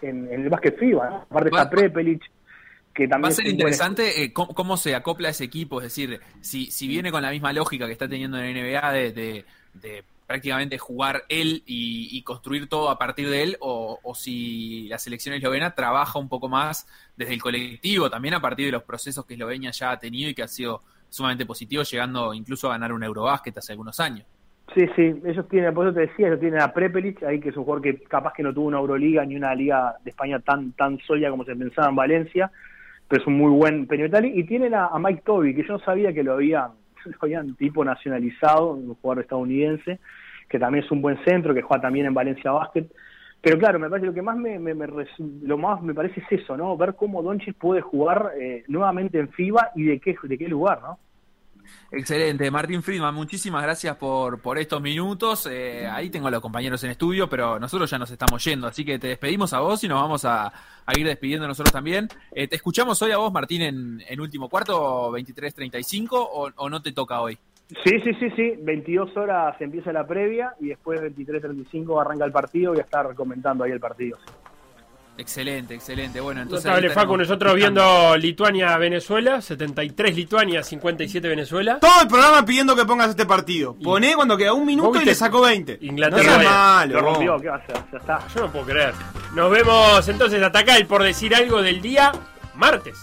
[0.00, 1.10] en, en el básquet FIBA.
[1.10, 1.16] ¿no?
[1.16, 2.22] Aparte está Prepelic,
[2.94, 6.20] que también Va a ser interesante eh, cómo, cómo se acopla ese equipo, es decir,
[6.40, 9.44] si, si viene con la misma lógica que está teniendo en la NBA de, de-
[9.74, 14.98] de prácticamente jugar él y, y construir todo a partir de él, o, si la
[14.98, 16.86] selección eslovena trabaja un poco más
[17.16, 20.34] desde el colectivo, también a partir de los procesos que Eslovenia ya ha tenido y
[20.34, 24.26] que ha sido sumamente positivo, llegando incluso a ganar un Eurobásquet hace algunos años.
[24.74, 27.56] Sí, sí, ellos tienen, por eso te decía, ellos tienen a Prepelic, ahí que es
[27.56, 30.72] un jugador que capaz que no tuvo una Euroliga ni una liga de España tan
[30.72, 32.50] tan sólida como se pensaba en Valencia,
[33.06, 35.78] pero es un muy buen perimetral, y tienen a, a Mike Toby, que yo no
[35.80, 36.70] sabía que lo habían,
[37.20, 40.00] habían tipo nacionalizado, un jugador estadounidense,
[40.48, 42.86] que también es un buen centro, que juega también en Valencia Basket,
[43.40, 44.86] pero claro, me parece lo que más me, me- me
[45.42, 46.76] lo más me parece es eso, ¿no?
[46.76, 50.80] Ver cómo Doncic puede jugar eh, nuevamente en FIBA y de qué de qué lugar,
[50.82, 50.98] ¿no?
[51.90, 55.48] Excelente, Martín Friedman, muchísimas gracias por, por estos minutos.
[55.50, 58.84] Eh, ahí tengo a los compañeros en estudio, pero nosotros ya nos estamos yendo, así
[58.84, 60.52] que te despedimos a vos y nos vamos a,
[60.96, 62.08] ir despidiendo nosotros también.
[62.32, 66.82] Eh, ¿Te escuchamos hoy a vos, Martín, en, en último cuarto, 23.35, o, o no
[66.82, 67.38] te toca hoy?
[67.82, 68.54] Sí, sí, sí, sí.
[68.60, 72.72] 22 horas empieza la previa y después 23.35 arranca el partido.
[72.72, 74.18] Voy a estar comentando ahí el partido.
[74.18, 74.53] sí.
[75.16, 76.20] Excelente, excelente.
[76.20, 76.64] Bueno, entonces.
[76.64, 81.78] Notable, ahí Facu, nosotros viendo Lituania-Venezuela, 73 Lituania, 57 Venezuela.
[81.78, 83.76] Todo el programa pidiendo que pongas este partido.
[83.82, 85.78] Poné cuando queda un minuto ¿Vos y le sacó 20.
[85.82, 86.94] Inglaterra no seas malo.
[86.94, 87.12] Lo vos.
[87.14, 87.76] rompió, ¿qué va a hacer?
[87.92, 88.28] Ya está.
[88.34, 88.94] Yo no puedo creer.
[89.34, 92.12] Nos vemos entonces hasta acá el por decir algo del día
[92.54, 92.98] martes.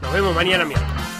[0.00, 1.19] Nos vemos mañana miércoles.